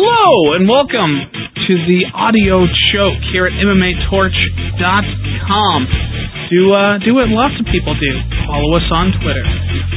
Hello 0.00 0.56
and 0.56 0.64
welcome 0.64 1.28
to 1.28 1.74
the 1.84 2.08
audio 2.16 2.64
choke 2.88 3.20
here 3.36 3.44
at 3.44 3.52
MMATorch.com. 3.52 5.78
Do 6.48 6.72
uh, 6.72 6.96
do 7.04 7.20
what 7.20 7.28
lots 7.28 7.60
of 7.60 7.68
people 7.68 7.92
do. 8.00 8.08
Follow 8.48 8.80
us 8.80 8.88
on 8.88 9.12
Twitter, 9.20 9.44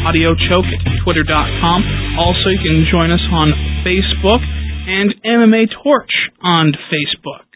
audio 0.04 0.36
choke 0.36 0.68
at 0.68 1.08
twitter.com. 1.08 2.20
Also, 2.20 2.52
you 2.52 2.60
can 2.60 2.84
join 2.92 3.16
us 3.16 3.24
on 3.32 3.48
Facebook 3.88 4.44
and 4.44 5.16
MMA 5.24 5.72
Torch 5.72 6.12
on 6.44 6.76
Facebook. 6.92 7.48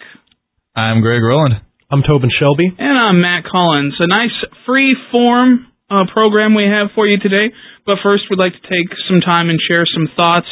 I'm 0.71 1.03
Greg 1.03 1.19
Rowland. 1.19 1.67
I'm 1.91 1.99
Tobin 1.99 2.31
Shelby. 2.31 2.71
And 2.79 2.95
I'm 2.95 3.19
Matt 3.19 3.43
Collins. 3.43 3.99
A 3.99 4.07
nice 4.07 4.31
free 4.63 4.95
form 5.11 5.67
uh, 5.91 6.07
program 6.15 6.55
we 6.55 6.63
have 6.63 6.95
for 6.95 7.11
you 7.11 7.19
today. 7.19 7.51
But 7.83 7.99
first, 7.99 8.31
we'd 8.31 8.39
like 8.39 8.55
to 8.55 8.65
take 8.71 8.87
some 9.11 9.19
time 9.19 9.51
and 9.51 9.59
share 9.59 9.83
some 9.83 10.07
thoughts 10.15 10.47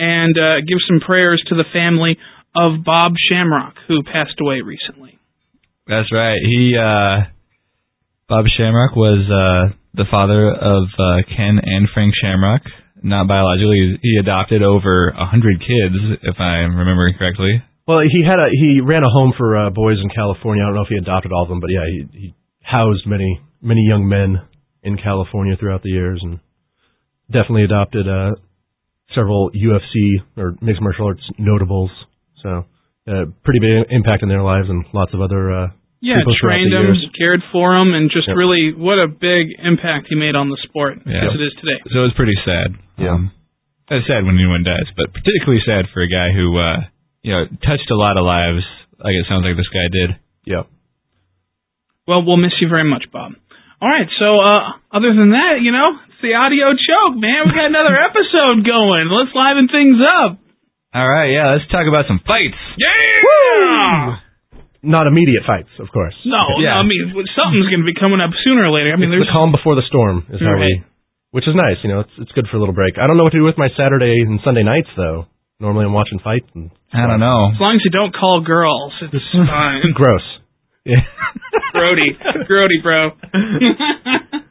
and 0.00 0.32
uh, 0.32 0.64
give 0.64 0.80
some 0.88 1.04
prayers 1.04 1.44
to 1.48 1.54
the 1.54 1.68
family 1.72 2.16
of 2.56 2.82
Bob 2.84 3.12
Shamrock, 3.28 3.76
who 3.86 4.02
passed 4.02 4.40
away 4.40 4.64
recently. 4.64 5.20
That's 5.86 6.08
right. 6.12 6.40
He, 6.40 6.72
uh, 6.72 7.28
Bob 8.28 8.46
Shamrock 8.56 8.96
was 8.96 9.20
uh, 9.28 9.76
the 9.94 10.08
father 10.10 10.48
of 10.48 10.88
uh, 10.96 11.22
Ken 11.28 11.60
and 11.60 11.88
Frank 11.92 12.14
Shamrock. 12.16 12.62
Not 13.02 13.28
biologically, 13.28 13.98
he 14.02 14.16
adopted 14.20 14.62
over 14.62 15.08
a 15.08 15.26
hundred 15.26 15.60
kids, 15.60 15.96
if 16.22 16.38
I'm 16.38 16.76
remembering 16.76 17.14
correctly. 17.18 17.62
Well, 17.88 18.00
he 18.00 18.22
had 18.24 18.38
a 18.38 18.48
he 18.52 18.80
ran 18.84 19.02
a 19.02 19.10
home 19.10 19.32
for 19.36 19.56
uh, 19.56 19.70
boys 19.70 19.96
in 20.02 20.10
California. 20.14 20.62
I 20.62 20.66
don't 20.68 20.76
know 20.76 20.82
if 20.82 20.92
he 20.92 20.98
adopted 20.98 21.32
all 21.32 21.44
of 21.44 21.48
them, 21.48 21.60
but 21.60 21.70
yeah, 21.70 21.86
he, 21.88 22.06
he 22.12 22.34
housed 22.62 23.06
many 23.06 23.40
many 23.60 23.82
young 23.88 24.06
men 24.06 24.46
in 24.82 24.96
California 24.96 25.56
throughout 25.58 25.82
the 25.82 25.90
years, 25.90 26.20
and 26.22 26.40
definitely 27.32 27.64
adopted 27.64 28.06
uh, 28.06 28.36
several 29.14 29.50
UFC 29.50 30.22
or 30.36 30.54
mixed 30.60 30.80
martial 30.82 31.06
arts 31.06 31.22
notables. 31.38 31.90
So, 32.42 32.64
uh, 33.08 33.24
pretty 33.44 33.60
big 33.60 33.86
impact 33.90 34.22
in 34.22 34.28
their 34.28 34.42
lives, 34.42 34.68
and 34.68 34.84
lots 34.92 35.12
of 35.14 35.20
other. 35.20 35.50
Uh, 35.52 35.66
yeah, 36.00 36.16
people 36.18 36.34
throughout 36.40 36.54
trained 36.56 36.72
the 36.72 36.78
him, 36.80 36.86
years. 36.94 37.06
cared 37.18 37.42
for 37.52 37.76
him, 37.76 37.92
and 37.92 38.10
just 38.10 38.28
Yep. 38.28 38.36
really 38.36 38.72
what 38.72 38.98
a 38.98 39.08
big 39.08 39.52
impact 39.60 40.06
he 40.08 40.16
made 40.16 40.34
on 40.34 40.48
the 40.48 40.56
sport 40.64 40.98
Yeah. 41.04 41.28
as 41.28 41.34
it 41.34 41.40
is 41.42 41.52
today. 41.60 41.78
So 41.92 41.98
it 42.00 42.02
was 42.08 42.14
pretty 42.14 42.36
sad. 42.44 42.74
Yeah. 42.96 43.10
Um, 43.20 43.30
it's 43.90 44.06
sad 44.06 44.24
when 44.24 44.36
anyone 44.38 44.62
dies, 44.62 44.86
but 44.96 45.12
particularly 45.12 45.60
sad 45.66 45.88
for 45.92 46.00
a 46.00 46.08
guy 46.08 46.30
who, 46.32 46.56
uh, 46.56 46.80
you 47.22 47.32
know, 47.32 47.44
touched 47.66 47.90
a 47.90 47.96
lot 47.96 48.16
of 48.16 48.24
lives, 48.24 48.64
like 49.02 49.12
it 49.14 49.26
sounds 49.28 49.44
like 49.44 49.56
this 49.56 49.68
guy 49.68 49.86
did. 49.92 50.10
Yeah. 50.46 50.62
Well, 52.06 52.22
we'll 52.24 52.36
miss 52.38 52.54
you 52.60 52.68
very 52.68 52.88
much, 52.88 53.04
Bob. 53.12 53.32
All 53.82 53.88
right, 53.88 54.08
so 54.18 54.40
uh, 54.40 54.72
other 54.92 55.14
than 55.14 55.30
that, 55.30 55.60
you 55.62 55.72
know, 55.72 55.90
it's 56.20 56.24
the 56.28 56.36
audio 56.36 56.76
choke, 56.76 57.16
man. 57.16 57.48
We 57.48 57.56
got 57.56 57.72
another 57.72 57.96
episode 57.96 58.60
going. 58.60 59.08
Let's 59.08 59.32
liven 59.32 59.72
things 59.72 59.96
up. 60.04 60.36
All 60.92 61.06
right, 61.08 61.32
yeah, 61.32 61.48
let's 61.48 61.64
talk 61.72 61.88
about 61.88 62.04
some 62.10 62.20
fights. 62.28 62.60
Yeah. 62.76 64.20
Not 64.84 65.06
immediate 65.08 65.44
fights, 65.48 65.72
of 65.80 65.88
course. 65.92 66.12
No, 66.28 66.60
Yeah. 66.60 66.76
no, 66.76 66.84
I 66.84 66.84
mean 66.88 67.12
something's 67.36 67.68
going 67.72 67.84
to 67.84 67.88
be 67.88 67.96
coming 67.96 68.20
up 68.20 68.32
sooner 68.44 68.68
or 68.68 68.72
later. 68.72 68.92
I 68.92 68.96
mean, 69.00 69.08
it's 69.12 69.20
there's 69.24 69.28
the 69.28 69.36
calm 69.36 69.52
before 69.52 69.76
the 69.76 69.84
storm 69.88 70.24
is 70.32 70.40
how 70.40 70.56
Right. 70.56 70.80
we, 70.80 70.84
which 71.36 71.44
is 71.48 71.54
nice. 71.56 71.76
You 71.84 71.88
know, 71.92 72.00
it's 72.04 72.12
it's 72.18 72.32
good 72.32 72.48
for 72.52 72.56
a 72.56 72.60
little 72.60 72.74
break. 72.76 72.96
I 73.00 73.06
don't 73.08 73.16
know 73.16 73.24
what 73.24 73.32
to 73.36 73.40
do 73.40 73.44
with 73.48 73.56
my 73.60 73.68
Saturday 73.76 74.20
and 74.24 74.40
Sunday 74.44 74.64
nights 74.64 74.88
though. 74.96 75.24
Normally 75.60 75.84
I'm 75.84 75.92
watching 75.92 76.18
fights 76.24 76.48
and 76.56 76.68
I 76.96 77.06
don't 77.06 77.20
know. 77.20 77.52
as 77.52 77.60
long 77.60 77.76
as 77.76 77.84
you 77.84 77.92
don't 77.92 78.12
call 78.16 78.40
girls, 78.40 78.92
it's 79.04 79.24
fine. 79.32 79.80
gross. 79.96 80.24
Yeah. 80.84 81.04
Grody, 81.76 82.16
Grody, 82.48 82.80
bro. 82.82 83.12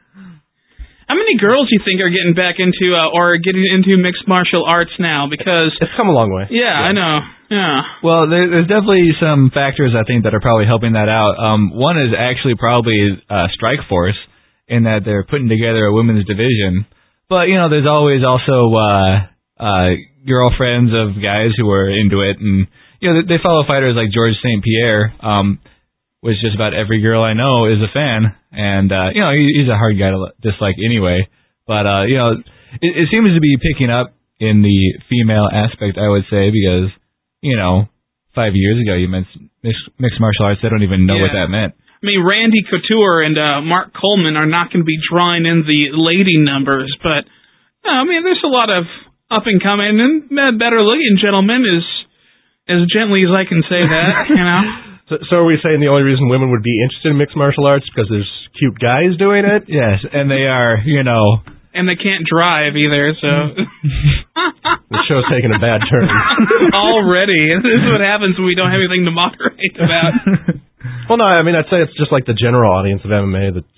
How 1.10 1.18
many 1.18 1.34
girls 1.42 1.66
do 1.66 1.74
you 1.74 1.82
think 1.82 1.98
are 1.98 2.12
getting 2.14 2.38
back 2.38 2.62
into 2.62 2.94
uh, 2.94 3.10
or 3.18 3.34
getting 3.42 3.66
into 3.66 3.98
mixed 3.98 4.30
martial 4.30 4.62
arts 4.62 4.94
now? 5.02 5.26
Because 5.26 5.74
It's 5.82 5.90
come 5.98 6.06
a 6.06 6.14
long 6.14 6.30
way. 6.30 6.46
yeah, 6.54 6.70
I 6.70 6.94
know. 6.94 7.18
Yeah. 7.50 7.82
Well, 8.06 8.30
there, 8.30 8.46
there's 8.46 8.70
definitely 8.70 9.10
some 9.18 9.50
factors 9.50 9.90
I 9.98 10.06
think 10.06 10.22
that 10.22 10.38
are 10.38 10.40
probably 10.40 10.70
helping 10.70 10.94
that 10.94 11.10
out. 11.10 11.34
Um, 11.34 11.74
one 11.74 11.98
is 11.98 12.14
actually 12.14 12.54
probably 12.54 13.18
uh, 13.26 13.50
Strike 13.58 13.82
Force, 13.90 14.14
in 14.70 14.86
that 14.86 15.02
they're 15.02 15.26
putting 15.26 15.50
together 15.50 15.82
a 15.82 15.92
women's 15.92 16.22
division. 16.30 16.86
But 17.26 17.50
you 17.50 17.58
know, 17.58 17.66
there's 17.66 17.90
always 17.90 18.22
also 18.22 18.70
uh, 18.70 19.14
uh, 19.58 19.90
girlfriends 20.22 20.94
of 20.94 21.18
guys 21.18 21.50
who 21.58 21.66
are 21.74 21.90
into 21.90 22.22
it, 22.22 22.38
and 22.38 22.70
you 23.02 23.10
know, 23.10 23.14
they, 23.18 23.34
they 23.34 23.42
follow 23.42 23.66
fighters 23.66 23.98
like 23.98 24.14
George 24.14 24.38
St. 24.46 24.62
Pierre, 24.62 25.10
um, 25.18 25.58
which 26.20 26.36
just 26.44 26.54
about 26.54 26.76
every 26.76 27.00
girl 27.00 27.24
I 27.24 27.32
know 27.32 27.64
is 27.66 27.80
a 27.80 27.92
fan, 27.92 28.36
and 28.52 28.92
uh, 28.92 29.08
you 29.12 29.20
know, 29.24 29.32
he, 29.32 29.60
he's 29.60 29.70
a 29.72 29.76
hard 29.76 29.96
guy 29.96 30.12
to 30.12 30.32
dislike 30.44 30.76
anyway. 30.76 31.28
But 31.66 31.84
uh, 31.88 32.04
you 32.04 32.18
know, 32.20 32.40
it, 32.80 32.92
it 32.92 33.06
seems 33.08 33.32
to 33.32 33.40
be 33.40 33.56
picking 33.56 33.88
up 33.88 34.12
in 34.40 34.60
the 34.60 35.00
female 35.08 35.48
aspect, 35.48 35.96
I 35.96 36.08
would 36.08 36.28
say, 36.28 36.52
because 36.52 36.92
you 37.40 37.56
know, 37.56 37.88
five 38.34 38.52
years 38.54 38.80
ago 38.84 38.94
you 38.96 39.08
meant 39.08 39.26
mixed, 39.64 40.20
martial 40.20 40.44
arts. 40.44 40.60
They 40.62 40.68
don't 40.68 40.84
even 40.84 41.08
know 41.08 41.16
what 41.16 41.32
that 41.32 41.48
meant. 41.48 41.72
I 42.00 42.04
mean, 42.04 42.24
Randy 42.24 42.64
Couture 42.64 43.20
and 43.24 43.36
uh, 43.36 43.60
Mark 43.60 43.92
Coleman 43.92 44.36
are 44.36 44.48
not 44.48 44.72
going 44.72 44.80
to 44.80 44.88
be 44.88 44.96
drawing 45.04 45.44
in 45.44 45.68
the 45.68 45.92
lady 45.92 46.40
numbers, 46.40 46.88
but 47.04 47.28
no, 47.84 47.92
I 47.92 48.04
mean, 48.04 48.24
there's 48.24 48.44
a 48.44 48.48
lot 48.48 48.72
of 48.72 48.84
up 49.28 49.44
and 49.44 49.60
coming 49.62 50.00
and 50.00 50.28
uh, 50.32 50.52
better 50.56 50.80
looking 50.80 51.16
gentlemen, 51.20 51.64
as 51.64 51.84
as 52.68 52.80
gently 52.92 53.24
as 53.24 53.32
I 53.32 53.48
can 53.48 53.64
say 53.68 53.80
that, 53.84 54.28
you 54.28 54.44
know. 54.44 54.62
So, 55.10 55.18
so 55.26 55.32
are 55.42 55.44
we 55.44 55.58
saying 55.66 55.82
the 55.82 55.90
only 55.90 56.06
reason 56.06 56.30
women 56.30 56.54
would 56.54 56.62
be 56.62 56.78
interested 56.86 57.10
in 57.10 57.18
mixed 57.18 57.34
martial 57.36 57.66
arts 57.66 57.82
because 57.90 58.06
there's 58.08 58.30
cute 58.54 58.78
guys 58.78 59.18
doing 59.18 59.42
it? 59.44 59.66
Yes, 59.68 60.06
and 60.06 60.30
they 60.30 60.46
are, 60.46 60.78
you 60.86 61.02
know, 61.02 61.42
And 61.74 61.84
they 61.90 61.98
can't 61.98 62.22
drive 62.22 62.78
either, 62.78 63.12
so 63.18 63.30
The 64.90 65.02
show's 65.10 65.26
taking 65.30 65.50
a 65.54 65.58
bad 65.58 65.82
turn. 65.90 66.06
already 66.74 67.58
this 67.62 67.78
is 67.82 67.90
what 67.90 68.02
happens 68.06 68.38
when 68.38 68.46
we 68.46 68.54
don't 68.54 68.70
have 68.70 68.80
anything 68.82 69.04
to 69.06 69.14
moderate 69.14 69.74
about. 69.78 70.14
well, 71.10 71.18
no, 71.18 71.26
I 71.26 71.42
mean 71.42 71.54
I'd 71.58 71.66
say 71.70 71.82
it's 71.82 71.94
just 71.98 72.10
like 72.14 72.26
the 72.26 72.34
general 72.38 72.70
audience 72.70 73.02
of 73.04 73.10
MMA. 73.10 73.54
That's 73.58 73.74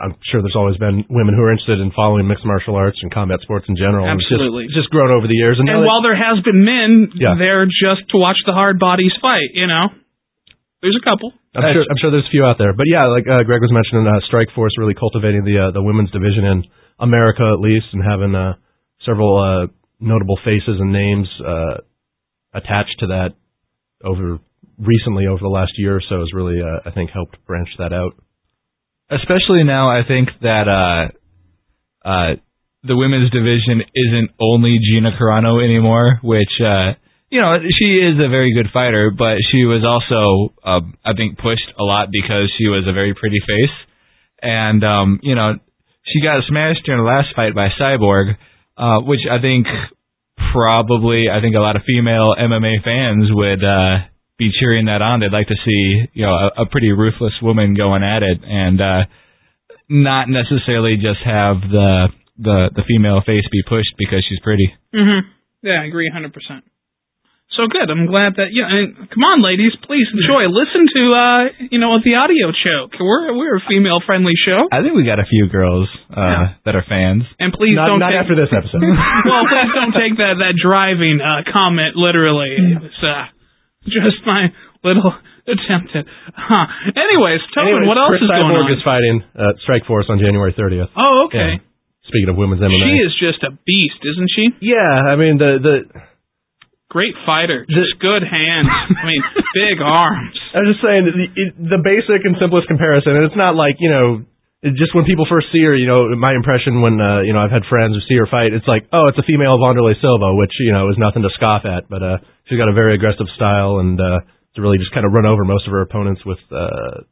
I'm 0.00 0.16
sure 0.32 0.40
there's 0.40 0.56
always 0.56 0.80
been 0.80 1.04
women 1.12 1.36
who 1.36 1.44
are 1.44 1.52
interested 1.52 1.76
in 1.78 1.92
following 1.92 2.24
mixed 2.24 2.48
martial 2.48 2.74
arts 2.80 2.96
and 3.04 3.12
combat 3.12 3.44
sports 3.44 3.66
in 3.68 3.76
general. 3.76 4.08
and 4.08 4.16
it's 4.16 4.24
just- 4.24 4.40
Absolutely. 4.40 4.64
just, 4.72 4.88
grown 4.88 5.12
over 5.12 5.28
the 5.28 5.36
years. 5.36 5.60
And, 5.60 5.68
And 5.68 5.76
now 5.76 5.80
that- 5.84 5.86
while 5.86 6.00
there 6.00 6.16
has 6.16 6.40
been 6.40 6.64
men, 6.64 7.12
Yeah. 7.12 7.36
they're 7.36 7.68
just 7.68 8.08
to 8.08 8.16
watch 8.16 8.40
the 8.48 8.56
hard 8.56 8.80
bodies 8.80 9.12
fight. 9.20 9.52
You 9.52 9.68
know, 9.68 9.92
there's 10.82 10.98
a 10.98 11.04
couple. 11.08 11.32
I'm 11.54 11.72
sure, 11.72 11.84
I'm 11.88 11.98
sure 12.00 12.10
there's 12.10 12.26
a 12.26 12.34
few 12.34 12.44
out 12.44 12.58
there, 12.58 12.72
but 12.74 12.86
yeah, 12.90 13.06
like 13.08 13.24
uh, 13.24 13.42
Greg 13.46 13.62
was 13.62 13.70
mentioning, 13.70 14.04
uh, 14.06 14.20
Strike 14.26 14.48
Force 14.54 14.74
really 14.76 14.94
cultivating 14.98 15.44
the 15.44 15.68
uh, 15.68 15.70
the 15.70 15.82
women's 15.82 16.10
division 16.10 16.44
in 16.44 16.64
America 16.98 17.44
at 17.54 17.60
least, 17.60 17.86
and 17.92 18.02
having 18.02 18.34
uh, 18.34 18.54
several 19.06 19.38
uh, 19.38 19.66
notable 20.00 20.38
faces 20.44 20.76
and 20.80 20.92
names 20.92 21.28
uh, 21.46 21.76
attached 22.52 22.96
to 23.00 23.06
that 23.14 23.38
over 24.02 24.38
recently 24.78 25.26
over 25.30 25.38
the 25.40 25.48
last 25.52 25.72
year 25.76 25.96
or 25.96 26.02
so 26.08 26.18
has 26.18 26.32
really 26.34 26.58
uh, 26.60 26.88
I 26.88 26.90
think 26.90 27.10
helped 27.10 27.38
branch 27.46 27.68
that 27.78 27.92
out. 27.92 28.18
especially 29.10 29.62
now. 29.64 29.90
I 29.90 30.02
think 30.06 30.28
that 30.40 30.66
uh, 30.66 32.08
uh, 32.08 32.32
the 32.82 32.96
women's 32.96 33.30
division 33.30 33.82
isn't 33.94 34.30
only 34.40 34.78
Gina 34.82 35.10
Carano 35.14 35.62
anymore, 35.62 36.18
which 36.22 36.50
uh, 36.64 36.94
you 37.32 37.40
know 37.40 37.56
she 37.80 37.96
is 37.96 38.20
a 38.20 38.28
very 38.28 38.52
good 38.52 38.68
fighter, 38.72 39.10
but 39.10 39.40
she 39.50 39.64
was 39.64 39.80
also 39.88 40.52
uh, 40.60 40.84
I 41.00 41.16
think 41.16 41.38
pushed 41.40 41.64
a 41.80 41.82
lot 41.82 42.12
because 42.12 42.52
she 42.60 42.68
was 42.68 42.84
a 42.86 42.92
very 42.92 43.14
pretty 43.14 43.40
face, 43.40 43.76
and 44.42 44.84
um, 44.84 45.18
you 45.22 45.34
know 45.34 45.56
she 46.04 46.20
got 46.20 46.44
smashed 46.46 46.84
during 46.84 47.00
the 47.00 47.08
last 47.08 47.32
fight 47.34 47.54
by 47.56 47.72
Cyborg, 47.80 48.36
uh, 48.76 49.00
which 49.08 49.24
I 49.24 49.40
think 49.40 49.64
probably 50.52 51.32
I 51.32 51.40
think 51.40 51.56
a 51.56 51.64
lot 51.64 51.76
of 51.76 51.88
female 51.88 52.36
MMA 52.36 52.84
fans 52.84 53.32
would 53.32 53.64
uh, 53.64 54.12
be 54.36 54.52
cheering 54.52 54.92
that 54.92 55.00
on. 55.00 55.20
They'd 55.20 55.32
like 55.32 55.48
to 55.48 55.56
see 55.56 56.12
you 56.12 56.26
know 56.28 56.36
a, 56.36 56.62
a 56.62 56.66
pretty 56.68 56.92
ruthless 56.92 57.40
woman 57.40 57.72
going 57.72 58.04
at 58.04 58.22
it, 58.22 58.44
and 58.44 58.76
uh, 58.78 59.02
not 59.88 60.28
necessarily 60.28 61.00
just 61.00 61.24
have 61.24 61.64
the 61.64 62.08
the 62.36 62.76
the 62.76 62.84
female 62.86 63.22
face 63.24 63.48
be 63.50 63.64
pushed 63.64 63.96
because 63.96 64.20
she's 64.28 64.40
pretty. 64.44 64.68
hmm 64.92 65.32
Yeah, 65.62 65.80
I 65.80 65.86
agree 65.86 66.12
100%. 66.12 66.28
So 67.52 67.68
good. 67.68 67.84
I'm 67.92 68.08
glad 68.08 68.40
that 68.40 68.48
yeah. 68.56 68.64
And 68.64 68.96
come 69.12 69.24
on, 69.28 69.44
ladies, 69.44 69.76
please 69.84 70.08
enjoy. 70.16 70.48
Listen 70.48 70.88
to 70.88 71.02
uh, 71.12 71.42
you 71.68 71.76
know, 71.76 72.00
the 72.00 72.16
audio 72.16 72.48
choke. 72.48 72.96
We're 72.96 73.36
we're 73.36 73.60
a 73.60 73.64
female 73.68 74.00
friendly 74.00 74.32
show, 74.40 74.72
I 74.72 74.80
think 74.80 74.96
we 74.96 75.04
got 75.04 75.20
a 75.20 75.28
few 75.28 75.52
girls 75.52 75.84
uh, 76.08 76.56
that 76.64 76.72
are 76.72 76.84
fans. 76.88 77.28
and 77.36 77.52
please 77.52 77.76
Not, 77.76 77.92
don't 77.92 78.00
not 78.00 78.16
take, 78.16 78.24
after 78.24 78.36
this 78.40 78.48
episode. 78.56 78.80
well, 79.28 79.44
please 79.52 79.68
don't 79.78 79.92
take 79.92 80.16
that 80.24 80.40
that 80.40 80.56
driving 80.56 81.20
uh, 81.20 81.44
comment 81.52 81.92
literally. 81.92 82.56
It's 82.88 83.02
uh, 83.04 83.28
just 83.84 84.24
my 84.24 84.48
little 84.80 85.12
attempt 85.44 85.92
at. 85.92 86.08
Huh. 86.32 86.66
Anyways, 86.96 87.44
tell 87.52 87.68
me 87.68 87.84
what 87.84 88.00
else 88.00 88.16
is 88.16 88.24
Cris 88.24 88.32
going 88.32 88.48
Cyborg 88.48 88.64
on. 88.64 88.72
is 88.72 88.82
fighting 88.82 89.16
uh, 89.36 89.52
Strike 89.60 89.84
Force 89.84 90.06
on 90.08 90.18
January 90.24 90.56
30th. 90.56 90.88
oh, 90.96 91.28
okay. 91.28 91.60
Yeah. 91.60 91.68
Speaking 92.08 92.32
of 92.32 92.36
women's 92.40 92.60
MMA, 92.64 92.80
She 92.82 92.96
is 92.98 93.12
just 93.20 93.44
a 93.46 93.52
beast, 93.62 94.00
isn't 94.02 94.30
she? 94.34 94.44
yeah, 94.72 94.88
I 95.12 95.14
mean 95.20 95.36
the 95.38 95.52
the 95.60 95.76
Great 96.92 97.16
fighter, 97.24 97.64
just 97.72 97.96
good 98.04 98.20
hands. 98.20 98.68
I 98.68 99.04
mean, 99.08 99.22
big 99.64 99.80
arms. 99.80 100.36
I 100.52 100.60
was 100.60 100.76
just 100.76 100.84
saying 100.84 101.08
the, 101.08 101.16
the 101.72 101.80
basic 101.80 102.20
and 102.28 102.36
simplest 102.36 102.68
comparison, 102.68 103.16
and 103.16 103.24
it's 103.24 103.38
not 103.40 103.56
like 103.56 103.80
you 103.80 103.88
know 103.88 104.28
just 104.70 104.94
when 104.94 105.02
people 105.02 105.26
first 105.26 105.50
see 105.50 105.64
her, 105.66 105.74
you 105.74 105.90
know, 105.90 106.06
my 106.14 106.30
impression 106.36 106.84
when 106.84 107.00
uh, 107.00 107.26
you 107.26 107.34
know 107.34 107.42
I've 107.42 107.50
had 107.50 107.66
friends 107.66 107.98
who 107.98 108.02
see 108.06 108.14
her 108.14 108.30
fight, 108.30 108.54
it's 108.54 108.68
like, 108.68 108.86
oh, 108.94 109.10
it's 109.10 109.18
a 109.18 109.26
female 109.26 109.58
Wanderlei 109.58 109.98
Silva, 109.98 110.38
which 110.38 110.54
you 110.62 110.70
know 110.70 110.86
is 110.92 111.00
nothing 111.00 111.26
to 111.26 111.32
scoff 111.34 111.66
at. 111.66 111.90
But 111.90 112.04
uh, 112.04 112.18
she's 112.46 112.62
got 112.62 112.70
a 112.70 112.76
very 112.76 112.94
aggressive 112.94 113.26
style 113.34 113.82
and 113.82 113.98
uh, 113.98 114.22
to 114.54 114.58
really 114.62 114.78
just 114.78 114.94
kind 114.94 115.02
of 115.02 115.10
run 115.10 115.26
over 115.26 115.42
most 115.42 115.66
of 115.66 115.74
her 115.74 115.82
opponents 115.82 116.22
with. 116.22 116.38
Uh, 116.46 117.08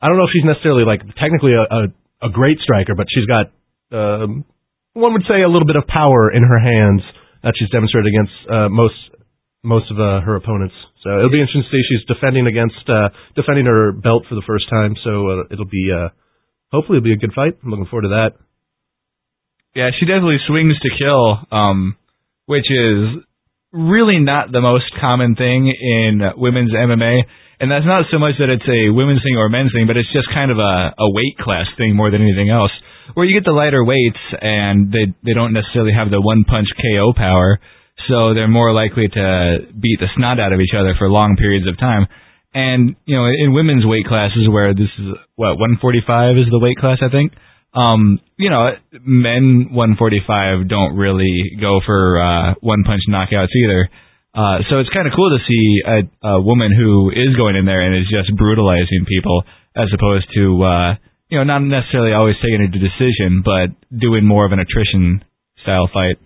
I 0.00 0.08
don't 0.08 0.16
know 0.16 0.24
if 0.24 0.32
she's 0.32 0.48
necessarily 0.48 0.88
like 0.88 1.04
technically 1.20 1.52
a, 1.52 1.66
a, 1.68 1.82
a 2.24 2.30
great 2.32 2.56
striker, 2.64 2.96
but 2.96 3.10
she's 3.12 3.28
got 3.28 3.52
um, 3.92 4.48
one 4.96 5.12
would 5.12 5.28
say 5.28 5.44
a 5.44 5.50
little 5.50 5.68
bit 5.68 5.76
of 5.76 5.84
power 5.84 6.32
in 6.32 6.40
her 6.40 6.60
hands 6.62 7.04
that 7.44 7.52
she's 7.60 7.68
demonstrated 7.68 8.08
against 8.08 8.36
uh, 8.48 8.68
most 8.72 8.96
most 9.64 9.90
of 9.90 9.98
uh, 9.98 10.20
her 10.20 10.36
opponents. 10.36 10.74
So 11.02 11.10
it'll 11.18 11.32
be 11.32 11.40
interesting 11.40 11.64
to 11.64 11.72
see 11.72 11.82
she's 11.88 12.06
defending 12.06 12.46
against 12.46 12.84
uh, 12.88 13.08
defending 13.34 13.66
her 13.66 13.92
belt 13.92 14.24
for 14.28 14.36
the 14.36 14.44
first 14.46 14.68
time. 14.70 14.94
So 15.02 15.10
uh, 15.28 15.52
it'll 15.52 15.68
be. 15.68 15.90
Uh, 15.90 16.12
hopefully 16.70 16.98
it'll 16.98 17.10
be 17.10 17.16
a 17.16 17.22
good 17.22 17.34
fight. 17.34 17.56
I'm 17.62 17.70
looking 17.70 17.86
forward 17.86 18.10
to 18.10 18.14
that. 18.20 18.36
Yeah, 19.74 19.90
she 19.98 20.06
definitely 20.06 20.38
swings 20.46 20.78
to 20.82 20.90
kill, 20.94 21.38
um, 21.50 21.96
which 22.46 22.70
is 22.70 23.24
really 23.74 24.22
not 24.22 24.52
the 24.52 24.62
most 24.62 24.86
common 25.00 25.34
thing 25.34 25.66
in 25.66 26.22
women's 26.36 26.70
MMA. 26.70 27.14
And 27.58 27.70
that's 27.70 27.86
not 27.86 28.06
so 28.10 28.18
much 28.18 28.38
that 28.38 28.50
it's 28.50 28.66
a 28.66 28.90
women's 28.90 29.22
thing 29.22 29.34
or 29.38 29.48
men's 29.48 29.72
thing, 29.74 29.86
but 29.86 29.96
it's 29.96 30.10
just 30.14 30.30
kind 30.30 30.50
of 30.50 30.58
a, 30.58 30.94
a 30.94 31.08
weight 31.10 31.38
class 31.38 31.66
thing 31.78 31.94
more 31.94 32.10
than 32.10 32.22
anything 32.22 32.50
else. 32.50 32.70
Where 33.14 33.26
you 33.26 33.34
get 33.34 33.44
the 33.44 33.54
lighter 33.54 33.84
weights 33.84 34.22
and 34.40 34.90
they 34.90 35.12
they 35.22 35.34
don't 35.34 35.52
necessarily 35.52 35.92
have 35.92 36.10
the 36.10 36.20
one 36.20 36.44
punch 36.48 36.66
KO 36.80 37.12
power, 37.12 37.60
so 38.08 38.34
they're 38.34 38.48
more 38.48 38.72
likely 38.72 39.08
to 39.08 39.58
beat 39.72 39.98
the 40.00 40.08
snot 40.16 40.40
out 40.40 40.52
of 40.52 40.60
each 40.60 40.74
other 40.76 40.94
for 40.98 41.10
long 41.10 41.36
periods 41.36 41.68
of 41.68 41.78
time. 41.78 42.06
And 42.54 42.94
you 43.04 43.16
know, 43.16 43.26
in 43.26 43.52
women's 43.52 43.84
weight 43.84 44.06
classes 44.06 44.46
where 44.48 44.72
this 44.74 44.90
is 44.98 45.06
what 45.34 45.58
145 45.58 46.38
is 46.38 46.46
the 46.50 46.62
weight 46.62 46.78
class, 46.78 46.98
I 47.02 47.10
think. 47.10 47.32
Um, 47.74 48.20
you 48.38 48.50
know, 48.50 48.70
men 49.02 49.74
145 49.74 50.68
don't 50.68 50.94
really 50.94 51.58
go 51.60 51.80
for 51.84 52.22
uh, 52.22 52.54
one 52.62 52.84
punch 52.86 53.02
knockouts 53.10 53.50
either. 53.50 53.90
Uh, 54.34 54.62
so 54.70 54.78
it's 54.78 54.90
kind 54.90 55.06
of 55.06 55.12
cool 55.14 55.30
to 55.30 55.42
see 55.42 55.66
a, 55.82 55.98
a 56.38 56.42
woman 56.42 56.70
who 56.70 57.10
is 57.10 57.34
going 57.34 57.56
in 57.56 57.66
there 57.66 57.82
and 57.82 57.94
is 57.94 58.10
just 58.10 58.30
brutalizing 58.36 59.06
people, 59.06 59.42
as 59.74 59.90
opposed 59.94 60.26
to 60.34 60.62
uh, 60.62 60.94
you 61.28 61.38
know 61.38 61.44
not 61.44 61.62
necessarily 61.62 62.14
always 62.14 62.38
taking 62.38 62.62
a 62.62 62.70
decision, 62.70 63.42
but 63.42 63.74
doing 63.90 64.24
more 64.24 64.46
of 64.46 64.52
an 64.52 64.58
attrition 64.62 65.24
style 65.62 65.90
fight. 65.92 66.18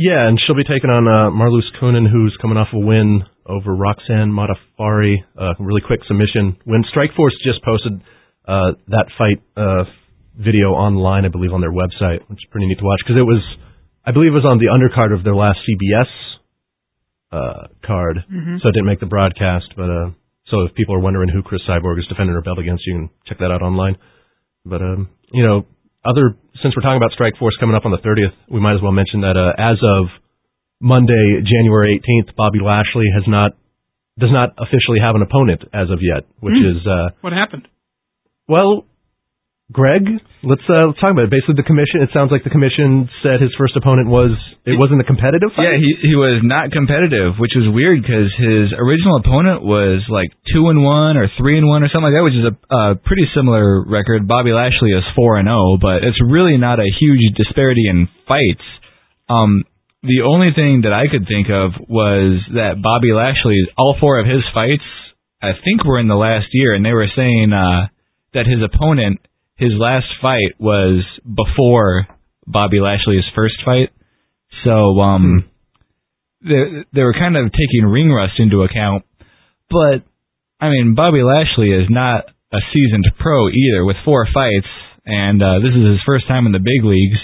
Yeah, 0.00 0.24
and 0.24 0.40
she'll 0.40 0.56
be 0.56 0.64
taking 0.64 0.88
on 0.88 1.04
uh, 1.04 1.28
Marloes 1.28 1.68
Coenen, 1.76 2.08
who's 2.08 2.32
coming 2.40 2.56
off 2.56 2.72
a 2.72 2.80
win 2.80 3.20
over 3.44 3.76
Roxanne 3.76 4.32
Modafferi, 4.32 5.20
a 5.36 5.52
really 5.60 5.82
quick 5.84 6.00
submission. 6.08 6.56
When 6.64 6.88
Strikeforce 6.88 7.36
just 7.44 7.60
posted 7.60 8.00
uh, 8.48 8.80
that 8.88 9.12
fight 9.20 9.44
uh, 9.60 9.84
video 10.40 10.72
online, 10.72 11.24
I 11.24 11.28
believe, 11.28 11.52
on 11.52 11.60
their 11.60 11.72
website, 11.72 12.24
which 12.32 12.40
is 12.40 12.48
pretty 12.50 12.66
neat 12.66 12.78
to 12.78 12.84
watch 12.84 13.00
because 13.04 13.20
it 13.20 13.28
was, 13.28 13.44
I 14.00 14.12
believe, 14.12 14.32
it 14.32 14.40
was 14.40 14.48
on 14.48 14.56
the 14.56 14.72
undercard 14.72 15.12
of 15.12 15.22
their 15.22 15.36
last 15.36 15.60
CBS 15.68 16.08
uh, 17.32 17.68
card, 17.84 18.24
mm-hmm. 18.24 18.56
so 18.62 18.68
it 18.68 18.72
didn't 18.72 18.88
make 18.88 19.00
the 19.00 19.06
broadcast. 19.06 19.76
But 19.76 19.92
uh, 19.92 20.08
so 20.48 20.64
if 20.64 20.74
people 20.74 20.96
are 20.96 21.04
wondering 21.04 21.28
who 21.28 21.42
Cris 21.42 21.60
Cyborg 21.68 21.98
is 21.98 22.08
defending 22.08 22.34
her 22.34 22.42
belt 22.42 22.58
against, 22.58 22.86
you 22.86 22.94
can 22.94 23.10
check 23.28 23.38
that 23.38 23.52
out 23.52 23.60
online. 23.60 23.96
But 24.64 24.80
um, 24.80 25.10
you 25.32 25.44
know, 25.44 25.66
other 26.04 26.39
since 26.62 26.76
we're 26.76 26.82
talking 26.82 27.00
about 27.00 27.12
Strikeforce 27.16 27.58
coming 27.58 27.76
up 27.76 27.84
on 27.84 27.92
the 27.92 28.02
30th, 28.04 28.36
we 28.50 28.60
might 28.60 28.74
as 28.74 28.82
well 28.82 28.92
mention 28.92 29.22
that 29.22 29.36
uh, 29.36 29.56
as 29.56 29.78
of 29.80 30.06
Monday, 30.80 31.40
January 31.44 32.00
18th, 32.00 32.34
Bobby 32.36 32.58
Lashley 32.60 33.06
has 33.14 33.24
not 33.26 33.52
does 34.18 34.32
not 34.32 34.50
officially 34.58 35.00
have 35.00 35.14
an 35.14 35.22
opponent 35.22 35.64
as 35.72 35.88
of 35.88 36.00
yet, 36.02 36.28
which 36.40 36.54
mm. 36.54 36.76
is 36.76 36.84
uh, 36.84 37.16
what 37.20 37.32
happened. 37.32 37.68
Well, 38.48 38.84
Greg, 39.70 40.02
let's 40.42 40.66
uh, 40.66 40.90
let's 40.90 40.98
talk 40.98 41.14
about 41.14 41.30
it. 41.30 41.32
Basically, 41.32 41.54
the 41.54 41.66
commission. 41.66 42.02
It 42.02 42.10
sounds 42.10 42.34
like 42.34 42.42
the 42.42 42.50
commission 42.50 43.06
said 43.22 43.38
his 43.38 43.54
first 43.54 43.78
opponent 43.78 44.10
was 44.10 44.34
it 44.66 44.74
wasn't 44.74 44.98
a 44.98 45.06
competitive 45.06 45.54
fight. 45.54 45.70
Yeah, 45.70 45.78
he 45.78 46.10
he 46.10 46.14
was 46.18 46.42
not 46.42 46.74
competitive, 46.74 47.38
which 47.38 47.54
was 47.54 47.70
weird 47.70 48.02
because 48.02 48.34
his 48.34 48.74
original 48.74 49.22
opponent 49.22 49.62
was 49.62 50.02
like 50.10 50.34
two 50.50 50.74
and 50.74 50.82
one 50.82 51.14
or 51.14 51.30
three 51.38 51.54
and 51.54 51.70
one 51.70 51.86
or 51.86 51.88
something 51.94 52.10
like 52.10 52.18
that, 52.18 52.26
which 52.26 52.38
is 52.42 52.46
a, 52.50 52.54
a 52.58 52.82
pretty 52.98 53.30
similar 53.30 53.86
record. 53.86 54.26
Bobby 54.26 54.50
Lashley 54.50 54.90
is 54.90 55.06
four 55.14 55.38
and 55.38 55.46
zero, 55.46 55.78
but 55.78 56.02
it's 56.02 56.18
really 56.18 56.58
not 56.58 56.82
a 56.82 56.90
huge 56.98 57.22
disparity 57.38 57.86
in 57.86 58.10
fights. 58.26 58.66
Um, 59.30 59.62
the 60.02 60.26
only 60.26 60.50
thing 60.50 60.82
that 60.82 60.96
I 60.96 61.06
could 61.06 61.30
think 61.30 61.46
of 61.46 61.78
was 61.86 62.42
that 62.58 62.82
Bobby 62.82 63.14
Lashley, 63.14 63.70
all 63.78 63.94
four 64.02 64.18
of 64.18 64.26
his 64.26 64.42
fights, 64.50 64.86
I 65.38 65.54
think 65.62 65.86
were 65.86 66.02
in 66.02 66.08
the 66.08 66.18
last 66.18 66.50
year, 66.50 66.74
and 66.74 66.82
they 66.82 66.92
were 66.92 67.06
saying 67.14 67.52
uh, 67.54 67.86
that 68.34 68.50
his 68.50 68.58
opponent 68.64 69.20
his 69.60 69.76
last 69.76 70.08
fight 70.22 70.56
was 70.58 71.04
before 71.22 72.08
Bobby 72.46 72.80
Lashley's 72.80 73.28
first 73.36 73.60
fight. 73.64 73.92
So 74.64 74.98
um 75.00 75.44
hmm. 76.42 76.48
they 76.48 76.64
they 76.92 77.02
were 77.02 77.12
kind 77.12 77.36
of 77.36 77.52
taking 77.52 77.84
ring 77.84 78.10
rust 78.10 78.40
into 78.40 78.64
account. 78.64 79.04
But 79.68 80.02
I 80.60 80.70
mean 80.70 80.96
Bobby 80.96 81.22
Lashley 81.22 81.70
is 81.70 81.86
not 81.90 82.24
a 82.52 82.58
seasoned 82.72 83.06
pro 83.20 83.48
either 83.48 83.84
with 83.84 84.00
four 84.04 84.26
fights 84.32 84.72
and 85.04 85.42
uh 85.42 85.60
this 85.60 85.76
is 85.76 85.86
his 85.92 86.02
first 86.08 86.26
time 86.26 86.46
in 86.46 86.52
the 86.52 86.58
big 86.58 86.82
leagues 86.82 87.20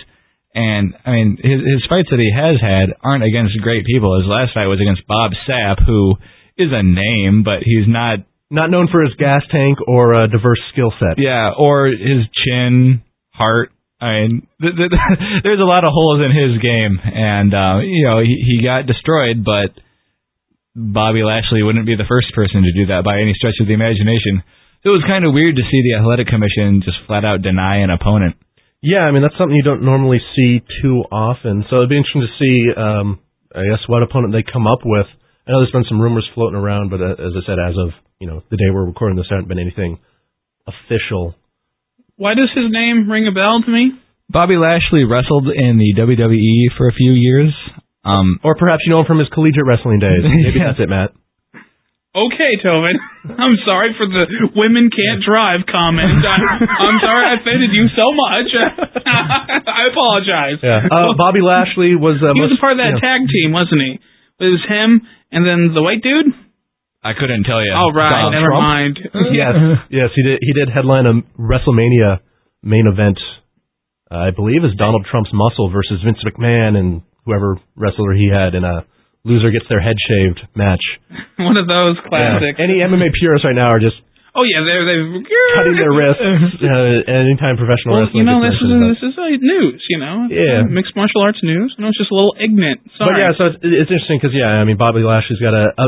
and 0.55 0.93
I 1.07 1.11
mean 1.13 1.39
his 1.41 1.65
his 1.65 1.83
fights 1.89 2.13
that 2.13 2.21
he 2.21 2.31
has 2.37 2.61
had 2.61 2.93
aren't 3.01 3.25
against 3.25 3.57
great 3.65 3.87
people. 3.87 4.13
His 4.21 4.29
last 4.29 4.53
fight 4.53 4.69
was 4.69 4.81
against 4.85 5.09
Bob 5.09 5.33
Sapp 5.49 5.81
who 5.89 6.21
is 6.61 6.69
a 6.69 6.85
name 6.85 7.45
but 7.49 7.65
he's 7.65 7.89
not 7.89 8.29
not 8.51 8.71
known 8.71 8.89
for 8.91 9.03
his 9.03 9.15
gas 9.19 9.43
tank 9.51 9.79
or 9.87 10.15
a 10.15 10.29
diverse 10.29 10.61
skill 10.73 10.93
set. 10.99 11.19
Yeah, 11.19 11.51
or 11.59 11.87
his 11.89 12.27
chin, 12.45 13.03
heart. 13.35 13.71
I 14.01 14.29
mean, 14.29 14.47
th- 14.61 14.77
th- 14.77 14.93
there's 15.45 15.61
a 15.61 15.67
lot 15.67 15.85
of 15.85 15.91
holes 15.93 16.21
in 16.21 16.31
his 16.31 16.61
game, 16.61 17.01
and 17.01 17.51
uh, 17.53 17.81
you 17.83 18.05
know 18.07 18.21
he, 18.21 18.37
he 18.45 18.65
got 18.65 18.87
destroyed, 18.87 19.43
but 19.43 19.75
Bobby 20.77 21.25
Lashley 21.25 21.63
wouldn't 21.65 21.89
be 21.89 21.97
the 21.97 22.09
first 22.09 22.29
person 22.37 22.63
to 22.63 22.73
do 22.77 22.93
that 22.93 23.03
by 23.03 23.19
any 23.19 23.33
stretch 23.33 23.57
of 23.61 23.67
the 23.67 23.75
imagination. 23.75 24.45
So 24.85 24.93
it 24.93 25.01
was 25.01 25.09
kind 25.09 25.25
of 25.25 25.33
weird 25.33 25.57
to 25.57 25.65
see 25.65 25.81
the 25.83 25.97
athletic 25.99 26.29
commission 26.29 26.85
just 26.85 27.01
flat 27.09 27.25
out 27.25 27.41
deny 27.41 27.81
an 27.81 27.91
opponent. 27.91 28.37
Yeah, 28.85 29.03
I 29.03 29.11
mean 29.11 29.25
that's 29.25 29.35
something 29.41 29.57
you 29.57 29.65
don't 29.65 29.83
normally 29.83 30.21
see 30.37 30.61
too 30.85 31.03
often. 31.11 31.65
So 31.67 31.81
it'd 31.81 31.91
be 31.91 31.97
interesting 31.97 32.29
to 32.29 32.37
see, 32.37 32.57
um, 32.77 33.19
I 33.57 33.65
guess, 33.65 33.83
what 33.89 34.05
opponent 34.05 34.37
they 34.37 34.45
come 34.45 34.69
up 34.69 34.85
with. 34.85 35.09
I 35.49 35.57
know 35.57 35.65
there's 35.65 35.73
been 35.73 35.89
some 35.89 35.99
rumors 35.99 36.29
floating 36.37 36.61
around, 36.61 36.93
but 36.93 37.01
uh, 37.01 37.17
as 37.17 37.33
I 37.33 37.43
said, 37.49 37.57
as 37.57 37.75
of 37.81 37.97
you 38.19 38.27
know, 38.27 38.43
the 38.51 38.57
day 38.57 38.71
we're 38.73 38.87
recording 38.87 39.17
this, 39.17 39.27
hasn't 39.31 39.49
been 39.49 39.59
anything 39.59 39.99
official. 40.67 41.35
Why 42.17 42.35
does 42.35 42.51
his 42.55 42.67
name 42.71 43.11
ring 43.11 43.29
a 43.29 43.33
bell 43.33 43.61
to 43.61 43.71
me? 43.71 43.93
Bobby 44.29 44.57
Lashley 44.57 45.05
wrestled 45.05 45.47
in 45.53 45.79
the 45.79 45.95
WWE 45.95 46.77
for 46.77 46.89
a 46.89 46.95
few 46.95 47.13
years. 47.13 47.53
Um, 48.07 48.39
or 48.43 48.55
perhaps 48.55 48.87
you 48.87 48.95
know 48.95 49.03
him 49.03 49.07
from 49.07 49.19
his 49.19 49.29
collegiate 49.35 49.67
wrestling 49.67 49.99
days. 49.99 50.23
Maybe 50.25 50.63
yeah. 50.63 50.71
that's 50.71 50.81
it, 50.81 50.89
Matt. 50.89 51.11
Okay, 52.17 52.53
Tobin. 52.65 52.97
I'm 53.45 53.61
sorry 53.69 53.93
for 53.99 54.09
the 54.09 54.25
women 54.57 54.89
can't 54.89 55.21
drive 55.21 55.69
comment. 55.69 56.25
I'm 56.25 56.99
sorry 57.05 57.29
I 57.29 57.37
offended 57.37 57.77
you 57.77 57.93
so 57.93 58.07
much. 58.09 58.49
I 59.69 59.93
apologize. 59.93 60.59
Yeah. 60.65 60.87
Uh, 60.89 61.13
Bobby 61.19 61.45
Lashley 61.45 61.93
was. 61.93 62.17
Uh, 62.23 62.33
he 62.33 62.41
was 62.41 62.57
a 62.57 62.61
part 62.63 62.79
of 62.79 62.81
that 62.81 62.97
tag 63.05 63.29
team, 63.29 63.53
wasn't 63.53 63.83
he? 63.85 64.01
It 64.41 64.49
was 64.49 64.65
him 64.65 65.05
and 65.29 65.45
then 65.45 65.77
the 65.77 65.83
white 65.83 66.01
dude. 66.01 66.33
I 67.07 67.15
couldn't 67.15 67.47
tell 67.47 67.63
you. 67.63 67.71
Oh 67.71 67.95
right, 67.95 68.11
Donald 68.11 68.35
never 68.35 68.51
Trump? 68.51 68.67
mind. 68.67 68.95
yes, 69.31 69.55
yes, 69.95 70.11
he 70.19 70.23
did. 70.27 70.39
He 70.43 70.53
did 70.53 70.67
headline 70.69 71.07
a 71.07 71.15
WrestleMania 71.39 72.19
main 72.67 72.91
event. 72.91 73.19
Uh, 74.11 74.27
I 74.27 74.31
believe 74.35 74.67
is 74.67 74.75
Donald 74.75 75.07
Trump's 75.07 75.31
muscle 75.31 75.71
versus 75.71 76.03
Vince 76.03 76.19
McMahon 76.27 76.75
and 76.75 77.03
whoever 77.27 77.59
wrestler 77.75 78.15
he 78.15 78.31
had 78.31 78.55
in 78.55 78.63
a 78.63 78.87
loser 79.27 79.51
gets 79.51 79.67
their 79.71 79.83
head 79.83 79.99
shaved 79.99 80.39
match. 80.55 80.83
One 81.39 81.59
of 81.59 81.67
those 81.67 81.99
classics. 82.07 82.59
Yeah. 82.59 82.67
Any 82.67 82.83
MMA 82.83 83.15
purists 83.15 83.47
right 83.47 83.59
now 83.59 83.71
are 83.71 83.83
just 83.83 83.99
Oh 84.37 84.45
yeah, 84.45 84.61
they're 84.69 84.85
they 84.85 85.01
cutting 85.57 85.81
their 85.81 85.97
wrists. 85.97 86.21
Uh, 86.21 87.09
anytime 87.09 87.57
professional 87.57 87.97
well, 87.97 88.05
wrestling. 88.05 88.21
You 88.21 88.29
know, 88.29 88.45
this 88.45 88.53
is 88.61 88.69
this 88.69 89.01
is 89.09 89.15
uh, 89.17 89.33
news. 89.41 89.81
You 89.89 89.97
know, 89.97 90.29
yeah, 90.29 90.61
mixed 90.69 90.93
martial 90.93 91.25
arts 91.25 91.41
news. 91.41 91.73
You 91.73 91.81
know, 91.81 91.89
it's 91.89 91.97
just 91.97 92.13
a 92.13 92.17
little 92.17 92.37
ignorant. 92.37 92.85
Sorry. 93.01 93.09
But 93.09 93.17
yeah, 93.17 93.33
so 93.33 93.43
it's, 93.49 93.59
it's 93.65 93.89
interesting 93.89 94.21
because 94.21 94.37
yeah, 94.37 94.61
I 94.61 94.69
mean, 94.69 94.77
Bobby 94.77 95.01
Lashley's 95.01 95.41
got 95.41 95.57
a, 95.57 95.73
a 95.73 95.87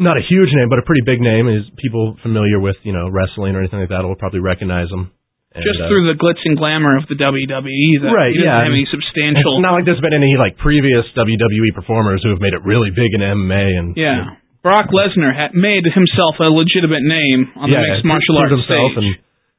not 0.00 0.16
a 0.16 0.24
huge 0.24 0.48
name, 0.56 0.72
but 0.72 0.80
a 0.80 0.86
pretty 0.88 1.04
big 1.04 1.20
name. 1.20 1.46
Is 1.46 1.68
people 1.76 2.16
familiar 2.24 2.58
with 2.58 2.80
you 2.82 2.96
know 2.96 3.06
wrestling 3.12 3.54
or 3.54 3.60
anything 3.60 3.84
like 3.84 3.92
that 3.92 4.02
will 4.02 4.16
probably 4.16 4.40
recognize 4.40 4.88
him. 4.88 5.12
And, 5.50 5.66
Just 5.66 5.82
uh, 5.82 5.90
through 5.90 6.06
the 6.06 6.14
glitz 6.14 6.38
and 6.46 6.54
glamour 6.54 6.94
of 6.94 7.10
the 7.10 7.18
WWE, 7.18 8.06
that 8.06 8.14
right? 8.14 8.30
Yeah, 8.30 8.54
have 8.54 8.70
any 8.70 8.86
substantial. 8.86 9.58
It's 9.58 9.66
not 9.66 9.74
like 9.74 9.82
there's 9.82 10.02
been 10.02 10.14
any 10.14 10.38
like 10.38 10.54
previous 10.62 11.02
WWE 11.18 11.74
performers 11.74 12.22
who 12.22 12.30
have 12.30 12.38
made 12.38 12.54
it 12.54 12.62
really 12.62 12.94
big 12.94 13.10
in 13.12 13.20
MMA 13.20 13.66
and 13.74 13.88
yeah. 13.98 14.02
You 14.02 14.24
know, 14.30 14.36
Brock 14.62 14.92
Lesnar 14.92 15.32
had 15.32 15.56
made 15.56 15.88
himself 15.88 16.36
a 16.38 16.52
legitimate 16.52 17.00
name 17.00 17.48
on 17.56 17.72
yeah, 17.72 17.80
the 17.80 18.04
mixed 18.04 18.04
martial 18.04 18.36
arts 18.38 18.52
himself 18.52 18.92
stage. 18.92 19.02
And 19.02 19.10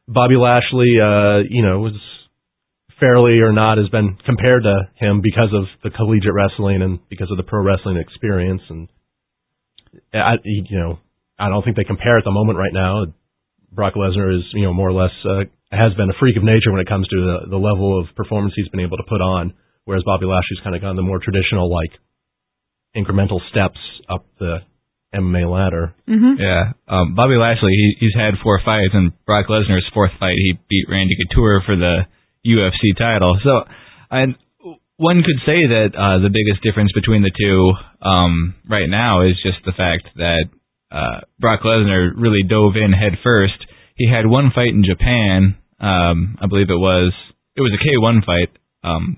Bobby 0.07 0.37
Lashley, 0.37 0.93
uh, 1.01 1.41
you 1.49 1.65
know, 1.65 1.81
was 1.81 1.97
fairly 3.01 3.41
or 3.41 3.51
not 3.51 3.81
has 3.81 3.89
been 3.89 4.15
compared 4.23 4.63
to 4.63 4.87
him 4.95 5.19
because 5.19 5.49
of 5.51 5.65
the 5.83 5.89
collegiate 5.89 6.37
wrestling 6.37 6.85
and 6.85 7.01
because 7.09 7.31
of 7.31 7.37
the 7.37 7.43
pro 7.43 7.65
wrestling 7.65 7.97
experience 7.97 8.61
and 8.69 8.87
I, 10.13 10.35
you 10.43 10.79
know, 10.79 10.99
I 11.39 11.49
don't 11.49 11.63
think 11.63 11.75
they 11.75 11.83
compare 11.83 12.17
at 12.17 12.23
the 12.23 12.31
moment 12.31 12.57
right 12.57 12.73
now. 12.73 13.05
Brock 13.71 13.95
Lesnar 13.95 14.35
is, 14.35 14.43
you 14.53 14.63
know, 14.63 14.73
more 14.73 14.89
or 14.89 14.93
less 14.93 15.11
uh, 15.23 15.47
has 15.71 15.93
been 15.95 16.09
a 16.09 16.17
freak 16.19 16.37
of 16.37 16.43
nature 16.43 16.71
when 16.71 16.81
it 16.81 16.87
comes 16.87 17.07
to 17.07 17.15
the, 17.15 17.49
the 17.51 17.57
level 17.57 17.99
of 17.99 18.13
performance 18.15 18.53
he's 18.55 18.67
been 18.69 18.81
able 18.81 18.97
to 18.97 19.07
put 19.07 19.21
on. 19.21 19.53
Whereas 19.85 20.03
Bobby 20.05 20.25
Lashley's 20.25 20.59
kind 20.63 20.75
of 20.75 20.81
gone 20.81 20.95
the 20.95 21.01
more 21.01 21.19
traditional, 21.19 21.71
like 21.71 21.91
incremental 22.95 23.39
steps 23.49 23.79
up 24.09 24.25
the 24.39 24.59
MMA 25.15 25.49
ladder. 25.49 25.95
Mm-hmm. 26.07 26.39
Yeah, 26.39 26.73
um, 26.87 27.15
Bobby 27.15 27.35
Lashley, 27.35 27.71
he, 27.71 28.05
he's 28.05 28.15
had 28.15 28.35
four 28.43 28.59
fights, 28.63 28.93
and 28.93 29.11
Brock 29.25 29.47
Lesnar's 29.47 29.89
fourth 29.93 30.11
fight, 30.19 30.35
he 30.37 30.53
beat 30.69 30.85
Randy 30.89 31.15
Couture 31.15 31.63
for 31.65 31.75
the 31.75 32.03
UFC 32.45 32.97
title. 32.97 33.39
So, 33.43 33.63
and 34.09 34.35
one 35.01 35.25
could 35.25 35.41
say 35.49 35.65
that 35.65 35.97
uh, 35.97 36.21
the 36.21 36.29
biggest 36.29 36.61
difference 36.61 36.93
between 36.93 37.25
the 37.25 37.33
two 37.33 37.73
um, 38.05 38.53
right 38.69 38.85
now 38.85 39.25
is 39.25 39.33
just 39.41 39.57
the 39.65 39.73
fact 39.73 40.05
that 40.15 40.45
uh, 40.93 41.25
Brock 41.41 41.65
Lesnar 41.65 42.13
really 42.13 42.45
dove 42.45 42.77
in 42.77 42.93
head 42.93 43.17
first. 43.25 43.57
He 43.97 44.05
had 44.05 44.29
one 44.29 44.53
fight 44.53 44.69
in 44.69 44.85
Japan, 44.85 45.57
um, 45.81 46.37
I 46.37 46.45
believe 46.45 46.69
it 46.69 46.77
was. 46.77 47.09
It 47.57 47.65
was 47.65 47.73
a 47.73 47.81
K1 47.81 48.21
fight, 48.23 48.53
um, 48.85 49.17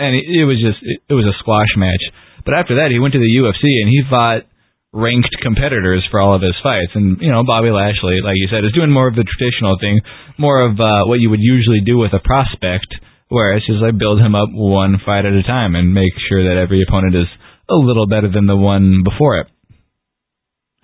and 0.00 0.16
it, 0.16 0.24
it 0.42 0.46
was 0.48 0.58
just 0.58 0.80
it, 0.82 1.04
it 1.12 1.14
was 1.14 1.28
a 1.28 1.36
squash 1.38 1.76
match. 1.76 2.02
But 2.48 2.56
after 2.56 2.80
that, 2.80 2.88
he 2.88 2.98
went 2.98 3.12
to 3.12 3.20
the 3.22 3.36
UFC 3.36 3.68
and 3.84 3.92
he 3.92 4.00
fought 4.08 4.48
ranked 4.96 5.36
competitors 5.44 6.00
for 6.10 6.24
all 6.24 6.34
of 6.34 6.40
his 6.40 6.56
fights. 6.64 6.96
And 6.96 7.20
you 7.20 7.28
know, 7.28 7.44
Bobby 7.44 7.70
Lashley, 7.70 8.24
like 8.24 8.40
you 8.40 8.48
said, 8.48 8.64
is 8.64 8.72
doing 8.72 8.90
more 8.90 9.06
of 9.06 9.14
the 9.14 9.28
traditional 9.28 9.76
thing, 9.76 10.00
more 10.40 10.64
of 10.64 10.80
uh, 10.80 11.04
what 11.04 11.20
you 11.20 11.28
would 11.28 11.44
usually 11.44 11.84
do 11.84 12.00
with 12.00 12.16
a 12.16 12.24
prospect, 12.24 12.88
where 13.28 13.56
it's 13.56 13.66
just 13.66 13.80
like 13.80 13.98
build 13.98 14.20
him 14.20 14.34
up 14.34 14.48
one 14.52 14.96
fight 15.04 15.24
at 15.24 15.32
a 15.32 15.42
time 15.42 15.74
and 15.74 15.92
make 15.92 16.12
sure 16.28 16.48
that 16.48 16.60
every 16.60 16.80
opponent 16.86 17.14
is 17.14 17.28
a 17.68 17.76
little 17.76 18.06
better 18.06 18.30
than 18.32 18.46
the 18.46 18.56
one 18.56 19.04
before 19.04 19.40
it. 19.40 19.46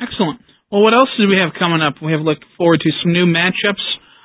Excellent. 0.00 0.40
Well, 0.70 0.82
what 0.82 0.92
else 0.92 1.08
do 1.16 1.28
we 1.28 1.38
have 1.40 1.56
coming 1.56 1.80
up? 1.80 2.02
We 2.02 2.12
have 2.12 2.20
looked 2.20 2.44
forward 2.58 2.80
to 2.80 2.90
some 3.02 3.12
new 3.12 3.24
matchups. 3.24 3.84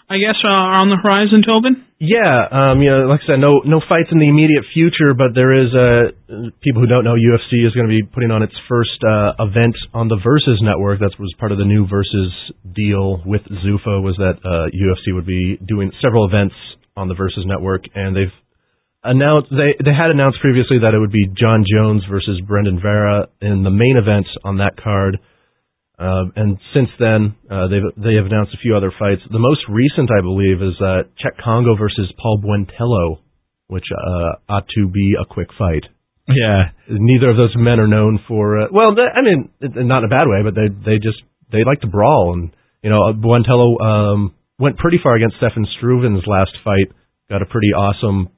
I 0.10 0.18
guess 0.18 0.42
uh, 0.42 0.50
are 0.50 0.82
on 0.82 0.90
the 0.90 0.98
horizon, 0.98 1.46
Tobin. 1.46 1.86
Yeah, 2.02 2.42
um, 2.50 2.82
you 2.82 2.90
know, 2.90 3.06
like 3.06 3.22
I 3.30 3.36
said, 3.36 3.40
no 3.44 3.62
no 3.62 3.78
fights 3.78 4.10
in 4.10 4.18
the 4.18 4.26
immediate 4.26 4.66
future, 4.74 5.14
but 5.14 5.38
there 5.38 5.54
is 5.54 5.70
uh, 5.70 6.50
people 6.66 6.82
who 6.82 6.90
don't 6.90 7.06
know 7.06 7.14
UFC 7.14 7.62
is 7.62 7.78
going 7.78 7.86
to 7.86 7.94
be 7.94 8.02
putting 8.02 8.34
on 8.34 8.42
its 8.42 8.58
first 8.66 8.98
uh, 9.06 9.38
event 9.38 9.78
on 9.94 10.10
the 10.10 10.18
Versus 10.18 10.58
network. 10.66 11.06
That 11.06 11.14
was 11.22 11.30
part 11.38 11.54
of 11.54 11.62
the 11.62 11.70
new 11.70 11.86
Versus 11.86 12.34
deal 12.66 13.22
with 13.22 13.46
Zuffa 13.62 14.02
was 14.02 14.18
that 14.18 14.42
uh, 14.42 14.74
UFC 14.74 15.14
would 15.14 15.30
be 15.30 15.62
doing 15.62 15.94
several 16.02 16.26
events 16.26 16.58
on 17.00 17.08
the 17.08 17.16
Versus 17.16 17.46
network, 17.48 17.88
and 17.96 18.16
they've 18.16 18.36
announced 19.04 19.48
they 19.50 19.80
they 19.80 19.96
had 19.96 20.12
announced 20.12 20.40
previously 20.42 20.80
that 20.84 20.94
it 20.94 21.00
would 21.00 21.12
be 21.12 21.32
Jon 21.40 21.64
Jones 21.64 22.04
versus 22.10 22.42
Brandon 22.46 22.80
Vera 22.82 23.28
in 23.42 23.64
the 23.64 23.72
main 23.72 23.96
event 23.96 24.28
on 24.44 24.58
that 24.58 24.76
card. 24.76 25.20
Uh, 26.00 26.32
and 26.36 26.58
since 26.74 26.88
then, 27.00 27.36
uh, 27.52 27.68
they've 27.68 27.88
they 27.96 28.16
have 28.16 28.26
announced 28.26 28.54
a 28.54 28.62
few 28.62 28.76
other 28.76 28.92
fights. 28.98 29.22
The 29.32 29.40
most 29.40 29.62
recent, 29.68 30.12
I 30.12 30.22
believe, 30.22 30.62
is 30.62 30.76
uh, 30.80 31.08
Cheick 31.20 31.40
Kongo 31.44 31.76
versus 31.76 32.12
Paul 32.22 32.40
Buentello, 32.44 33.20
which 33.68 33.88
uh, 33.92 34.40
ought 34.48 34.68
to 34.76 34.88
be 34.88 35.16
a 35.20 35.26
quick 35.26 35.50
fight. 35.58 35.84
Yeah, 36.28 36.72
neither 36.88 37.30
of 37.30 37.38
those 37.38 37.56
men 37.56 37.80
are 37.80 37.88
known 37.88 38.20
for. 38.28 38.62
Uh, 38.62 38.68
well, 38.72 38.96
they, 38.96 39.02
I 39.02 39.22
mean, 39.24 39.50
not 39.88 40.04
in 40.04 40.06
a 40.06 40.14
bad 40.14 40.28
way, 40.28 40.44
but 40.44 40.56
they 40.56 40.70
they 40.70 40.98
just 41.00 41.20
they 41.52 41.64
like 41.66 41.82
to 41.82 41.88
brawl, 41.88 42.34
and 42.34 42.52
you 42.84 42.90
know, 42.90 43.12
Buentello 43.12 43.82
um, 43.82 44.36
went 44.60 44.78
pretty 44.78 45.00
far 45.02 45.16
against 45.16 45.38
Stefan 45.38 45.66
Struven's 45.78 46.24
last 46.28 46.52
fight. 46.64 46.92
Got 47.30 47.42
a 47.42 47.50
pretty 47.50 47.72
awesome 47.72 48.30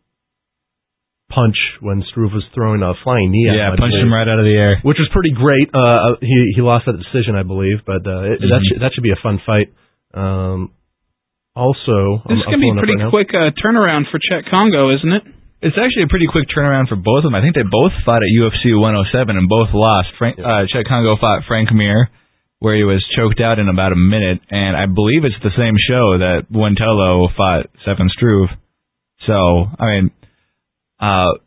punch 1.32 1.56
when 1.80 2.04
Struve 2.12 2.36
was 2.36 2.44
throwing 2.54 2.84
a 2.84 2.92
flying 3.04 3.32
knee 3.32 3.48
yeah, 3.48 3.72
him. 3.72 3.80
Yeah, 3.80 3.82
punched 3.82 3.98
him 3.98 4.12
right 4.12 4.28
out 4.28 4.38
of 4.38 4.46
the 4.46 4.56
air, 4.60 4.84
which 4.84 5.00
was 5.00 5.10
pretty 5.16 5.32
great. 5.32 5.72
Uh, 5.72 6.20
he 6.20 6.54
he 6.54 6.62
lost 6.62 6.86
that 6.86 7.00
decision, 7.00 7.40
I 7.40 7.44
believe, 7.48 7.82
but 7.88 8.04
uh, 8.04 8.30
it, 8.30 8.38
mm-hmm. 8.38 8.52
that 8.52 8.62
should, 8.62 8.78
that 8.84 8.90
should 8.94 9.08
be 9.08 9.16
a 9.16 9.22
fun 9.24 9.40
fight. 9.42 9.72
Um, 10.12 10.76
also, 11.56 12.24
this 12.28 12.40
I'm, 12.48 12.60
gonna 12.60 12.64
be 12.64 12.72
a 12.72 12.80
pretty 12.80 13.00
right 13.00 13.12
quick 13.12 13.32
uh, 13.32 13.52
turnaround 13.60 14.12
for 14.12 14.20
Cheick 14.20 14.48
Kongo, 14.52 14.92
isn't 14.92 15.12
it? 15.12 15.24
It's 15.62 15.78
actually 15.78 16.10
a 16.10 16.12
pretty 16.12 16.26
quick 16.26 16.50
turnaround 16.50 16.90
for 16.90 16.98
both 16.98 17.22
of 17.22 17.30
them. 17.30 17.38
I 17.38 17.42
think 17.46 17.54
they 17.54 17.68
both 17.68 17.94
fought 18.02 18.24
at 18.26 18.32
UFC 18.34 18.74
107 18.74 19.38
and 19.38 19.46
both 19.46 19.70
lost. 19.72 20.10
Frank, 20.18 20.42
uh, 20.42 20.66
Cheick 20.68 20.90
Kongo 20.90 21.16
fought 21.22 21.46
Frank 21.46 21.70
Mir, 21.72 22.10
where 22.62 22.78
he 22.78 22.86
was 22.86 23.02
choked 23.18 23.42
out 23.42 23.58
in 23.58 23.66
about 23.66 23.90
a 23.90 23.98
minute, 23.98 24.38
and 24.54 24.78
I 24.78 24.86
believe 24.86 25.26
it's 25.26 25.42
the 25.42 25.58
same 25.58 25.74
show 25.82 26.22
that 26.22 26.46
Buentello 26.46 27.34
fought 27.34 27.74
Stefan 27.82 28.06
Struve. 28.14 28.54
So, 29.26 29.66
I 29.82 29.86
mean, 29.90 30.06
uh, 31.02 31.42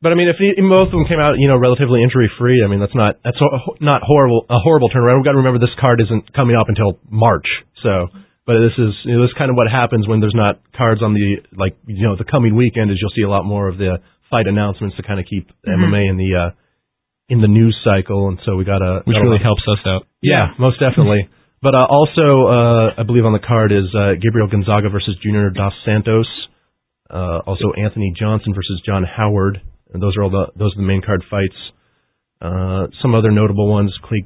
but 0.00 0.08
I 0.08 0.16
mean, 0.16 0.32
if 0.32 0.40
both 0.40 0.88
of 0.88 0.96
them 0.96 1.04
came 1.04 1.20
out, 1.20 1.36
you 1.36 1.52
know, 1.52 1.60
relatively 1.60 2.00
injury 2.00 2.32
free, 2.40 2.64
I 2.64 2.68
mean, 2.72 2.80
that's 2.80 2.96
not 2.96 3.20
that's 3.20 3.36
not 3.84 4.00
horrible 4.00 4.48
a 4.48 4.56
horrible 4.56 4.88
turnaround. 4.88 5.20
We've 5.20 5.28
got 5.28 5.36
to 5.36 5.44
remember 5.44 5.60
this 5.60 5.76
card 5.76 6.00
isn't 6.00 6.32
coming 6.32 6.56
up 6.56 6.72
until 6.72 6.96
March, 7.12 7.46
so. 7.84 8.08
But 8.48 8.64
this 8.64 8.72
is 8.80 8.96
you 9.04 9.12
know, 9.12 9.28
this 9.28 9.36
is 9.36 9.36
kind 9.36 9.52
of 9.52 9.60
what 9.60 9.68
happens 9.68 10.08
when 10.08 10.24
there's 10.24 10.32
not 10.32 10.64
cards 10.72 11.04
on 11.04 11.12
the 11.12 11.44
like 11.52 11.76
you 11.84 12.08
know 12.08 12.16
the 12.16 12.24
coming 12.24 12.56
weekend 12.56 12.88
is 12.88 12.96
you'll 12.96 13.12
see 13.12 13.20
a 13.20 13.28
lot 13.28 13.44
more 13.44 13.68
of 13.68 13.76
the 13.76 14.00
fight 14.32 14.48
announcements 14.48 14.96
to 14.96 15.02
kind 15.04 15.20
of 15.20 15.26
keep 15.28 15.52
mm-hmm. 15.60 15.76
MMA 15.76 16.08
in 16.08 16.16
the 16.16 16.32
uh, 16.32 16.50
in 17.28 17.40
the 17.40 17.48
news 17.48 17.76
cycle, 17.84 18.28
and 18.28 18.40
so 18.44 18.56
we 18.56 18.64
got 18.64 18.80
a 18.80 19.04
which 19.04 19.16
really 19.20 19.42
helps 19.42 19.62
us 19.68 19.80
out. 19.84 20.08
Yeah, 20.22 20.56
most 20.58 20.80
definitely. 20.80 21.28
but 21.62 21.76
uh, 21.76 21.86
also, 21.88 22.48
uh, 22.48 23.00
I 23.00 23.02
believe 23.04 23.24
on 23.24 23.36
the 23.36 23.44
card 23.44 23.70
is 23.70 23.84
uh, 23.92 24.16
Gabriel 24.16 24.48
Gonzaga 24.48 24.88
versus 24.88 25.16
Junior 25.22 25.50
Dos 25.50 25.72
Santos. 25.84 26.28
Uh, 27.08 27.44
also, 27.44 27.72
Anthony 27.76 28.12
Johnson 28.18 28.52
versus 28.56 28.80
John 28.84 29.04
Howard. 29.04 29.60
And 29.92 30.02
those 30.02 30.16
are 30.16 30.24
all 30.24 30.32
the 30.32 30.52
those 30.56 30.72
are 30.76 30.80
the 30.80 30.88
main 30.88 31.00
card 31.00 31.24
fights. 31.30 31.56
Uh, 32.40 32.88
some 33.00 33.14
other 33.14 33.32
notable 33.32 33.68
ones: 33.68 33.92
Clay, 34.04 34.24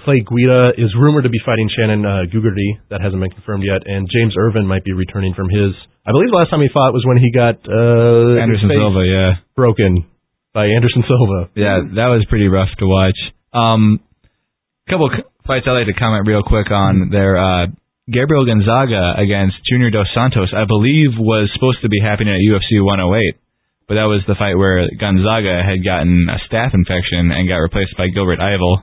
Clay 0.00 0.24
Guida 0.24 0.72
is 0.76 0.92
rumored 0.96 1.24
to 1.24 1.32
be 1.32 1.40
fighting 1.44 1.68
Shannon 1.72 2.04
uh, 2.04 2.24
Gugerty. 2.32 2.80
That 2.88 3.00
hasn't 3.00 3.20
been 3.20 3.32
confirmed 3.32 3.64
yet. 3.64 3.84
And 3.84 4.08
James 4.08 4.32
Irvin 4.36 4.64
might 4.64 4.84
be 4.84 4.92
returning 4.92 5.32
from 5.36 5.48
his. 5.48 5.76
I 6.08 6.12
believe 6.12 6.32
the 6.32 6.40
last 6.40 6.48
time 6.48 6.64
he 6.64 6.72
fought 6.72 6.96
was 6.96 7.04
when 7.04 7.20
he 7.20 7.28
got 7.28 7.60
uh, 7.68 8.40
Anderson 8.40 8.72
Silva. 8.72 9.04
Yeah, 9.04 9.44
broken 9.56 10.08
by 10.56 10.72
Anderson 10.72 11.04
Silva. 11.04 11.52
Yeah, 11.52 11.84
that 12.00 12.08
was 12.16 12.24
pretty 12.32 12.48
rough 12.48 12.72
to 12.80 12.88
watch. 12.88 13.20
Um, 13.52 14.00
couple 14.88 15.12
fights 15.44 15.68
I'd 15.68 15.84
like 15.84 15.92
to 15.92 16.00
comment 16.00 16.24
real 16.24 16.40
quick 16.40 16.72
on 16.72 17.12
there. 17.12 17.36
Uh, 17.36 17.68
Gabriel 18.08 18.48
Gonzaga 18.48 19.20
against 19.20 19.60
Junior 19.68 19.92
Dos 19.92 20.08
Santos, 20.16 20.56
I 20.56 20.64
believe, 20.64 21.12
was 21.20 21.52
supposed 21.52 21.84
to 21.84 21.92
be 21.92 22.00
happening 22.00 22.32
at 22.32 22.40
UFC 22.40 22.80
108. 22.80 23.36
But 23.84 24.00
that 24.00 24.08
was 24.08 24.24
the 24.24 24.38
fight 24.40 24.56
where 24.56 24.88
Gonzaga 24.96 25.60
had 25.60 25.84
gotten 25.84 26.24
a 26.32 26.40
staph 26.48 26.72
infection 26.72 27.28
and 27.36 27.44
got 27.44 27.60
replaced 27.60 27.92
by 28.00 28.08
Gilbert 28.08 28.40
Yvel. 28.40 28.80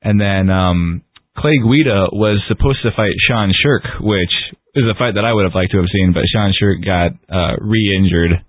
And 0.00 0.16
then 0.16 0.48
um, 0.48 1.04
Clay 1.36 1.60
Guida 1.60 2.16
was 2.16 2.40
supposed 2.48 2.80
to 2.88 2.96
fight 2.96 3.12
Sean 3.28 3.52
Sherk, 3.52 4.00
which 4.00 4.32
is 4.72 4.88
a 4.88 4.96
fight 4.96 5.20
that 5.20 5.26
I 5.28 5.36
would 5.36 5.44
have 5.44 5.54
liked 5.54 5.76
to 5.76 5.84
have 5.84 5.92
seen, 5.92 6.16
but 6.16 6.24
Sean 6.32 6.56
Sherk 6.56 6.80
got 6.80 7.12
uh, 7.28 7.60
re-injured, 7.60 8.40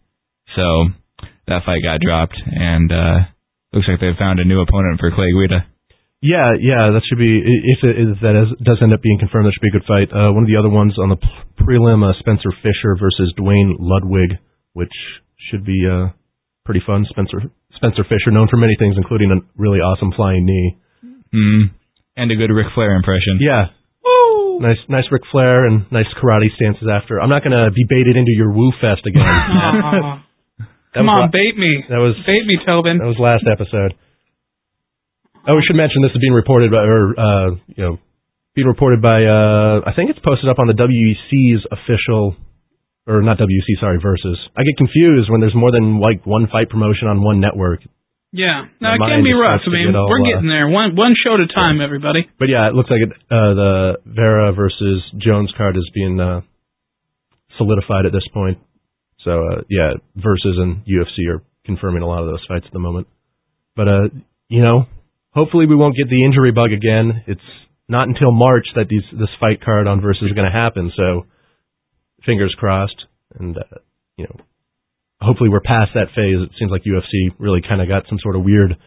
so 0.56 0.94
that 1.50 1.66
fight 1.66 1.82
got 1.82 2.00
dropped, 2.00 2.38
and 2.38 2.90
uh, 2.94 3.18
looks 3.74 3.90
like 3.90 4.00
they've 4.00 4.18
found 4.18 4.40
a 4.40 4.46
new 4.46 4.62
opponent 4.62 5.02
for 5.02 5.12
Clay 5.12 5.34
Guida. 5.34 5.66
Yeah, 6.22 6.52
yeah, 6.60 6.92
that 6.92 7.04
should 7.08 7.18
be 7.18 7.40
if, 7.40 7.80
it, 7.80 7.96
if 7.96 8.20
that 8.20 8.36
is, 8.36 8.52
does 8.60 8.84
end 8.84 8.92
up 8.92 9.00
being 9.00 9.24
confirmed, 9.24 9.48
that 9.48 9.56
should 9.56 9.64
be 9.64 9.72
a 9.72 9.78
good 9.80 9.88
fight. 9.88 10.12
Uh, 10.12 10.36
one 10.36 10.44
of 10.44 10.52
the 10.52 10.60
other 10.60 10.70
ones 10.70 10.92
on 11.00 11.08
the 11.08 11.20
prelim, 11.64 12.04
uh, 12.04 12.12
Spencer 12.20 12.52
Fisher 12.60 13.00
versus 13.00 13.32
Duane 13.40 13.80
Ludwig, 13.80 14.36
which 14.76 14.92
should 15.48 15.64
be 15.64 15.80
uh, 15.88 16.12
pretty 16.68 16.84
fun. 16.84 17.08
Spencer 17.10 17.48
Spencer 17.80 18.04
Fisher, 18.04 18.36
known 18.36 18.52
for 18.52 18.60
many 18.60 18.76
things, 18.76 19.00
including 19.00 19.32
a 19.32 19.40
really 19.56 19.80
awesome 19.80 20.12
flying 20.12 20.44
knee. 20.44 20.78
Mm. 21.32 21.72
And 22.20 22.32
a 22.32 22.36
good 22.36 22.52
Ric 22.52 22.68
Flair 22.76 23.00
impression. 23.00 23.40
Yeah. 23.40 23.72
Woo! 24.04 24.60
Nice, 24.60 24.82
nice 24.90 25.08
Ric 25.12 25.24
Flair 25.32 25.66
and 25.66 25.88
nice 25.88 26.10
karate 26.20 26.52
stances 26.60 26.90
after. 26.92 27.22
I'm 27.22 27.30
not 27.30 27.48
going 27.48 27.56
to 27.56 27.72
be 27.72 27.88
baited 27.88 28.18
into 28.18 28.36
your 28.36 28.52
woo 28.52 28.74
fest 28.82 29.08
again. 29.08 29.24
Come 30.94 31.10
on, 31.10 31.30
la- 31.30 31.34
bait 31.34 31.58
me. 31.58 31.86
That 31.90 32.02
was 32.02 32.16
bait 32.26 32.46
me, 32.46 32.58
Tobin. 32.66 32.98
That 32.98 33.10
was 33.10 33.20
last 33.20 33.46
episode. 33.46 33.94
Oh, 35.48 35.56
we 35.56 35.64
should 35.66 35.78
mention 35.78 36.02
this 36.02 36.12
is 36.12 36.22
being 36.22 36.34
reported 36.34 36.70
by, 36.70 36.84
or 36.84 37.02
uh, 37.16 37.50
you 37.68 37.84
know, 37.84 37.96
being 38.56 38.68
reported 38.68 39.02
by. 39.02 39.24
Uh, 39.24 39.86
I 39.86 39.94
think 39.96 40.10
it's 40.10 40.20
posted 40.20 40.50
up 40.50 40.60
on 40.60 40.68
the 40.68 40.78
WEC's 40.78 41.66
official 41.72 42.36
or 43.10 43.26
not 43.26 43.42
WC, 43.42 43.82
sorry, 43.82 43.98
versus. 43.98 44.38
I 44.56 44.62
get 44.62 44.78
confused 44.78 45.34
when 45.34 45.42
there's 45.42 45.56
more 45.56 45.72
than 45.72 46.00
like 46.00 46.26
one 46.30 46.46
fight 46.52 46.70
promotion 46.70 47.10
on 47.10 47.24
one 47.26 47.42
network. 47.42 47.82
Yeah, 48.32 48.70
no, 48.78 48.94
it 48.94 49.02
can 49.02 49.26
be 49.26 49.34
rough. 49.34 49.66
I 49.66 49.70
mean, 49.74 49.96
all, 49.96 50.06
we're 50.06 50.22
getting 50.22 50.46
uh, 50.46 50.54
there, 50.54 50.70
one 50.70 50.94
one 50.94 51.18
show 51.18 51.34
at 51.34 51.42
a 51.42 51.50
time, 51.50 51.82
yeah. 51.82 51.90
everybody. 51.90 52.30
But 52.38 52.50
yeah, 52.54 52.70
it 52.70 52.78
looks 52.78 52.94
like 52.94 53.02
it, 53.02 53.12
uh, 53.34 53.54
the 53.58 53.74
Vera 54.06 54.54
versus 54.54 55.02
Jones 55.18 55.52
card 55.58 55.76
is 55.76 55.90
being 55.96 56.22
uh, 56.22 56.42
solidified 57.58 58.06
at 58.06 58.14
this 58.14 58.28
point. 58.32 58.60
So 59.24 59.32
uh, 59.32 59.62
yeah, 59.70 59.94
versus 60.16 60.58
and 60.58 60.86
UFC 60.86 61.28
are 61.34 61.44
confirming 61.66 62.04
a 62.04 62.08
lot 62.08 62.22
of 62.24 62.28
those 62.28 62.46
fights 62.48 62.66
at 62.66 62.74
the 62.74 62.80
moment. 62.80 63.08
But 63.76 63.88
uh, 63.88 64.10
you 64.48 64.62
know, 64.62 64.86
hopefully 65.32 65.66
we 65.66 65.76
won't 65.76 65.96
get 65.96 66.10
the 66.10 66.26
injury 66.26 66.52
bug 66.52 66.72
again. 66.72 67.24
It's 67.28 67.42
not 67.88 68.08
until 68.08 68.32
March 68.32 68.68
that 68.76 68.88
these 68.90 69.04
this 69.12 69.30
fight 69.40 69.64
card 69.64 69.88
on 69.88 70.02
versus 70.02 70.24
is 70.30 70.34
going 70.34 70.50
to 70.50 70.58
happen. 70.58 70.92
So 70.96 71.26
fingers 72.26 72.56
crossed, 72.58 73.06
and 73.38 73.58
uh, 73.58 73.80
you 74.18 74.26
know, 74.26 74.36
hopefully 75.22 75.50
we're 75.50 75.62
past 75.62 75.92
that 75.96 76.16
phase. 76.16 76.38
It 76.40 76.52
seems 76.60 76.72
like 76.72 76.84
UFC 76.84 77.36
really 77.38 77.62
kind 77.62 77.82
of 77.82 77.88
got 77.88 78.04
some 78.10 78.20
sort 78.22 78.36
of 78.36 78.44
weird 78.44 78.78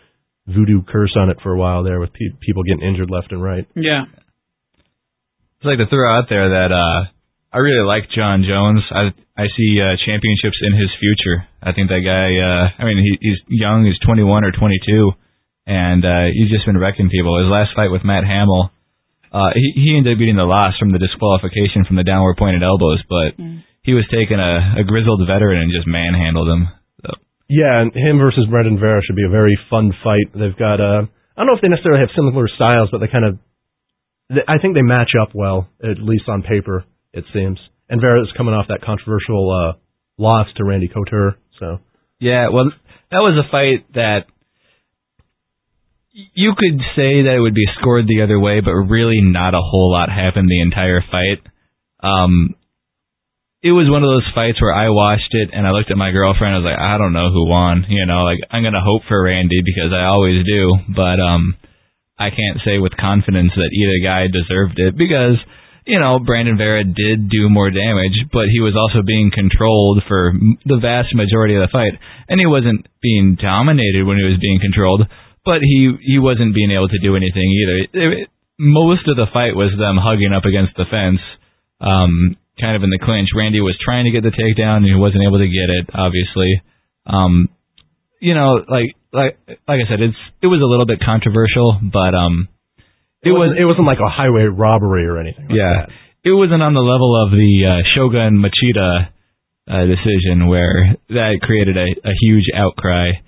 voodoo 0.46 0.82
curse 0.82 1.14
on 1.16 1.30
it 1.30 1.38
for 1.42 1.52
a 1.52 1.58
while 1.58 1.84
there, 1.84 2.00
with 2.00 2.12
pe- 2.12 2.36
people 2.40 2.62
getting 2.64 2.86
injured 2.86 3.10
left 3.10 3.32
and 3.32 3.42
right. 3.42 3.66
Yeah. 3.76 4.04
I'd 5.62 5.68
like 5.68 5.78
to 5.78 5.86
throw 5.86 6.10
out 6.10 6.24
there 6.28 6.48
that 6.48 6.72
uh, 6.72 7.10
I 7.52 7.60
really 7.60 7.84
like 7.84 8.08
Jon 8.08 8.48
Jones. 8.48 8.80
I 8.88 9.12
I 9.36 9.44
see 9.52 9.76
uh, 9.76 10.00
championships 10.00 10.56
in 10.64 10.72
his 10.72 10.88
future. 10.96 11.44
I 11.60 11.76
think 11.76 11.92
that 11.92 12.00
guy. 12.00 12.40
Uh, 12.40 12.64
I 12.80 12.82
mean, 12.88 12.96
he, 12.96 13.12
he's 13.20 13.40
young. 13.48 13.84
He's 13.84 14.00
21 14.00 14.44
or 14.44 14.52
22, 14.56 15.12
and 15.68 16.00
uh, 16.00 16.32
he's 16.32 16.48
just 16.48 16.64
been 16.64 16.80
wrecking 16.80 17.12
people. 17.12 17.36
His 17.36 17.52
last 17.52 17.76
fight 17.76 17.92
with 17.92 18.08
Matt 18.08 18.24
Hamill, 18.24 18.72
uh, 19.28 19.52
he 19.52 19.84
he 19.84 19.88
ended 19.92 20.16
up 20.16 20.20
getting 20.20 20.40
the 20.40 20.48
loss 20.48 20.80
from 20.80 20.96
the 20.96 21.00
disqualification 21.00 21.84
from 21.84 22.00
the 22.00 22.08
downward 22.08 22.40
pointed 22.40 22.64
elbows, 22.64 23.04
but 23.04 23.36
mm. 23.36 23.60
he 23.84 23.92
was 23.92 24.08
taking 24.08 24.40
a, 24.40 24.80
a 24.80 24.84
grizzled 24.88 25.20
veteran 25.28 25.60
and 25.60 25.68
just 25.68 25.84
manhandled 25.84 26.48
him. 26.48 26.72
So. 27.04 27.08
Yeah, 27.52 27.84
and 27.84 27.92
him 27.92 28.16
versus 28.16 28.48
Brandon 28.48 28.80
Vera 28.80 29.04
should 29.04 29.16
be 29.16 29.28
a 29.28 29.32
very 29.32 29.60
fun 29.68 29.92
fight. 30.00 30.32
They've 30.32 30.56
got. 30.56 30.80
Uh, 30.80 31.04
I 31.04 31.36
don't 31.36 31.52
know 31.52 31.56
if 31.56 31.60
they 31.60 31.68
necessarily 31.68 32.00
have 32.00 32.16
similar 32.16 32.48
styles, 32.48 32.88
but 32.88 33.04
they 33.04 33.12
kind 33.12 33.28
of. 33.28 33.36
I 34.48 34.56
think 34.56 34.72
they 34.72 34.84
match 34.84 35.12
up 35.20 35.36
well, 35.36 35.68
at 35.84 36.00
least 36.00 36.24
on 36.32 36.40
paper 36.40 36.88
it 37.12 37.24
seems. 37.32 37.58
And 37.88 38.00
Vera 38.00 38.22
is 38.22 38.32
coming 38.36 38.54
off 38.54 38.66
that 38.68 38.80
controversial 38.82 39.50
uh, 39.50 39.78
loss 40.18 40.46
to 40.56 40.64
Randy 40.64 40.88
Couture. 40.88 41.36
So 41.58 41.78
yeah, 42.20 42.48
well, 42.52 42.70
that 43.10 43.20
was 43.20 43.36
a 43.36 43.50
fight 43.50 43.92
that 43.94 44.26
you 46.12 46.52
could 46.56 46.78
say 46.94 47.24
that 47.24 47.34
it 47.36 47.40
would 47.40 47.54
be 47.54 47.68
scored 47.80 48.06
the 48.06 48.22
other 48.22 48.38
way, 48.38 48.60
but 48.60 48.72
really 48.72 49.20
not 49.20 49.54
a 49.54 49.64
whole 49.64 49.92
lot 49.92 50.08
happened 50.08 50.48
the 50.48 50.60
entire 50.60 51.00
fight. 51.10 51.40
Um, 52.04 52.54
it 53.62 53.70
was 53.70 53.86
one 53.86 54.02
of 54.02 54.10
those 54.10 54.26
fights 54.34 54.60
where 54.60 54.74
I 54.74 54.90
watched 54.90 55.30
it 55.30 55.54
and 55.54 55.66
I 55.66 55.70
looked 55.70 55.90
at 55.90 55.96
my 55.96 56.10
girlfriend. 56.10 56.52
I 56.52 56.58
was 56.58 56.66
like, 56.66 56.82
I 56.82 56.98
don't 56.98 57.14
know 57.14 57.30
who 57.30 57.46
won. 57.46 57.86
You 57.88 58.04
know, 58.06 58.26
like 58.26 58.42
I'm 58.50 58.66
gonna 58.66 58.82
hope 58.82 59.02
for 59.06 59.22
Randy 59.22 59.62
because 59.62 59.94
I 59.94 60.10
always 60.10 60.42
do, 60.44 60.92
but 60.94 61.22
um, 61.22 61.54
I 62.18 62.30
can't 62.34 62.58
say 62.66 62.78
with 62.82 62.98
confidence 62.98 63.54
that 63.54 63.70
either 63.70 64.02
guy 64.02 64.26
deserved 64.26 64.82
it 64.82 64.98
because 64.98 65.38
you 65.84 65.98
know, 65.98 66.18
Brandon 66.18 66.56
Vera 66.56 66.84
did 66.84 67.28
do 67.28 67.50
more 67.50 67.70
damage, 67.70 68.14
but 68.32 68.46
he 68.52 68.60
was 68.60 68.78
also 68.78 69.02
being 69.02 69.30
controlled 69.34 70.02
for 70.06 70.32
the 70.64 70.78
vast 70.78 71.14
majority 71.14 71.56
of 71.58 71.66
the 71.66 71.74
fight, 71.74 71.98
and 72.28 72.38
he 72.38 72.46
wasn't 72.46 72.86
being 73.02 73.34
dominated 73.34 74.06
when 74.06 74.18
he 74.18 74.26
was 74.26 74.38
being 74.38 74.60
controlled, 74.62 75.02
but 75.44 75.58
he 75.62 75.90
he 76.02 76.18
wasn't 76.18 76.54
being 76.54 76.70
able 76.70 76.88
to 76.88 77.02
do 77.02 77.16
anything 77.16 77.50
either. 77.50 77.76
It, 77.82 77.90
it, 77.94 78.28
most 78.58 79.08
of 79.10 79.16
the 79.16 79.26
fight 79.34 79.58
was 79.58 79.74
them 79.74 79.98
hugging 79.98 80.30
up 80.30 80.46
against 80.46 80.78
the 80.78 80.86
fence, 80.86 81.18
um, 81.82 82.38
kind 82.60 82.78
of 82.78 82.86
in 82.86 82.94
the 82.94 83.02
clinch. 83.02 83.34
Randy 83.34 83.58
was 83.58 83.74
trying 83.82 84.06
to 84.06 84.14
get 84.14 84.22
the 84.22 84.30
takedown, 84.30 84.86
and 84.86 84.86
he 84.86 84.94
wasn't 84.94 85.26
able 85.26 85.42
to 85.42 85.50
get 85.50 85.66
it, 85.66 85.90
obviously. 85.90 86.62
Um, 87.06 87.50
you 88.22 88.38
know, 88.38 88.62
like 88.70 88.94
like 89.10 89.34
like 89.66 89.82
I 89.82 89.86
said, 89.90 89.98
it's 89.98 90.22
it 90.42 90.46
was 90.46 90.62
a 90.62 90.70
little 90.70 90.86
bit 90.86 91.02
controversial, 91.02 91.82
but 91.82 92.14
um 92.14 92.46
it 93.22 93.30
was 93.30 93.54
it 93.58 93.64
wasn't 93.64 93.86
like 93.86 94.02
a 94.02 94.10
highway 94.10 94.50
robbery 94.50 95.06
or 95.06 95.18
anything. 95.18 95.46
Like 95.46 95.58
yeah, 95.58 95.86
that. 95.86 95.88
it 96.26 96.34
wasn't 96.34 96.62
on 96.62 96.74
the 96.74 96.82
level 96.82 97.14
of 97.14 97.30
the 97.30 97.52
uh, 97.70 97.80
Shogun 97.94 98.42
Machida 98.42 99.14
uh, 99.70 99.86
decision 99.86 100.48
where 100.50 100.98
that 101.08 101.38
created 101.42 101.76
a, 101.78 101.88
a 102.02 102.14
huge 102.20 102.50
outcry. 102.54 103.22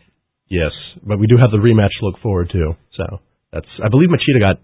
Yes, 0.51 0.73
but 1.03 1.19
we 1.19 1.27
do 1.27 1.37
have 1.39 1.51
the 1.51 1.63
rematch 1.63 1.95
to 2.01 2.07
look 2.07 2.19
forward 2.21 2.51
to. 2.51 2.77
So 2.97 3.21
that's 3.53 3.71
I 3.83 3.89
believe 3.89 4.11
Machida 4.11 4.41
got 4.41 4.59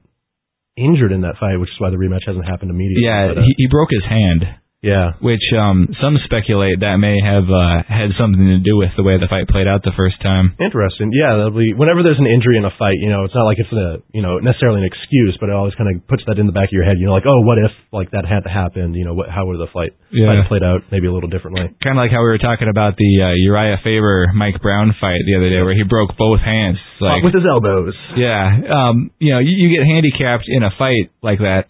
injured 0.77 1.13
in 1.13 1.23
that 1.23 1.39
fight, 1.39 1.57
which 1.57 1.71
is 1.71 1.79
why 1.79 1.91
the 1.91 1.97
rematch 1.97 2.27
hasn't 2.27 2.47
happened 2.47 2.71
immediately. 2.71 3.07
Yeah, 3.07 3.29
but, 3.29 3.39
uh, 3.39 3.43
he, 3.47 3.55
he 3.57 3.67
broke 3.71 3.91
his 3.91 4.05
hand. 4.07 4.45
Yeah. 4.81 5.21
Which 5.21 5.45
um 5.53 5.93
some 6.01 6.17
speculate 6.25 6.81
that 6.81 6.97
may 6.97 7.21
have 7.21 7.45
uh, 7.45 7.85
had 7.85 8.17
something 8.17 8.41
to 8.41 8.61
do 8.65 8.81
with 8.81 8.97
the 8.97 9.05
way 9.05 9.21
the 9.21 9.29
fight 9.29 9.45
played 9.45 9.69
out 9.69 9.85
the 9.85 9.93
first 9.93 10.17
time. 10.25 10.57
Interesting. 10.57 11.13
Yeah, 11.13 11.37
that'll 11.37 11.57
be 11.57 11.77
whenever 11.77 12.01
there's 12.01 12.21
an 12.21 12.29
injury 12.29 12.57
in 12.57 12.65
a 12.65 12.73
fight, 12.81 12.97
you 12.97 13.13
know, 13.13 13.29
it's 13.29 13.37
not 13.37 13.45
like 13.45 13.61
it's 13.61 13.73
a 13.73 14.01
you 14.17 14.25
know 14.25 14.41
necessarily 14.41 14.81
an 14.81 14.89
excuse, 14.89 15.37
but 15.37 15.53
it 15.53 15.57
always 15.57 15.77
kind 15.77 15.93
of 15.93 16.01
puts 16.09 16.25
that 16.25 16.41
in 16.41 16.49
the 16.49 16.57
back 16.57 16.73
of 16.73 16.77
your 16.77 16.89
head. 16.89 16.97
You 16.97 17.13
know, 17.13 17.17
like 17.17 17.29
oh, 17.29 17.45
what 17.45 17.61
if 17.61 17.73
like 17.93 18.17
that 18.17 18.25
had 18.25 18.49
happened? 18.49 18.97
You 18.97 19.05
know, 19.05 19.13
what 19.13 19.29
how 19.29 19.45
would 19.45 19.61
the 19.61 19.69
fight 19.69 19.93
yeah. 20.09 20.33
fight 20.33 20.49
played 20.49 20.65
out 20.65 20.89
maybe 20.89 21.13
a 21.13 21.13
little 21.13 21.29
differently? 21.29 21.69
Kind 21.85 22.01
of 22.01 22.01
like 22.01 22.11
how 22.11 22.25
we 22.25 22.33
were 22.33 22.41
talking 22.41 22.73
about 22.73 22.97
the 22.97 23.13
uh, 23.21 23.37
Urijah 23.37 23.85
Faber 23.85 24.33
Mike 24.33 24.65
Brown 24.65 24.97
fight 24.97 25.21
the 25.29 25.37
other 25.37 25.53
day, 25.53 25.61
where 25.61 25.77
he 25.77 25.85
broke 25.85 26.17
both 26.17 26.41
hands 26.41 26.81
like 27.05 27.21
with 27.21 27.37
his 27.37 27.45
elbows. 27.45 27.93
Yeah. 28.17 28.65
Um. 28.65 29.13
You 29.21 29.37
know, 29.37 29.45
you, 29.45 29.53
you 29.61 29.69
get 29.77 29.85
handicapped 29.85 30.49
in 30.49 30.65
a 30.65 30.73
fight 30.73 31.13
like 31.21 31.45
that 31.45 31.69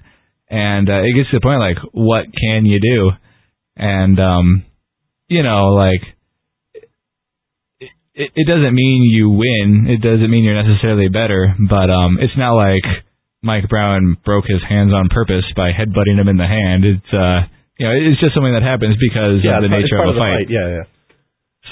and 0.50 0.90
uh, 0.90 1.06
it 1.06 1.14
gets 1.14 1.30
to 1.30 1.38
the 1.38 1.46
point 1.46 1.62
like, 1.62 1.78
what 1.92 2.26
can 2.34 2.66
you 2.66 2.80
do? 2.82 3.10
And 3.76 4.18
um, 4.18 4.64
you 5.28 5.42
know, 5.42 5.72
like 5.78 6.02
it, 8.14 8.30
it 8.34 8.46
doesn't 8.46 8.74
mean 8.74 9.06
you 9.06 9.30
win. 9.30 9.86
It 9.88 10.02
doesn't 10.02 10.28
mean 10.28 10.44
you're 10.44 10.60
necessarily 10.60 11.08
better, 11.08 11.54
but 11.56 11.88
um, 11.88 12.18
it's 12.20 12.36
not 12.36 12.58
like 12.58 12.84
Mike 13.42 13.68
Brown 13.70 14.18
broke 14.24 14.44
his 14.50 14.60
hands 14.68 14.92
on 14.92 15.08
purpose 15.08 15.46
by 15.56 15.70
headbutting 15.70 16.20
him 16.20 16.28
in 16.28 16.36
the 16.36 16.50
hand. 16.50 16.84
It's 16.84 17.12
uh, 17.14 17.46
you 17.78 17.86
know, 17.86 17.94
it's 17.94 18.20
just 18.20 18.34
something 18.34 18.52
that 18.52 18.66
happens 18.66 18.96
because 19.00 19.40
yeah, 19.40 19.56
of 19.56 19.62
the 19.62 19.72
nature 19.72 19.96
of 19.96 20.12
a 20.12 20.18
fight. 20.18 20.44
fight. 20.44 20.50
Yeah, 20.50 20.68
yeah. 20.68 20.86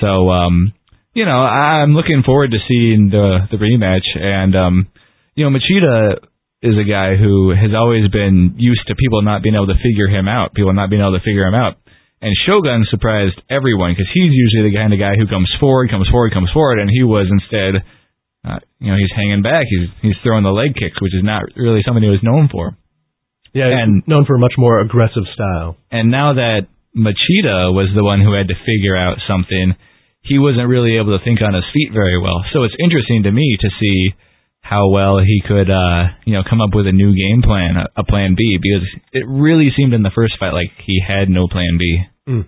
So 0.01 0.31
um, 0.31 0.73
you 1.13 1.27
know, 1.27 1.43
I'm 1.43 1.93
looking 1.93 2.23
forward 2.25 2.53
to 2.53 2.59
seeing 2.71 3.11
the 3.11 3.51
the 3.51 3.59
rematch, 3.59 4.07
and 4.15 4.55
um, 4.55 4.87
you 5.35 5.45
know, 5.45 5.51
Machida 5.51 6.23
is 6.63 6.75
a 6.75 6.87
guy 6.87 7.15
who 7.15 7.55
has 7.55 7.71
always 7.71 8.11
been 8.11 8.59
used 8.59 8.83
to 8.89 8.99
people 8.99 9.23
not 9.23 9.43
being 9.43 9.55
able 9.55 9.71
to 9.71 9.79
figure 9.79 10.11
him 10.11 10.27
out, 10.27 10.55
people 10.55 10.75
not 10.75 10.91
being 10.91 11.03
able 11.03 11.15
to 11.15 11.23
figure 11.23 11.47
him 11.47 11.55
out. 11.55 11.79
And 12.19 12.35
Shogun 12.35 12.83
surprised 12.91 13.39
everyone 13.47 13.95
because 13.95 14.11
he's 14.11 14.35
usually 14.35 14.75
the 14.75 14.77
kind 14.77 14.91
of 14.91 14.99
guy 14.99 15.15
who 15.15 15.31
comes 15.31 15.47
forward, 15.63 15.87
comes 15.87 16.11
forward, 16.11 16.35
comes 16.35 16.51
forward, 16.51 16.83
and 16.83 16.91
he 16.91 17.07
was 17.07 17.31
instead, 17.31 17.79
uh, 18.43 18.59
you 18.83 18.91
know, 18.91 18.99
he's 18.99 19.15
hanging 19.15 19.47
back. 19.47 19.71
He's 19.71 19.87
he's 20.03 20.19
throwing 20.27 20.43
the 20.43 20.51
leg 20.51 20.75
kicks, 20.75 20.99
which 20.99 21.15
is 21.15 21.23
not 21.23 21.47
really 21.55 21.87
something 21.87 22.03
he 22.03 22.11
was 22.11 22.27
known 22.27 22.51
for. 22.51 22.75
Yeah, 23.55 23.71
and 23.71 24.03
known 24.11 24.27
for 24.27 24.35
a 24.35 24.43
much 24.43 24.59
more 24.59 24.83
aggressive 24.83 25.25
style. 25.31 25.79
And 25.95 26.11
now 26.11 26.35
that 26.35 26.67
Machida 26.91 27.71
was 27.71 27.89
the 27.95 28.05
one 28.05 28.21
who 28.21 28.35
had 28.35 28.51
to 28.51 28.59
figure 28.67 28.99
out 28.99 29.23
something, 29.31 29.79
he 30.27 30.43
wasn't 30.43 30.67
really 30.67 30.99
able 30.99 31.15
to 31.15 31.23
think 31.23 31.39
on 31.39 31.55
his 31.55 31.65
feet 31.71 31.95
very 31.95 32.19
well. 32.19 32.43
So 32.53 32.67
it's 32.67 32.75
interesting 32.83 33.23
to 33.25 33.33
me 33.33 33.57
to 33.63 33.69
see 33.79 34.13
how 34.69 34.89
well 34.93 35.17
he 35.17 35.41
could, 35.41 35.73
uh, 35.73 36.13
you 36.29 36.37
know, 36.37 36.45
come 36.45 36.61
up 36.61 36.77
with 36.77 36.85
a 36.87 36.93
new 36.93 37.17
game 37.17 37.41
plan, 37.41 37.81
a, 37.81 38.03
a 38.03 38.05
plan 38.05 38.37
B, 38.37 38.61
because 38.61 38.85
it 39.13 39.25
really 39.25 39.73
seemed 39.73 39.95
in 39.95 40.03
the 40.03 40.13
first 40.15 40.37
fight 40.39 40.53
like 40.53 40.69
he 40.85 41.01
had 41.01 41.31
no 41.33 41.49
plan 41.49 41.81
B. 41.81 42.05
Mm. 42.29 42.45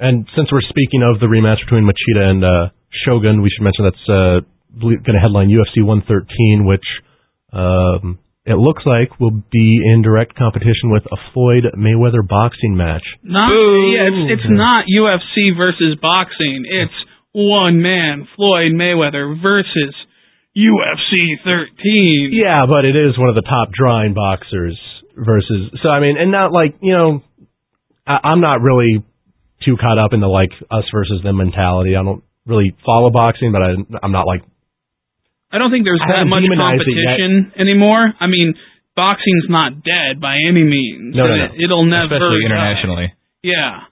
And 0.00 0.26
since 0.34 0.50
we're 0.50 0.66
speaking 0.66 1.06
of 1.06 1.20
the 1.20 1.30
rematch 1.30 1.62
between 1.62 1.86
Machida 1.86 2.26
and 2.26 2.42
uh, 2.42 2.74
Shogun, 3.06 3.42
we 3.42 3.50
should 3.54 3.62
mention 3.62 3.86
that's 3.86 4.08
uh, 4.10 4.42
going 4.82 5.14
to 5.14 5.22
headline 5.22 5.46
UFC 5.46 5.78
113, 5.78 6.66
which 6.66 6.86
um, 7.52 8.18
it 8.42 8.58
looks 8.58 8.82
like 8.82 9.20
will 9.20 9.38
be 9.38 9.78
in 9.78 10.02
direct 10.02 10.34
competition 10.34 10.90
with 10.90 11.06
a 11.06 11.18
Floyd 11.30 11.70
Mayweather 11.78 12.26
boxing 12.26 12.74
match. 12.74 13.06
Not 13.22 13.54
yeah, 13.54 14.10
it's, 14.10 14.42
it's 14.42 14.50
not 14.50 14.90
UFC 14.90 15.54
versus 15.54 15.94
boxing. 16.02 16.66
It's 16.66 16.98
one 17.30 17.78
man 17.78 18.26
Floyd 18.34 18.74
Mayweather 18.74 19.38
versus 19.38 19.94
UFC 20.56 21.38
13. 21.44 22.34
Yeah, 22.34 22.66
but 22.66 22.86
it 22.86 22.98
is 22.98 23.18
one 23.18 23.28
of 23.28 23.34
the 23.34 23.46
top 23.46 23.70
drawing 23.72 24.14
boxers 24.14 24.78
versus. 25.14 25.70
So 25.82 25.88
I 25.88 26.00
mean, 26.00 26.16
and 26.18 26.30
not 26.30 26.52
like 26.52 26.74
you 26.80 26.92
know, 26.92 27.22
I, 28.06 28.18
I'm 28.34 28.40
not 28.40 28.60
really 28.60 29.04
too 29.64 29.76
caught 29.76 29.98
up 29.98 30.12
in 30.12 30.20
the 30.20 30.26
like 30.26 30.50
us 30.70 30.84
versus 30.92 31.22
them 31.22 31.36
mentality. 31.36 31.94
I 31.94 32.02
don't 32.02 32.24
really 32.46 32.74
follow 32.84 33.10
boxing, 33.10 33.52
but 33.52 33.62
I, 33.62 33.70
I'm 34.02 34.12
not 34.12 34.26
like. 34.26 34.42
I 35.52 35.58
don't 35.58 35.70
think 35.70 35.84
there's 35.84 36.02
that 36.02 36.26
much 36.26 36.46
competition 36.46 37.52
anymore. 37.58 37.98
I 37.98 38.26
mean, 38.26 38.54
boxing's 38.94 39.50
not 39.50 39.82
dead 39.82 40.20
by 40.20 40.34
any 40.46 40.62
means. 40.62 41.14
No, 41.14 41.24
no, 41.26 41.34
no. 41.34 41.46
It, 41.58 41.70
will 41.70 41.86
never. 41.86 42.14
Especially 42.14 42.46
internationally. 42.46 43.06
Die. 43.10 43.18
Yeah, 43.42 43.90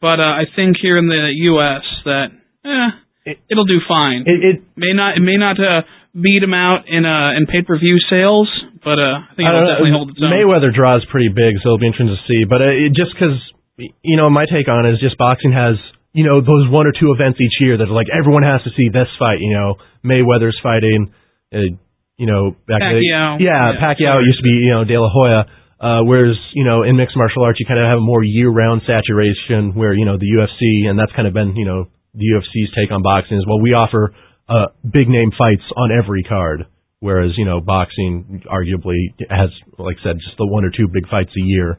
but 0.00 0.18
uh, 0.18 0.34
I 0.42 0.50
think 0.54 0.76
here 0.82 0.98
in 0.98 1.06
the 1.06 1.30
U.S. 1.54 1.84
that 2.04 2.26
eh, 2.64 2.90
it, 3.26 3.54
will 3.58 3.66
do 3.66 3.82
fine. 3.90 4.22
It, 4.22 4.38
it, 4.38 4.56
may 4.78 4.94
not. 4.94 5.18
It 5.18 5.24
may 5.26 5.36
not 5.36 5.58
uh, 5.58 5.82
beat 6.14 6.42
him 6.42 6.54
out 6.54 6.86
in 6.86 7.02
uh, 7.02 7.34
in 7.34 7.50
pay 7.50 7.66
per 7.66 7.74
view 7.78 7.98
sales, 8.08 8.46
but 8.80 9.02
uh, 9.02 9.26
I 9.26 9.32
think 9.34 9.50
it'll 9.50 9.66
definitely 9.66 9.94
hold 9.98 10.14
its 10.14 10.20
own. 10.22 10.30
Mayweather 10.30 10.70
draws 10.70 11.02
pretty 11.10 11.28
big, 11.34 11.58
so 11.60 11.74
it'll 11.74 11.82
be 11.82 11.90
interesting 11.90 12.14
to 12.14 12.22
see. 12.30 12.46
But 12.46 12.62
uh, 12.62 12.70
it, 12.70 12.94
just 12.94 13.12
because 13.12 13.36
you 13.76 14.16
know, 14.16 14.30
my 14.30 14.46
take 14.46 14.70
on 14.70 14.86
it 14.86 14.94
is 14.94 15.00
just 15.02 15.18
boxing 15.18 15.50
has 15.50 15.74
you 16.14 16.22
know 16.22 16.40
those 16.40 16.70
one 16.70 16.86
or 16.86 16.94
two 16.94 17.10
events 17.12 17.42
each 17.42 17.58
year 17.60 17.76
that 17.76 17.90
are 17.90 17.96
like 17.98 18.08
everyone 18.08 18.46
has 18.46 18.62
to 18.62 18.70
see 18.78 18.88
this 18.88 19.10
fight. 19.18 19.42
You 19.42 19.52
know, 19.58 19.68
Mayweather's 20.06 20.56
fighting. 20.62 21.12
Uh, 21.50 21.74
you 22.16 22.24
know, 22.24 22.56
back 22.64 22.80
Pacquiao. 22.80 23.36
The, 23.36 23.44
yeah, 23.44 23.76
yeah, 23.76 23.82
Pacquiao 23.82 24.22
used 24.24 24.40
to 24.40 24.46
be 24.46 24.64
you 24.64 24.72
know 24.72 24.84
De 24.86 24.96
La 24.96 25.10
Hoya. 25.10 25.44
Uh, 25.76 26.00
whereas, 26.08 26.40
you 26.54 26.64
know, 26.64 26.84
in 26.84 26.96
mixed 26.96 27.14
martial 27.20 27.44
arts, 27.44 27.60
you 27.60 27.66
kind 27.68 27.78
of 27.78 27.84
have 27.84 27.98
a 27.98 28.00
more 28.00 28.24
year-round 28.24 28.80
saturation 28.88 29.76
where, 29.76 29.92
you 29.92 30.06
know, 30.06 30.16
the 30.16 30.24
UFC, 30.24 30.88
and 30.88 30.98
that's 30.98 31.12
kind 31.12 31.28
of 31.28 31.34
been, 31.34 31.54
you 31.54 31.66
know, 31.66 31.84
the 32.16 32.26
UFC's 32.32 32.72
take 32.74 32.90
on 32.90 33.02
boxing 33.02 33.36
is 33.36 33.44
well, 33.46 33.60
we 33.60 33.76
offer 33.76 34.14
uh, 34.48 34.72
big 34.82 35.08
name 35.08 35.30
fights 35.36 35.64
on 35.76 35.90
every 35.92 36.22
card, 36.22 36.66
whereas 37.00 37.32
you 37.36 37.44
know 37.44 37.60
boxing 37.60 38.42
arguably 38.48 39.12
has, 39.28 39.50
like 39.78 39.96
I 40.00 40.10
said, 40.10 40.16
just 40.16 40.36
the 40.38 40.46
one 40.46 40.64
or 40.64 40.70
two 40.70 40.88
big 40.88 41.08
fights 41.08 41.30
a 41.36 41.44
year. 41.44 41.78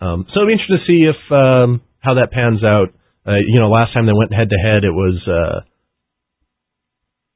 Um, 0.00 0.26
so 0.28 0.40
it'll 0.40 0.48
be 0.48 0.58
interesting 0.58 0.80
to 0.80 0.86
see 0.86 1.00
if 1.08 1.20
um, 1.32 1.82
how 2.00 2.14
that 2.14 2.32
pans 2.32 2.62
out. 2.64 2.92
Uh, 3.26 3.42
you 3.42 3.58
know, 3.58 3.68
last 3.68 3.92
time 3.92 4.06
they 4.06 4.14
went 4.14 4.32
head 4.32 4.50
to 4.50 4.58
head, 4.58 4.84
it 4.84 4.94
was 4.94 5.18
uh, 5.26 5.66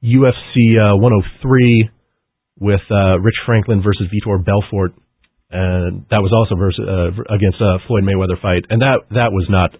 UFC 0.03 0.79
uh, 0.79 0.95
103 0.97 1.89
with 2.59 2.81
uh, 2.89 3.19
Rich 3.19 3.35
Franklin 3.45 3.81
versus 3.83 4.07
Vitor 4.07 4.43
Belfort. 4.43 4.93
and 5.49 6.05
that 6.09 6.21
was 6.21 6.31
also 6.31 6.55
versus, 6.55 6.85
uh, 6.87 7.33
against 7.33 7.59
a 7.59 7.79
Floyd 7.87 8.03
Mayweather 8.03 8.39
fight, 8.41 8.65
and 8.69 8.81
that 8.81 9.03
that 9.11 9.31
was 9.31 9.47
not 9.49 9.75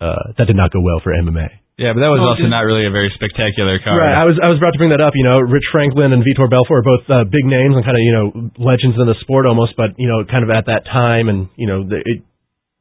uh, 0.00 0.32
that 0.38 0.46
did 0.46 0.56
not 0.56 0.72
go 0.72 0.80
well 0.80 1.00
for 1.02 1.12
MMA. 1.12 1.63
Yeah, 1.74 1.90
but 1.90 2.06
that 2.06 2.12
was 2.14 2.22
also 2.22 2.46
not 2.46 2.62
really 2.62 2.86
a 2.86 2.94
very 2.94 3.10
spectacular 3.18 3.82
card. 3.82 3.98
Right. 3.98 4.14
I 4.14 4.22
was 4.22 4.38
I 4.38 4.46
was 4.46 4.62
about 4.62 4.78
to 4.78 4.80
bring 4.80 4.94
that 4.94 5.02
up. 5.02 5.18
You 5.18 5.26
know, 5.26 5.42
Rich 5.42 5.66
Franklin 5.74 6.14
and 6.14 6.22
Vitor 6.22 6.46
Belfort 6.46 6.86
are 6.86 6.86
both 6.86 7.04
uh, 7.10 7.26
big 7.26 7.42
names 7.42 7.74
and 7.74 7.82
kind 7.82 7.98
of 7.98 8.02
you 8.06 8.14
know 8.14 8.26
legends 8.62 8.94
in 8.94 9.06
the 9.10 9.18
sport 9.26 9.50
almost, 9.50 9.74
but 9.74 9.98
you 9.98 10.06
know, 10.06 10.22
kind 10.22 10.46
of 10.46 10.54
at 10.54 10.70
that 10.70 10.86
time, 10.86 11.26
and 11.26 11.50
you 11.58 11.66
know, 11.66 11.82
the, 11.82 11.98
it 11.98 12.22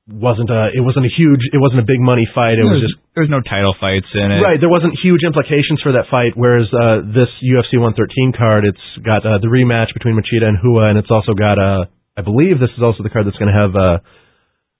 wasn't 0.05 0.53
a 0.53 0.69
it 0.77 0.85
wasn't 0.85 1.09
a 1.09 1.13
huge 1.17 1.41
it 1.49 1.57
wasn't 1.57 1.81
a 1.81 1.87
big 1.89 1.97
money 2.05 2.29
fight. 2.37 2.61
It 2.61 2.69
was 2.69 2.77
There's- 2.77 2.85
just 2.93 2.97
there's 3.17 3.29
no 3.33 3.41
title 3.41 3.73
fights 3.81 4.09
in 4.13 4.29
it. 4.29 4.41
right. 4.45 4.57
There 4.61 4.69
wasn't 4.69 4.93
huge 5.01 5.25
implications 5.25 5.81
for 5.81 5.93
that 5.97 6.09
fight. 6.13 6.37
Whereas 6.37 6.69
uh, 6.69 7.01
this 7.09 7.29
UFC 7.41 7.77
113 7.81 8.33
card, 8.37 8.65
it's 8.65 8.85
got 9.01 9.21
uh, 9.25 9.37
the 9.41 9.49
rematch 9.49 9.89
between 9.97 10.13
Machida 10.17 10.45
and 10.49 10.57
Hua, 10.61 10.93
and 10.93 10.97
it's 11.01 11.09
also 11.09 11.33
got 11.33 11.57
uh, 11.57 11.89
I 12.13 12.21
believe 12.21 12.61
this 12.61 12.73
is 12.77 12.81
also 12.85 13.01
the 13.01 13.09
card 13.09 13.25
that's 13.25 13.37
going 13.41 13.49
to 13.49 13.57
have 13.57 13.73
uh, 13.73 13.97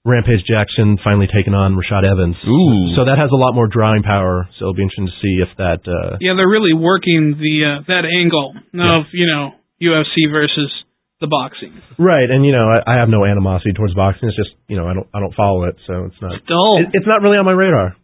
Rampage 0.04 0.44
Jackson 0.44 0.98
finally 1.02 1.26
taking 1.32 1.54
on 1.56 1.80
Rashad 1.80 2.04
Evans. 2.04 2.36
Ooh. 2.44 2.92
So 2.92 3.08
that 3.08 3.16
has 3.16 3.32
a 3.32 3.40
lot 3.40 3.56
more 3.56 3.66
drawing 3.66 4.02
power. 4.04 4.48
So 4.58 4.68
it'll 4.68 4.76
be 4.76 4.84
interesting 4.84 5.08
to 5.08 5.16
see 5.24 5.40
if 5.40 5.48
that. 5.56 5.80
Uh, 5.88 6.20
Yeah, 6.20 6.36
they're 6.36 6.48
really 6.48 6.76
working 6.76 7.40
the 7.40 7.54
uh, 7.64 7.82
that 7.88 8.04
angle 8.04 8.52
of 8.76 9.08
you 9.16 9.24
know 9.24 9.56
UFC 9.80 10.28
versus 10.30 10.68
the 11.20 11.26
boxing. 11.26 11.72
Right, 11.96 12.28
and 12.28 12.44
you 12.44 12.52
know, 12.52 12.68
I, 12.68 12.84
I 12.84 13.00
have 13.00 13.08
no 13.08 13.24
animosity 13.24 13.72
towards 13.72 13.94
boxing. 13.94 14.28
It's 14.28 14.36
just 14.36 14.52
you 14.68 14.76
know, 14.76 14.86
I 14.86 14.92
don't 14.92 15.08
I 15.14 15.20
don't 15.20 15.34
follow 15.34 15.64
it, 15.64 15.76
so 15.86 16.04
it's 16.04 16.20
not 16.20 16.36
Still, 16.44 16.84
it, 16.84 16.92
it's 16.92 17.06
not 17.08 17.22
really 17.22 17.38
on 17.38 17.46
my 17.48 17.56
radar. 17.56 17.96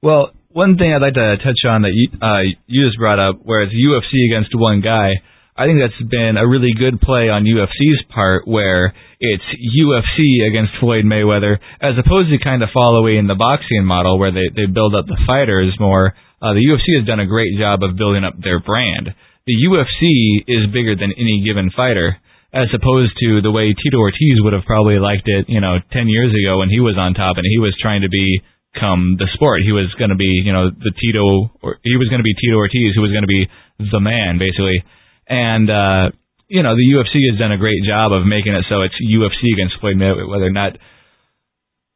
Well, 0.00 0.32
one 0.50 0.76
thing 0.76 0.92
I'd 0.92 1.04
like 1.04 1.14
to 1.14 1.36
touch 1.36 1.62
on 1.68 1.82
that 1.82 1.92
you, 1.94 2.08
uh, 2.20 2.42
you 2.66 2.86
just 2.88 2.98
brought 2.98 3.20
up, 3.20 3.40
where 3.44 3.62
it's 3.62 3.72
UFC 3.72 4.24
against 4.24 4.50
one 4.54 4.80
guy, 4.80 5.22
I 5.62 5.70
think 5.70 5.78
that's 5.78 6.10
been 6.10 6.34
a 6.34 6.42
really 6.42 6.74
good 6.74 6.98
play 6.98 7.30
on 7.30 7.46
UFC's 7.46 8.02
part, 8.10 8.50
where 8.50 8.90
it's 9.22 9.46
UFC 9.62 10.42
against 10.42 10.74
Floyd 10.82 11.06
Mayweather, 11.06 11.62
as 11.78 11.94
opposed 12.02 12.34
to 12.34 12.42
kind 12.42 12.66
of 12.66 12.74
following 12.74 13.30
the 13.30 13.38
boxing 13.38 13.86
model, 13.86 14.18
where 14.18 14.34
they, 14.34 14.50
they 14.58 14.66
build 14.66 14.98
up 14.98 15.06
the 15.06 15.22
fighters 15.22 15.70
more. 15.78 16.18
Uh, 16.42 16.58
the 16.58 16.66
UFC 16.66 16.98
has 16.98 17.06
done 17.06 17.22
a 17.22 17.30
great 17.30 17.54
job 17.54 17.86
of 17.86 17.94
building 17.94 18.26
up 18.26 18.34
their 18.42 18.58
brand. 18.58 19.14
The 19.46 19.54
UFC 19.54 20.42
is 20.50 20.66
bigger 20.74 20.98
than 20.98 21.14
any 21.14 21.46
given 21.46 21.70
fighter, 21.70 22.18
as 22.50 22.66
opposed 22.74 23.14
to 23.22 23.38
the 23.38 23.54
way 23.54 23.70
Tito 23.70 24.02
Ortiz 24.02 24.42
would 24.42 24.58
have 24.58 24.66
probably 24.66 24.98
liked 24.98 25.30
it, 25.30 25.46
you 25.46 25.62
know, 25.62 25.78
10 25.94 26.10
years 26.10 26.34
ago 26.34 26.58
when 26.58 26.74
he 26.74 26.82
was 26.82 26.98
on 26.98 27.14
top 27.14 27.38
and 27.38 27.46
he 27.46 27.62
was 27.62 27.70
trying 27.78 28.02
to 28.02 28.10
be 28.10 28.42
come 28.82 29.14
the 29.14 29.30
sport. 29.38 29.62
He 29.62 29.70
was 29.70 29.94
going 29.94 30.10
to 30.10 30.18
be, 30.18 30.42
you 30.42 30.50
know, 30.50 30.74
the 30.74 30.90
Tito, 30.98 31.54
or 31.62 31.78
he 31.86 31.94
was 31.94 32.10
going 32.10 32.18
to 32.18 32.26
be 32.26 32.34
Tito 32.34 32.58
Ortiz, 32.58 32.98
who 32.98 33.06
was 33.06 33.14
going 33.14 33.22
to 33.22 33.30
be 33.30 33.46
the 33.78 34.02
man, 34.02 34.42
basically. 34.42 34.82
And, 35.28 35.70
uh, 35.70 36.10
you 36.48 36.62
know, 36.62 36.74
the 36.76 36.86
UFC 36.92 37.30
has 37.30 37.38
done 37.38 37.52
a 37.52 37.58
great 37.58 37.82
job 37.86 38.12
of 38.12 38.26
making 38.26 38.52
it 38.52 38.64
so 38.68 38.82
it's 38.82 38.94
UFC 39.00 39.52
against 39.54 39.78
Floyd 39.80 39.96
Mayweather, 39.96 40.52
not 40.52 40.76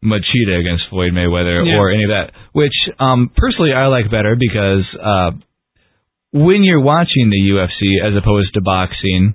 Machida 0.04 0.58
against 0.58 0.84
Floyd 0.90 1.12
Mayweather 1.12 1.66
Yeah. 1.66 1.76
or 1.76 1.90
any 1.90 2.04
of 2.04 2.10
that, 2.10 2.30
which, 2.52 2.74
um, 2.98 3.30
personally 3.36 3.72
I 3.72 3.86
like 3.86 4.10
better 4.10 4.36
because, 4.36 4.84
uh, 5.00 5.30
when 6.32 6.62
you're 6.64 6.80
watching 6.80 7.30
the 7.30 7.40
UFC 7.50 7.98
as 8.04 8.14
opposed 8.14 8.52
to 8.54 8.60
boxing, 8.60 9.34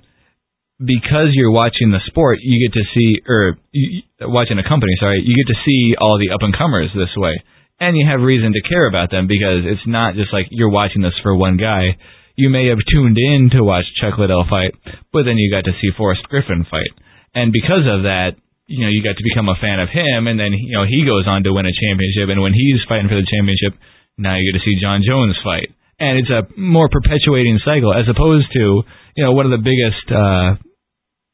because 0.84 1.30
you're 1.34 1.50
watching 1.52 1.90
the 1.90 2.00
sport, 2.06 2.38
you 2.42 2.58
get 2.68 2.74
to 2.78 2.84
see, 2.94 3.20
or 3.28 3.58
you, 3.72 4.02
watching 4.20 4.58
a 4.58 4.62
company, 4.68 4.92
sorry, 5.00 5.20
you 5.24 5.34
get 5.36 5.46
to 5.48 5.60
see 5.64 5.94
all 6.00 6.18
the 6.18 6.30
up 6.30 6.42
and 6.42 6.56
comers 6.56 6.90
this 6.94 7.14
way, 7.16 7.42
and 7.80 7.96
you 7.96 8.06
have 8.06 8.20
reason 8.20 8.52
to 8.52 8.60
care 8.62 8.86
about 8.86 9.10
them 9.10 9.26
because 9.26 9.64
it's 9.66 9.86
not 9.86 10.14
just 10.14 10.32
like 10.32 10.46
you're 10.50 10.70
watching 10.70 11.02
this 11.02 11.14
for 11.22 11.34
one 11.36 11.56
guy. 11.56 11.96
You 12.36 12.48
may 12.48 12.68
have 12.68 12.80
tuned 12.88 13.18
in 13.18 13.50
to 13.52 13.64
watch 13.64 13.84
Chuck 14.00 14.16
Liddell 14.18 14.46
fight, 14.48 14.72
but 15.12 15.24
then 15.24 15.36
you 15.36 15.52
got 15.52 15.64
to 15.68 15.76
see 15.80 15.92
Forrest 15.96 16.24
Griffin 16.28 16.64
fight, 16.64 16.92
and 17.34 17.52
because 17.52 17.84
of 17.84 18.08
that, 18.08 18.36
you 18.66 18.80
know, 18.80 18.90
you 18.90 19.04
got 19.04 19.16
to 19.20 19.24
become 19.26 19.48
a 19.52 19.58
fan 19.60 19.80
of 19.80 19.92
him, 19.92 20.26
and 20.26 20.40
then 20.40 20.52
you 20.52 20.72
know 20.76 20.84
he 20.88 21.04
goes 21.04 21.28
on 21.28 21.44
to 21.44 21.52
win 21.52 21.68
a 21.68 21.74
championship, 21.76 22.32
and 22.32 22.40
when 22.40 22.56
he's 22.56 22.80
fighting 22.88 23.08
for 23.08 23.16
the 23.20 23.28
championship, 23.28 23.76
now 24.16 24.36
you 24.36 24.44
get 24.48 24.58
to 24.58 24.64
see 24.64 24.80
Jon 24.80 25.04
Jones 25.04 25.36
fight, 25.44 25.68
and 26.00 26.16
it's 26.16 26.32
a 26.32 26.48
more 26.56 26.88
perpetuating 26.88 27.60
cycle 27.64 27.92
as 27.92 28.08
opposed 28.08 28.48
to 28.56 28.82
you 29.16 29.24
know 29.24 29.32
one 29.32 29.44
of 29.44 29.52
the 29.52 29.60
biggest. 29.62 30.06
uh 30.10 30.56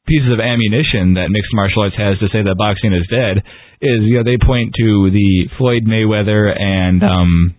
pieces 0.07 0.33
of 0.33 0.39
ammunition 0.41 1.13
that 1.21 1.29
mixed 1.29 1.53
martial 1.53 1.83
arts 1.83 1.93
has 1.93 2.17
to 2.17 2.25
say 2.33 2.41
that 2.41 2.57
boxing 2.57 2.93
is 2.97 3.05
dead 3.13 3.45
is 3.77 4.01
you 4.09 4.17
know 4.17 4.25
they 4.25 4.41
point 4.41 4.73
to 4.73 5.11
the 5.13 5.45
Floyd 5.57 5.85
Mayweather 5.85 6.49
and 6.49 7.03
um 7.03 7.53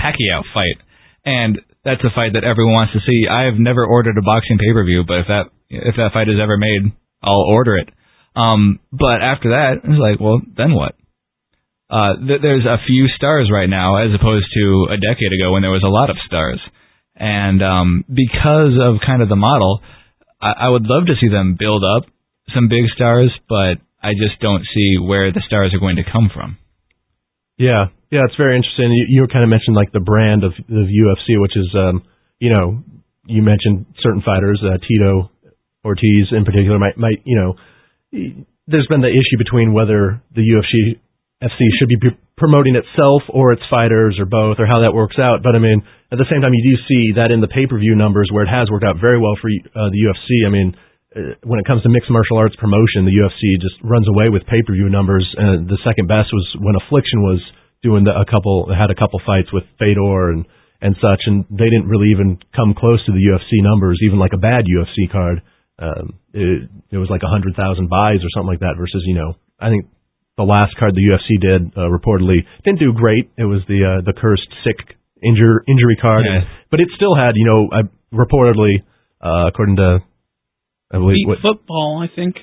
Pacquiao 0.00 0.40
fight 0.54 0.80
and 1.24 1.60
that's 1.86 2.02
a 2.02 2.10
fight 2.10 2.34
that 2.34 2.42
everyone 2.42 2.74
wants 2.74 2.92
to 2.92 3.04
see. 3.06 3.30
I 3.30 3.46
have 3.46 3.62
never 3.62 3.86
ordered 3.86 4.18
a 4.18 4.26
boxing 4.26 4.58
pay-per-view, 4.58 5.04
but 5.06 5.22
if 5.22 5.26
that 5.30 5.44
if 5.70 5.94
that 5.96 6.10
fight 6.12 6.28
is 6.28 6.42
ever 6.42 6.58
made, 6.58 6.90
I'll 7.22 7.46
order 7.54 7.78
it. 7.78 7.88
Um 8.34 8.80
but 8.90 9.22
after 9.22 9.54
that, 9.54 9.86
it's 9.86 10.02
like, 10.02 10.18
well, 10.18 10.42
then 10.42 10.74
what? 10.74 10.98
Uh 11.88 12.18
th- 12.18 12.42
there's 12.42 12.66
a 12.66 12.82
few 12.86 13.06
stars 13.14 13.48
right 13.48 13.70
now 13.70 14.02
as 14.02 14.10
opposed 14.10 14.50
to 14.52 14.64
a 14.90 14.98
decade 14.98 15.32
ago 15.32 15.54
when 15.54 15.62
there 15.62 15.70
was 15.70 15.86
a 15.86 15.94
lot 15.94 16.10
of 16.10 16.18
stars. 16.26 16.60
And 17.14 17.62
um 17.62 18.04
because 18.10 18.74
of 18.76 19.00
kind 19.06 19.22
of 19.22 19.30
the 19.30 19.38
model, 19.38 19.80
I, 20.42 20.66
I 20.66 20.68
would 20.68 20.84
love 20.84 21.06
to 21.06 21.16
see 21.22 21.30
them 21.30 21.56
build 21.58 21.82
up 21.86 22.10
some 22.54 22.68
big 22.68 22.90
stars, 22.94 23.32
but 23.48 23.78
I 24.02 24.12
just 24.14 24.38
don't 24.40 24.66
see 24.74 24.98
where 24.98 25.32
the 25.32 25.42
stars 25.46 25.74
are 25.74 25.80
going 25.80 25.96
to 25.96 26.04
come 26.04 26.30
from. 26.32 26.58
Yeah, 27.58 27.86
yeah, 28.10 28.22
it's 28.24 28.36
very 28.38 28.56
interesting. 28.56 28.92
You, 28.92 29.06
you 29.08 29.26
kind 29.26 29.44
of 29.44 29.50
mentioned 29.50 29.74
like 29.74 29.90
the 29.92 30.04
brand 30.04 30.44
of 30.44 30.52
of 30.52 30.86
UFC, 30.86 31.40
which 31.40 31.56
is, 31.56 31.68
um, 31.74 32.02
you 32.38 32.52
know, 32.52 32.82
you 33.26 33.42
mentioned 33.42 33.86
certain 34.02 34.22
fighters, 34.22 34.62
uh, 34.62 34.78
Tito 34.78 35.30
Ortiz 35.84 36.30
in 36.30 36.44
particular, 36.44 36.78
might 36.78 36.96
might 36.96 37.22
you 37.24 37.34
know, 37.34 37.50
there's 38.66 38.86
been 38.86 39.02
the 39.02 39.10
issue 39.10 39.38
between 39.38 39.74
whether 39.74 40.22
the 40.34 40.42
UFC 40.42 40.98
FC 41.42 41.58
should 41.78 41.88
be 41.88 41.98
p- 42.00 42.18
promoting 42.38 42.76
itself 42.76 43.22
or 43.28 43.52
its 43.52 43.62
fighters 43.68 44.16
or 44.18 44.24
both 44.24 44.56
or 44.58 44.66
how 44.66 44.80
that 44.80 44.94
works 44.94 45.18
out. 45.18 45.42
But 45.42 45.54
I 45.54 45.58
mean, 45.58 45.82
at 46.12 46.18
the 46.18 46.28
same 46.30 46.40
time, 46.40 46.54
you 46.54 46.62
do 46.62 46.76
see 46.86 47.18
that 47.18 47.34
in 47.34 47.42
the 47.42 47.50
pay 47.50 47.66
per 47.66 47.78
view 47.78 47.98
numbers 47.98 48.30
where 48.30 48.46
it 48.46 48.52
has 48.52 48.70
worked 48.70 48.86
out 48.86 49.02
very 49.02 49.18
well 49.18 49.34
for 49.42 49.50
uh, 49.50 49.90
the 49.90 50.00
UFC. 50.06 50.46
I 50.46 50.50
mean, 50.50 50.68
uh, 51.10 51.34
when 51.42 51.58
it 51.58 51.66
comes 51.66 51.82
to 51.82 51.90
mixed 51.90 52.10
martial 52.10 52.38
arts 52.38 52.54
promotion, 52.54 53.02
the 53.02 53.18
UFC 53.18 53.42
just 53.58 53.82
runs 53.82 54.06
away 54.06 54.30
with 54.30 54.46
pay 54.46 54.62
per 54.62 54.78
view 54.78 54.86
numbers. 54.86 55.26
And 55.34 55.66
the 55.66 55.78
second 55.82 56.06
best 56.06 56.30
was 56.30 56.46
when 56.62 56.78
Affliction 56.78 57.26
was 57.26 57.42
doing 57.82 58.04
the, 58.04 58.12
a 58.12 58.24
couple 58.24 58.68
had 58.72 58.90
a 58.90 58.94
couple 58.94 59.20
fights 59.26 59.52
with 59.52 59.64
Fedor 59.78 60.30
and 60.30 60.46
and 60.80 60.94
such, 61.00 61.22
and 61.26 61.44
they 61.50 61.66
didn't 61.72 61.88
really 61.88 62.10
even 62.12 62.38
come 62.54 62.74
close 62.76 63.00
to 63.06 63.12
the 63.12 63.24
UFC 63.32 63.64
numbers, 63.64 63.98
even 64.04 64.18
like 64.18 64.32
a 64.34 64.38
bad 64.38 64.64
UFC 64.68 65.10
card. 65.10 65.40
Um, 65.78 66.20
it, 66.32 66.68
it 66.90 66.96
was 66.98 67.08
like 67.10 67.22
a 67.24 67.28
hundred 67.28 67.56
thousand 67.56 67.88
buys 67.88 68.20
or 68.20 68.28
something 68.34 68.48
like 68.52 68.60
that. 68.60 68.76
Versus, 68.76 69.02
you 69.06 69.14
know, 69.14 69.34
I 69.60 69.68
think 69.70 69.86
the 70.36 70.44
last 70.44 70.76
card 70.78 70.92
the 70.94 71.04
UFC 71.08 71.40
did 71.40 71.72
uh, 71.76 71.88
reportedly 71.88 72.44
didn't 72.64 72.80
do 72.80 72.92
great. 72.92 73.32
It 73.38 73.44
was 73.48 73.60
the 73.68 73.80
uh, 73.84 74.00
the 74.04 74.12
cursed 74.12 74.48
sick 74.64 74.76
injure 75.24 75.64
injury 75.66 75.96
card, 76.00 76.24
Yeah. 76.28 76.44
but 76.70 76.80
it 76.80 76.88
still 76.94 77.16
had, 77.16 77.32
you 77.36 77.46
know, 77.46 77.68
uh, 77.72 77.82
reportedly 78.12 78.84
uh, 79.24 79.48
according 79.48 79.76
to 79.76 80.00
I 80.92 80.98
believe 80.98 81.24
beat 81.24 81.28
what 81.28 81.38
football. 81.40 82.04
I 82.04 82.14
think 82.14 82.36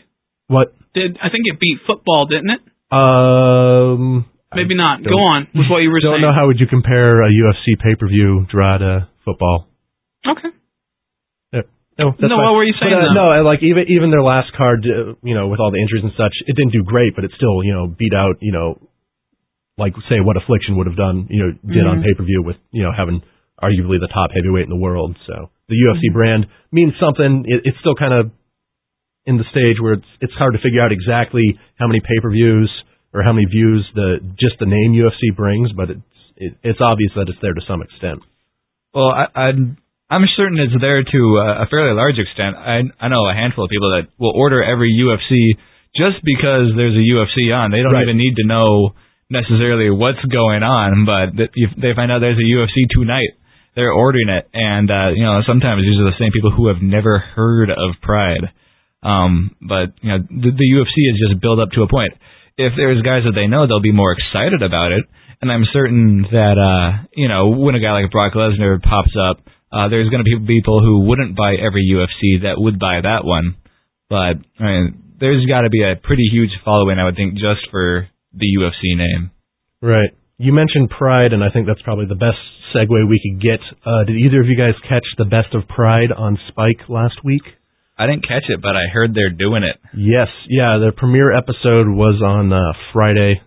what 0.47 0.73
did 0.93 1.17
I 1.21 1.29
think 1.29 1.45
it 1.45 1.59
beat 1.59 1.77
football, 1.85 2.25
didn't 2.25 2.49
it? 2.49 2.61
um 2.91 4.25
Maybe 4.55 4.75
not. 4.75 5.03
Go 5.03 5.17
on 5.33 5.47
with 5.53 5.67
what 5.69 5.79
you 5.81 5.89
were 5.91 5.99
don't 5.99 6.19
saying. 6.19 6.21
know 6.21 6.33
how 6.33 6.47
would 6.47 6.59
you 6.59 6.67
compare 6.67 7.21
a 7.23 7.29
UFC 7.29 7.77
pay 7.81 7.95
per 7.95 8.07
view 8.07 8.45
draw 8.49 8.77
to 8.77 9.07
football. 9.25 9.67
okay. 10.27 10.49
No, 11.93 12.09
that's 12.17 12.25
No, 12.25 12.41
fine. 12.41 12.45
what 12.49 12.53
were 12.57 12.63
you 12.65 12.73
saying, 12.81 12.89
But, 12.89 13.13
uh, 13.13 13.37
no, 13.37 13.43
like 13.45 13.61
even 13.61 13.85
even 13.87 14.09
their 14.09 14.23
last 14.25 14.49
card, 14.57 14.81
uh, 14.81 15.13
you 15.21 15.35
know, 15.37 15.45
with 15.47 15.59
all 15.61 15.69
the 15.69 15.77
injuries 15.77 16.01
and 16.01 16.11
such, 16.17 16.33
it 16.49 16.55
didn't 16.57 16.73
do 16.73 16.81
great, 16.81 17.13
but 17.13 17.23
it 17.23 17.29
still, 17.37 17.61
you 17.63 17.69
know, 17.71 17.85
beat 17.85 18.15
out, 18.17 18.37
you 18.41 18.51
know, 18.51 18.81
like 19.77 19.93
say 20.09 20.17
what 20.19 20.35
Affliction 20.35 20.75
would 20.77 20.87
have 20.87 20.97
done, 20.97 21.27
you 21.29 21.37
know, 21.43 21.51
did 21.71 21.85
on 21.85 21.99
Mhm. 22.01 22.03
pay 22.03 22.13
per 22.17 22.23
view 22.23 22.41
with, 22.41 22.57
you 22.71 22.81
know, 22.81 22.91
having 22.91 23.21
arguably 23.61 23.99
the 23.99 24.07
top 24.09 24.31
heavyweight 24.33 24.63
in 24.65 24.69
the 24.73 24.81
world. 24.81 25.15
So 25.27 25.51
the 25.69 25.75
UFC 25.77 26.09
Mm-hmm. 26.09 26.13
brand 26.17 26.47
means 26.71 26.93
something. 26.99 27.45
It, 27.47 27.61
it's 27.65 27.77
still 27.79 27.93
kind 27.95 28.13
of 28.13 28.31
in 29.27 29.37
the 29.37 29.45
stage 29.53 29.79
where 29.79 29.93
it's 29.93 30.09
it's 30.19 30.33
hard 30.33 30.53
to 30.53 30.59
figure 30.65 30.81
out 30.81 30.91
exactly 30.91 31.59
how 31.77 31.85
many 31.85 31.99
pay 31.99 32.17
per 32.23 32.31
views 32.31 32.71
or 33.13 33.23
how 33.23 33.33
many 33.33 33.45
views 33.45 33.85
the 33.95 34.19
just 34.39 34.57
the 34.59 34.65
name 34.65 34.93
UFC 34.93 35.35
brings, 35.35 35.71
but 35.71 35.89
it's 35.89 36.01
it, 36.35 36.53
it's 36.63 36.79
obvious 36.81 37.11
that 37.15 37.29
it's 37.29 37.37
there 37.41 37.53
to 37.53 37.61
some 37.67 37.81
extent. 37.81 38.21
Well, 38.93 39.09
I, 39.13 39.25
I'm 39.37 39.77
I'm 40.09 40.25
certain 40.37 40.59
it's 40.59 40.73
there 40.81 41.01
to 41.01 41.21
a 41.63 41.65
fairly 41.69 41.93
large 41.95 42.17
extent. 42.17 42.57
I 42.57 42.81
I 42.99 43.07
know 43.09 43.25
a 43.29 43.33
handful 43.33 43.65
of 43.65 43.69
people 43.69 43.91
that 43.97 44.09
will 44.19 44.33
order 44.35 44.61
every 44.63 44.91
UFC 44.97 45.57
just 45.95 46.21
because 46.25 46.73
there's 46.75 46.97
a 46.97 47.05
UFC 47.05 47.53
on. 47.53 47.69
They 47.71 47.81
don't 47.85 47.93
Right. 47.93 48.03
even 48.09 48.17
need 48.17 48.35
to 48.41 48.45
know 48.49 48.93
necessarily 49.29 49.89
what's 49.89 50.21
going 50.25 50.61
on, 50.61 51.05
but 51.05 51.33
if 51.55 51.69
they 51.77 51.93
find 51.95 52.11
out 52.11 52.19
there's 52.21 52.37
a 52.37 52.45
UFC 52.45 52.85
tonight, 52.93 53.33
they're 53.75 53.93
ordering 53.93 54.29
it. 54.29 54.45
And 54.53 54.89
uh, 54.91 55.09
you 55.15 55.23
know, 55.23 55.41
sometimes 55.47 55.81
these 55.81 55.97
are 55.97 56.09
the 56.09 56.17
same 56.19 56.31
people 56.31 56.51
who 56.51 56.67
have 56.67 56.81
never 56.81 57.17
heard 57.17 57.69
of 57.69 57.97
Pride. 58.01 58.49
Um, 59.01 59.55
but 59.61 59.93
you 60.01 60.09
know, 60.13 60.19
the, 60.21 60.51
the 60.53 60.67
UFC 60.77 60.95
is 61.09 61.17
just 61.29 61.41
built 61.41 61.59
up 61.59 61.71
to 61.73 61.81
a 61.83 61.87
point. 61.89 62.13
If 62.57 62.73
there's 62.77 63.01
guys 63.01 63.23
that 63.25 63.33
they 63.35 63.47
know, 63.47 63.65
they'll 63.65 63.81
be 63.81 63.91
more 63.95 64.13
excited 64.13 64.61
about 64.61 64.91
it. 64.91 65.05
And 65.41 65.51
I'm 65.51 65.65
certain 65.73 66.25
that 66.31 66.57
uh, 66.57 67.07
you 67.13 67.27
know, 67.27 67.49
when 67.49 67.75
a 67.75 67.79
guy 67.79 67.91
like 67.91 68.11
Brock 68.11 68.33
Lesnar 68.33 68.81
pops 68.81 69.15
up, 69.17 69.43
uh, 69.71 69.89
there's 69.89 70.09
going 70.09 70.23
to 70.23 70.29
be 70.29 70.37
people 70.45 70.81
who 70.81 71.07
wouldn't 71.09 71.35
buy 71.35 71.55
every 71.55 71.89
UFC 71.89 72.43
that 72.43 72.61
would 72.61 72.79
buy 72.79 73.01
that 73.01 73.25
one. 73.25 73.57
But 74.09 74.37
I 74.59 74.63
mean, 74.63 75.03
there's 75.19 75.45
got 75.45 75.61
to 75.61 75.69
be 75.69 75.83
a 75.83 75.95
pretty 75.95 76.29
huge 76.31 76.51
following, 76.63 76.99
I 76.99 77.05
would 77.05 77.15
think, 77.15 77.33
just 77.33 77.69
for 77.71 78.07
the 78.33 78.47
UFC 78.59 78.97
name. 78.97 79.31
Right. 79.81 80.11
You 80.37 80.53
mentioned 80.53 80.89
Pride, 80.89 81.33
and 81.33 81.43
I 81.43 81.49
think 81.49 81.67
that's 81.67 81.81
probably 81.81 82.05
the 82.05 82.15
best 82.15 82.39
segue 82.73 83.09
we 83.09 83.21
could 83.21 83.41
get. 83.41 83.59
Uh, 83.85 84.03
did 84.03 84.17
either 84.17 84.41
of 84.41 84.47
you 84.47 84.57
guys 84.57 84.73
catch 84.87 85.05
the 85.17 85.25
Best 85.25 85.53
of 85.53 85.67
Pride 85.67 86.11
on 86.11 86.37
Spike 86.49 86.89
last 86.89 87.15
week? 87.23 87.43
I 87.97 88.07
didn't 88.07 88.23
catch 88.27 88.49
it, 88.49 88.61
but 88.61 88.75
I 88.75 88.89
heard 88.91 89.13
they're 89.13 89.29
doing 89.37 89.61
it. 89.63 89.77
Yes, 89.95 90.27
yeah. 90.49 90.77
The 90.81 90.91
premiere 90.97 91.31
episode 91.31 91.85
was 91.87 92.21
on 92.25 92.51
uh, 92.51 92.73
Friday, 92.91 93.41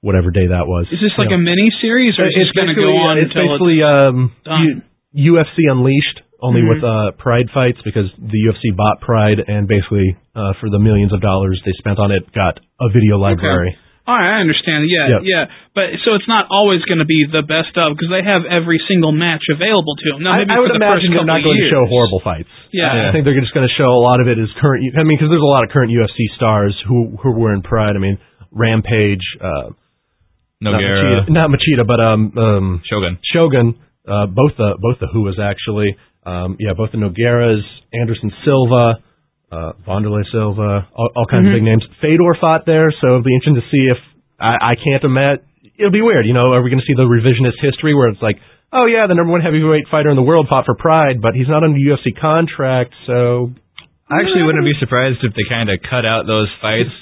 whatever 0.00 0.30
day 0.30 0.46
that 0.48 0.64
was. 0.66 0.86
Is 0.92 1.00
this 1.02 1.12
like 1.18 1.28
a 1.34 1.38
mini 1.38 1.68
series, 1.80 2.14
or 2.18 2.24
is 2.26 2.32
it's 2.36 2.48
this 2.48 2.56
going 2.56 2.72
to 2.72 2.78
go 2.78 2.94
on 3.04 3.18
It's 3.18 3.28
until 3.34 3.52
basically 3.52 3.78
um, 3.84 4.32
done? 4.44 4.82
U- 5.12 5.36
UFC 5.36 5.68
Unleashed, 5.68 6.20
only 6.40 6.62
Mhm. 6.62 6.68
with 6.72 6.82
uh, 6.84 7.12
Pride 7.18 7.50
fights 7.52 7.78
because 7.84 8.08
the 8.16 8.40
UFC 8.48 8.72
bought 8.76 9.00
Pride, 9.00 9.42
and 9.46 9.66
basically 9.68 10.16
uh, 10.34 10.52
for 10.60 10.70
the 10.70 10.78
millions 10.78 11.12
of 11.12 11.20
dollars 11.20 11.60
they 11.64 11.72
spent 11.78 11.98
on 11.98 12.12
it, 12.12 12.22
got 12.32 12.60
a 12.80 12.88
video 12.88 13.18
library. 13.18 13.76
All 14.08 14.16
right, 14.16 14.40
I 14.40 14.40
understand. 14.40 14.88
Yeah, 14.88 15.20
Yep. 15.20 15.20
yeah. 15.28 15.44
But 15.76 16.00
so 16.00 16.16
it's 16.16 16.24
not 16.26 16.48
always 16.48 16.80
going 16.88 17.04
to 17.04 17.06
be 17.08 17.28
the 17.28 17.44
best 17.44 17.76
of 17.76 17.92
because 17.92 18.08
they 18.08 18.24
have 18.24 18.48
every 18.48 18.80
single 18.88 19.12
match 19.12 19.44
available 19.52 19.92
to 20.00 20.06
them. 20.16 20.24
Now, 20.24 20.32
I, 20.32 20.48
maybe 20.48 20.56
I 20.56 20.58
would 20.64 20.72
the 20.72 20.80
imagine 20.80 21.12
they're 21.12 21.28
not 21.28 21.44
going 21.44 21.60
years. 21.60 21.68
to 21.68 21.76
show 21.76 21.84
horrible 21.92 22.24
fights. 22.24 22.48
Yeah. 22.72 22.88
I 22.88 23.12
think 23.12 23.28
they're 23.28 23.36
just 23.36 23.52
going 23.52 23.68
to 23.68 23.74
show 23.76 23.92
a 23.92 24.00
lot 24.00 24.24
of 24.24 24.26
it 24.32 24.40
is 24.40 24.48
current. 24.56 24.80
I 24.96 25.04
mean, 25.04 25.20
because 25.20 25.28
there's 25.28 25.44
a 25.44 25.52
lot 25.52 25.60
of 25.62 25.68
current 25.68 25.92
UFC 25.92 26.24
stars 26.40 26.72
who 26.88 27.20
who 27.20 27.36
were 27.36 27.52
in 27.52 27.60
Pride. 27.60 27.92
I 27.94 28.00
mean, 28.00 28.16
Rampage, 28.48 29.22
uh, 29.44 29.76
not 30.64 30.80
Machida, 30.80 31.28
not 31.28 31.50
Machida, 31.52 31.84
but 31.86 32.00
um, 32.00 32.32
um, 32.36 32.66
Shogun. 32.88 33.18
Shogun, 33.28 33.76
uh, 34.08 34.26
both 34.26 34.56
the 34.56 34.80
both 34.80 34.98
the 35.04 35.06
Who 35.12 35.22
was 35.28 35.36
actually. 35.36 35.96
Um, 36.24 36.56
yeah, 36.58 36.72
both 36.76 36.92
the 36.92 36.98
Nogueiras, 36.98 37.62
Anderson 37.94 38.32
Silva, 38.44 39.00
uh, 39.50 39.72
Wanderlei 39.86 40.24
Silva, 40.30 40.88
all, 40.94 41.10
all 41.16 41.26
kinds 41.26 41.46
Mhm. 41.46 41.52
of 41.52 41.56
big 41.56 41.62
names. 41.64 41.84
Fedor 42.00 42.34
fought 42.40 42.66
there, 42.66 42.90
so 43.00 43.06
it'll 43.08 43.22
be 43.22 43.34
interesting 43.34 43.56
to 43.62 43.66
see 43.70 43.84
if 43.88 43.98
I, 44.40 44.56
I 44.60 44.74
can't 44.76 45.04
imagine. 45.04 45.44
It'll 45.78 45.90
be 45.94 46.02
weird, 46.02 46.26
you 46.26 46.34
know. 46.34 46.52
Are 46.52 46.62
we 46.62 46.70
going 46.70 46.80
to 46.80 46.86
see 46.86 46.94
the 46.94 47.06
revisionist 47.06 47.56
history 47.62 47.94
where 47.94 48.08
it's 48.08 48.20
like, 48.22 48.36
oh 48.72 48.86
yeah, 48.86 49.06
the 49.06 49.14
number 49.14 49.32
one 49.32 49.40
heavyweight 49.40 49.88
fighter 49.90 50.10
in 50.10 50.16
the 50.16 50.22
world 50.26 50.48
fought 50.50 50.66
for 50.66 50.74
Pride, 50.74 51.20
but 51.22 51.34
he's 51.34 51.48
not 51.48 51.62
under 51.64 51.78
UFC 51.78 52.12
contract, 52.20 52.92
so 53.06 53.50
I 54.10 54.16
actually 54.16 54.42
wouldn't 54.42 54.64
be 54.64 54.74
surprised 54.80 55.18
if 55.22 55.32
they 55.34 55.46
kind 55.48 55.70
of 55.70 55.78
cut 55.88 56.04
out 56.04 56.26
those 56.26 56.48
fights. 56.60 56.92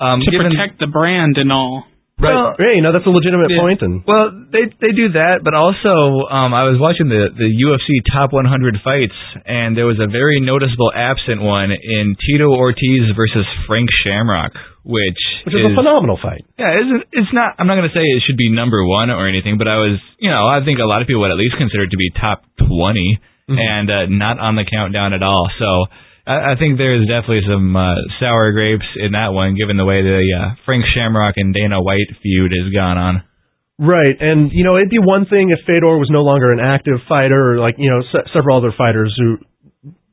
Um, 0.00 0.20
to 0.20 0.30
given, 0.30 0.50
protect 0.52 0.80
the 0.80 0.88
brand 0.88 1.36
and 1.38 1.52
all. 1.52 1.86
Right. 2.20 2.34
Well- 2.34 2.54
hey, 2.58 2.76
you 2.76 2.82
know 2.82 2.92
that's 2.92 3.06
a 3.06 3.10
legitimate 3.10 3.50
Yeah. 3.50 3.60
point, 3.60 3.82
and 3.82 4.02
Well, 4.06 4.30
they 4.52 4.66
they 4.80 4.92
do 4.92 5.08
that, 5.18 5.40
but 5.42 5.54
also 5.54 6.26
um, 6.30 6.54
I 6.54 6.62
was 6.68 6.78
watching 6.78 7.08
the 7.08 7.30
the 7.34 7.50
UFC 7.50 8.00
top 8.12 8.32
100 8.32 8.80
fights, 8.84 9.16
and 9.46 9.76
there 9.76 9.86
was 9.86 9.98
a 9.98 10.06
very 10.06 10.40
noticeable 10.40 10.92
absent 10.94 11.42
one 11.42 11.70
in 11.72 12.16
Tito 12.26 12.48
Ortiz 12.54 13.10
versus 13.16 13.46
Frank 13.66 13.88
Shamrock, 14.06 14.52
which 14.84 15.20
which 15.44 15.54
is, 15.54 15.72
a 15.72 15.74
phenomenal 15.74 16.16
fight. 16.22 16.44
yeah, 16.58 16.78
it's 16.78 17.08
it's 17.12 17.32
not. 17.32 17.54
I'm 17.58 17.66
not 17.66 17.74
going 17.76 17.88
to 17.90 17.94
say 17.94 18.02
it 18.04 18.22
should 18.26 18.38
be 18.38 18.50
number 18.50 18.84
one 18.86 19.12
or 19.12 19.26
anything, 19.26 19.58
but 19.58 19.66
I 19.72 19.76
was, 19.76 19.98
you 20.18 20.30
know, 20.30 20.42
I 20.46 20.64
think 20.64 20.78
a 20.78 20.86
lot 20.86 21.02
of 21.02 21.06
people 21.06 21.22
would 21.22 21.30
at 21.32 21.38
least 21.38 21.56
consider 21.58 21.84
it 21.84 21.90
to 21.90 21.96
be 21.98 22.10
top 22.20 22.44
20, 22.62 23.18
Mhm. 23.50 23.58
and 23.60 23.90
uh, 23.90 24.06
not 24.08 24.38
on 24.40 24.54
the 24.56 24.64
countdown 24.64 25.12
at 25.12 25.22
all. 25.22 25.50
So 25.58 25.84
I, 26.24 26.56
think 26.56 26.80
there's 26.80 27.04
definitely 27.04 27.44
some 27.44 27.76
uh, 27.76 28.00
sour 28.16 28.52
grapes 28.56 28.88
in 28.96 29.12
that 29.12 29.36
one, 29.36 29.60
given 29.60 29.76
the 29.76 29.84
way 29.84 30.00
the 30.00 30.24
uh, 30.32 30.56
Frank 30.64 30.84
Shamrock 30.88 31.36
and 31.36 31.52
Dana 31.52 31.76
White 31.84 32.08
feud 32.24 32.52
has 32.56 32.72
gone 32.72 32.96
on. 32.96 33.14
Right, 33.76 34.16
and 34.16 34.48
you 34.54 34.64
know 34.64 34.76
it'd 34.78 34.88
be 34.88 35.02
one 35.02 35.26
thing 35.26 35.50
if 35.50 35.58
Fedor 35.66 35.98
was 35.98 36.08
no 36.08 36.22
longer 36.22 36.48
an 36.48 36.62
active 36.62 37.02
fighter, 37.10 37.52
or 37.52 37.58
like 37.58 37.74
you 37.76 37.90
know 37.90 38.00
se- 38.08 38.30
several 38.32 38.56
other 38.56 38.72
fighters 38.72 39.12
who 39.18 39.36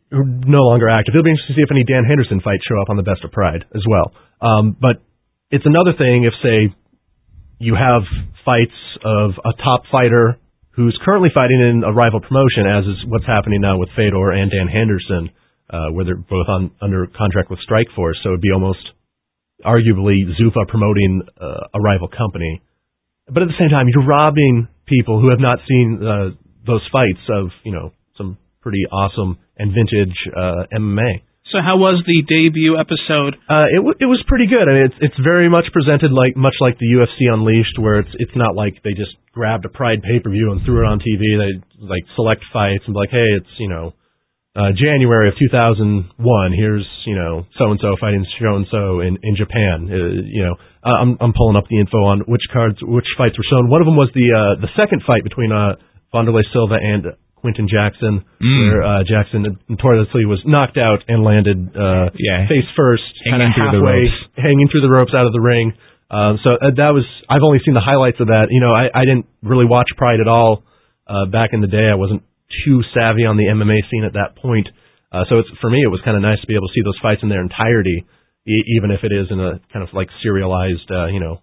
who 0.10 0.26
no 0.50 0.68
longer 0.68 0.90
active. 0.90 1.14
It'll 1.14 1.24
be 1.24 1.32
interesting 1.32 1.56
to 1.56 1.60
see 1.62 1.68
if 1.70 1.72
any 1.72 1.86
Dan 1.86 2.04
Henderson 2.04 2.42
fights 2.42 2.66
show 2.68 2.82
up 2.82 2.90
on 2.90 2.98
the 2.98 3.06
Best 3.06 3.24
of 3.24 3.32
Pride 3.32 3.64
as 3.72 3.86
well. 3.88 4.12
Um, 4.42 4.76
but 4.76 5.00
it's 5.54 5.64
another 5.64 5.94
thing 5.94 6.26
if 6.26 6.34
say 6.42 6.76
you 7.62 7.78
have 7.78 8.02
fights 8.44 8.76
of 9.06 9.38
a 9.46 9.54
top 9.62 9.86
fighter 9.94 10.42
who's 10.74 10.98
currently 11.06 11.30
fighting 11.30 11.62
in 11.62 11.84
a 11.86 11.94
rival 11.94 12.20
promotion, 12.20 12.66
as 12.66 12.84
is 12.90 13.00
what's 13.08 13.30
happening 13.30 13.62
now 13.62 13.78
with 13.78 13.94
Fedor 13.96 14.32
and 14.34 14.50
Dan 14.50 14.68
Henderson, 14.68 15.30
uh, 15.72 15.92
where 15.92 16.06
they're 16.06 16.16
both 16.16 16.48
on 16.48 16.72
under 16.82 17.08
contract 17.08 17.50
with 17.50 17.60
Strikeforce. 17.68 18.20
So 18.24 18.30
it'd 18.30 18.42
be 18.42 18.52
almost 18.54 18.84
arguably 19.66 20.28
Zuffa 20.40 20.68
promoting 20.68 21.22
uh, 21.40 21.74
a 21.74 21.80
rival 21.80 22.08
company 22.08 22.62
but 23.32 23.44
at 23.44 23.48
the 23.48 23.60
same 23.60 23.70
time, 23.70 23.88
you're 23.88 24.06
robbing 24.06 24.68
people 24.86 25.22
who 25.22 25.30
have 25.32 25.40
not 25.40 25.64
seen 25.68 26.04
uh, 26.04 26.36
those 26.68 26.84
fights 26.92 27.24
of 27.32 27.50
you 27.64 27.72
know 27.72 27.92
some 28.18 28.38
pretty 28.62 28.84
awesome 28.92 29.40
and 29.58 29.72
vintage 29.72 30.16
uh, 30.36 30.68
MMA. 30.76 31.24
So 31.52 31.60
how 31.60 31.76
was 31.76 32.00
the 32.08 32.24
debut 32.24 32.80
episode? 32.80 33.36
Uh, 33.48 33.68
it 33.72 33.80
w- 33.84 34.00
it 34.00 34.08
was 34.08 34.24
pretty 34.28 34.48
good. 34.48 34.68
I 34.68 34.72
mean, 34.76 34.86
it's 34.92 35.00
it's 35.00 35.20
very 35.24 35.50
much 35.50 35.68
presented 35.72 36.12
like 36.12 36.36
much 36.36 36.56
like 36.60 36.80
the 36.80 36.92
UFC 36.92 37.32
Unleashed, 37.32 37.80
where 37.80 38.00
it's 38.00 38.12
it's 38.20 38.36
not 38.36 38.56
like 38.56 38.84
they 38.84 38.92
just 38.92 39.16
grabbed 39.32 39.64
a 39.66 39.72
Pride 39.72 40.04
pay 40.04 40.20
per 40.20 40.32
view 40.32 40.52
and 40.52 40.64
threw 40.68 40.84
it 40.84 40.88
on 40.88 41.00
TV. 41.00 41.24
They 41.40 41.52
like 41.80 42.04
select 42.16 42.44
fights 42.52 42.84
and 42.88 42.94
be 42.96 43.00
like, 43.00 43.16
hey, 43.16 43.30
it's 43.40 43.54
you 43.60 43.70
know 43.70 43.94
uh, 44.56 44.72
January 44.76 45.30
of 45.30 45.36
2001. 45.40 46.54
Here's 46.54 46.88
you 47.06 47.16
know 47.16 47.46
so 47.58 47.72
and 47.72 47.80
so 47.82 47.96
fighting 48.00 48.26
so 48.40 48.56
and 48.56 48.68
so 48.72 49.00
in 49.00 49.18
in 49.24 49.36
Japan. 49.36 49.88
Uh, 49.88 50.22
you 50.28 50.44
know, 50.44 50.56
uh, 50.84 50.98
I'm 51.02 51.18
I'm 51.22 51.34
pulling 51.34 51.56
up 51.56 51.66
the 51.70 51.80
info 51.80 51.98
on 52.04 52.22
which 52.28 52.44
cards, 52.52 52.78
which 52.82 53.08
fights 53.18 53.38
were 53.38 53.48
shown. 53.50 53.70
One 53.70 53.82
of 53.82 53.86
them 53.88 53.96
was 53.96 54.10
the 54.14 54.28
uh, 54.32 54.62
the 54.62 54.70
second 54.80 55.04
fight 55.08 55.24
between 55.24 55.52
uh, 55.52 55.76
Wanderlei 56.14 56.44
Silva 56.52 56.76
and 56.82 57.06
Quinton 57.40 57.68
Jackson, 57.72 58.24
Mm. 58.44 58.70
where 58.70 58.84
uh, 58.84 59.04
Jackson 59.08 59.46
notoriously 59.70 60.26
was 60.26 60.42
knocked 60.46 60.78
out 60.78 61.00
and 61.08 61.24
landed 61.24 61.58
uh, 61.76 62.10
Yeah. 62.14 62.46
face 62.48 62.68
first, 62.76 63.04
kind 63.30 63.42
of 63.42 63.50
halfway, 63.56 63.80
ropes. 64.06 64.38
hanging 64.38 64.68
through 64.70 64.82
the 64.82 64.92
ropes 64.94 65.14
out 65.16 65.26
of 65.26 65.34
the 65.34 65.42
ring. 65.42 65.74
Um, 66.12 66.38
so 66.44 66.54
uh, 66.60 66.70
that 66.76 66.92
was 66.94 67.06
I've 67.30 67.42
only 67.42 67.60
seen 67.66 67.74
the 67.74 67.82
highlights 67.82 68.20
of 68.20 68.28
that. 68.28 68.48
You 68.52 68.60
know, 68.60 68.74
I, 68.76 68.92
I 68.94 69.06
didn't 69.08 69.26
really 69.42 69.66
watch 69.66 69.88
Pride 69.98 70.20
at 70.20 70.28
all 70.28 70.64
uh, 71.08 71.26
back 71.32 71.50
in 71.54 71.62
the 71.62 71.68
day. 71.72 71.88
I 71.90 71.96
wasn't 71.96 72.22
too 72.66 72.82
savvy 72.94 73.26
on 73.26 73.38
the 73.38 73.48
MMA 73.48 73.90
scene 73.90 74.04
at 74.04 74.14
that 74.14 74.36
point. 74.36 74.68
Uh, 75.12 75.24
so 75.30 75.40
it's 75.40 75.50
for 75.60 75.70
me, 75.70 75.84
it 75.84 75.92
was 75.92 76.02
kind 76.04 76.16
of 76.16 76.24
nice 76.24 76.40
to 76.40 76.48
be 76.48 76.56
able 76.56 76.68
to 76.68 76.74
see 76.74 76.84
those 76.84 77.00
fights 77.02 77.22
in 77.24 77.30
their 77.30 77.42
entirety, 77.42 78.06
e- 78.48 78.68
even 78.78 78.92
if 78.92 79.04
it 79.04 79.12
is 79.12 79.28
in 79.30 79.40
a 79.40 79.60
kind 79.74 79.84
of 79.84 79.94
like 79.94 80.08
serialized, 80.24 80.88
uh, 80.90 81.08
you 81.08 81.20
know. 81.20 81.42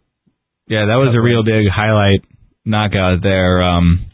Yeah, 0.69 0.87
that 0.89 1.01
was 1.01 1.17
a 1.17 1.21
real 1.21 1.45
big 1.45 1.65
highlight 1.69 2.25
knockout 2.65 3.23
there. 3.23 3.63
Um, 3.63 4.09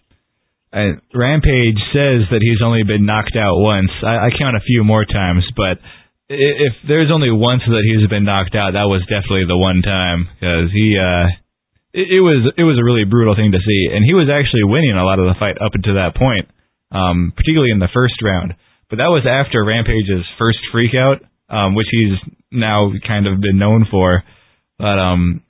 Rampage 1.15 1.79
says 1.95 2.27
that 2.35 2.43
he's 2.43 2.59
only 2.63 2.83
been 2.83 3.07
knocked 3.07 3.39
out 3.39 3.59
once. 3.63 3.91
I, 4.03 4.27
I 4.27 4.31
count 4.35 4.57
a 4.59 4.67
few 4.67 4.83
more 4.83 5.05
times, 5.07 5.47
but 5.55 5.79
if 6.29 6.75
there's 6.89 7.11
only 7.15 7.31
once 7.31 7.63
that 7.67 7.85
he's 7.87 8.09
been 8.11 8.25
knocked 8.25 8.55
out, 8.55 8.75
that 8.75 8.91
was 8.91 9.03
definitely 9.07 9.47
the 9.47 9.59
one 9.59 9.83
time 9.83 10.27
because 10.35 10.71
he. 10.75 10.99
Uh, 10.99 11.31
it 11.95 12.19
was 12.19 12.51
it 12.59 12.67
was 12.67 12.75
a 12.75 12.83
really 12.83 13.07
brutal 13.07 13.39
thing 13.39 13.55
to 13.55 13.63
see, 13.63 13.83
and 13.95 14.03
he 14.03 14.19
was 14.19 14.27
actually 14.27 14.67
winning 14.67 14.99
a 14.99 15.07
lot 15.07 15.23
of 15.23 15.31
the 15.31 15.39
fight 15.39 15.55
up 15.63 15.79
until 15.79 15.95
that 15.95 16.19
point, 16.19 16.51
um, 16.95 17.33
particularly 17.37 17.73
in 17.73 17.81
the 17.81 17.91
first 17.97 18.15
round. 18.23 18.55
But 18.89 18.97
that 19.03 19.11
was 19.11 19.27
after 19.27 19.65
Rampage's 19.65 20.25
first 20.39 20.59
freakout, 20.73 21.21
um, 21.51 21.75
which 21.75 21.89
he's 21.91 22.15
now 22.53 22.93
kind 23.07 23.27
of 23.27 23.41
been 23.41 23.59
known 23.59 23.87
for. 23.91 24.23
But 24.79 24.99
um, 24.99 25.43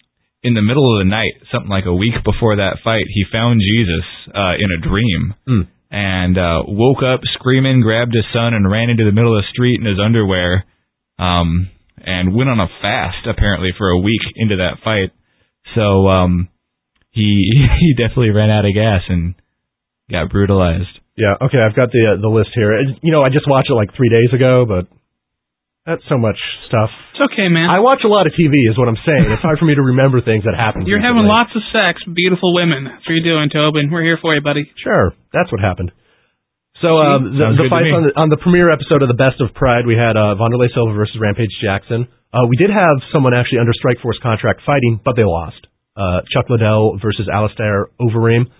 in 0.42 0.54
the 0.54 0.62
middle 0.62 0.84
of 0.84 1.00
the 1.04 1.10
night, 1.10 1.32
something 1.52 1.70
like 1.70 1.84
a 1.86 1.94
week 1.94 2.14
before 2.24 2.56
that 2.56 2.78
fight, 2.84 3.04
he 3.08 3.24
found 3.30 3.60
Jesus 3.60 4.04
uh, 4.34 4.54
in 4.56 4.70
a 4.72 4.80
dream 4.88 5.34
Mm. 5.48 5.66
and 5.90 6.38
uh, 6.38 6.62
woke 6.66 7.02
up 7.02 7.20
screaming, 7.34 7.80
grabbed 7.82 8.14
his 8.14 8.24
son, 8.34 8.54
and 8.54 8.70
ran 8.70 8.88
into 8.90 9.04
the 9.04 9.12
middle 9.12 9.36
of 9.36 9.42
the 9.44 9.52
street 9.52 9.80
in 9.80 9.86
his 9.86 9.98
underwear, 10.02 10.64
um, 11.18 11.68
and 11.98 12.34
went 12.34 12.50
on 12.50 12.60
a 12.60 12.68
fast 12.82 13.26
apparently 13.26 13.70
for 13.76 13.88
a 13.90 13.98
week 13.98 14.20
into 14.36 14.56
that 14.56 14.78
fight. 14.84 15.12
So 15.74 16.08
um, 16.08 16.48
he 17.10 17.50
he 17.80 17.94
definitely 17.96 18.30
ran 18.30 18.50
out 18.50 18.64
of 18.66 18.74
gas 18.74 19.02
and 19.08 19.34
got 20.10 20.30
brutalized. 20.30 21.00
Yeah. 21.16 21.38
Okay. 21.40 21.58
I've 21.62 21.76
got 21.76 21.90
the 21.94 22.14
uh, 22.14 22.20
the 22.20 22.28
list 22.30 22.50
here. 22.54 22.74
Uh, 22.74 22.98
You 23.02 23.12
know, 23.12 23.22
I 23.22 23.30
just 23.30 23.46
watched 23.46 23.70
it 23.70 23.74
like 23.78 23.94
three 23.94 24.10
days 24.10 24.30
ago, 24.34 24.66
but 24.66 24.90
that's 25.86 26.02
so 26.08 26.16
much 26.16 26.40
stuff. 26.66 26.88
It's 27.12 27.22
okay, 27.30 27.46
man. 27.52 27.68
I 27.68 27.78
watch 27.84 28.02
a 28.02 28.10
lot 28.10 28.26
of 28.26 28.32
TV, 28.32 28.56
is 28.72 28.74
what 28.80 28.88
I'm 28.88 28.98
saying. 29.04 29.28
It's 29.30 29.44
hard 29.44 29.60
for 29.60 29.68
me 29.68 29.76
to 29.76 29.84
remember 29.84 30.24
things 30.24 30.42
that 30.48 30.56
happened. 30.56 30.86
You're 30.90 31.04
having 31.04 31.28
lots 31.28 31.52
of 31.54 31.62
sex, 31.70 32.00
beautiful 32.08 32.56
women. 32.56 32.88
That's 32.88 33.04
what 33.04 33.14
you're 33.14 33.28
doing, 33.36 33.52
Tobin. 33.52 33.92
We're 33.92 34.02
here 34.02 34.18
for 34.20 34.34
you, 34.34 34.40
buddy. 34.40 34.64
Sure, 34.80 35.12
that's 35.30 35.52
what 35.52 35.60
happened. 35.60 35.92
So 36.82 36.98
um, 36.98 37.38
the, 37.38 37.46
the 37.54 37.68
fights 37.70 37.94
on 37.94 38.02
the, 38.02 38.12
on 38.18 38.28
the 38.34 38.40
premiere 38.40 38.72
episode 38.74 39.00
of 39.04 39.08
the 39.08 39.14
Best 39.16 39.38
of 39.38 39.54
Pride, 39.54 39.86
we 39.86 39.94
had 39.94 40.18
uh, 40.18 40.34
Silva 40.74 40.92
versus 40.96 41.14
Rampage 41.20 41.52
Jackson. 41.62 42.08
Uh, 42.34 42.50
we 42.50 42.58
did 42.58 42.68
have 42.68 42.98
someone 43.14 43.30
actually 43.32 43.62
under 43.62 43.70
Strikeforce 43.78 44.18
contract 44.18 44.60
fighting, 44.66 44.98
but 45.04 45.14
they 45.14 45.22
lost. 45.22 45.70
Uh, 45.94 46.26
Chuck 46.34 46.50
Liddell 46.50 46.98
versus 46.98 47.30
Alistair 47.30 47.86
Overeem, 48.02 48.50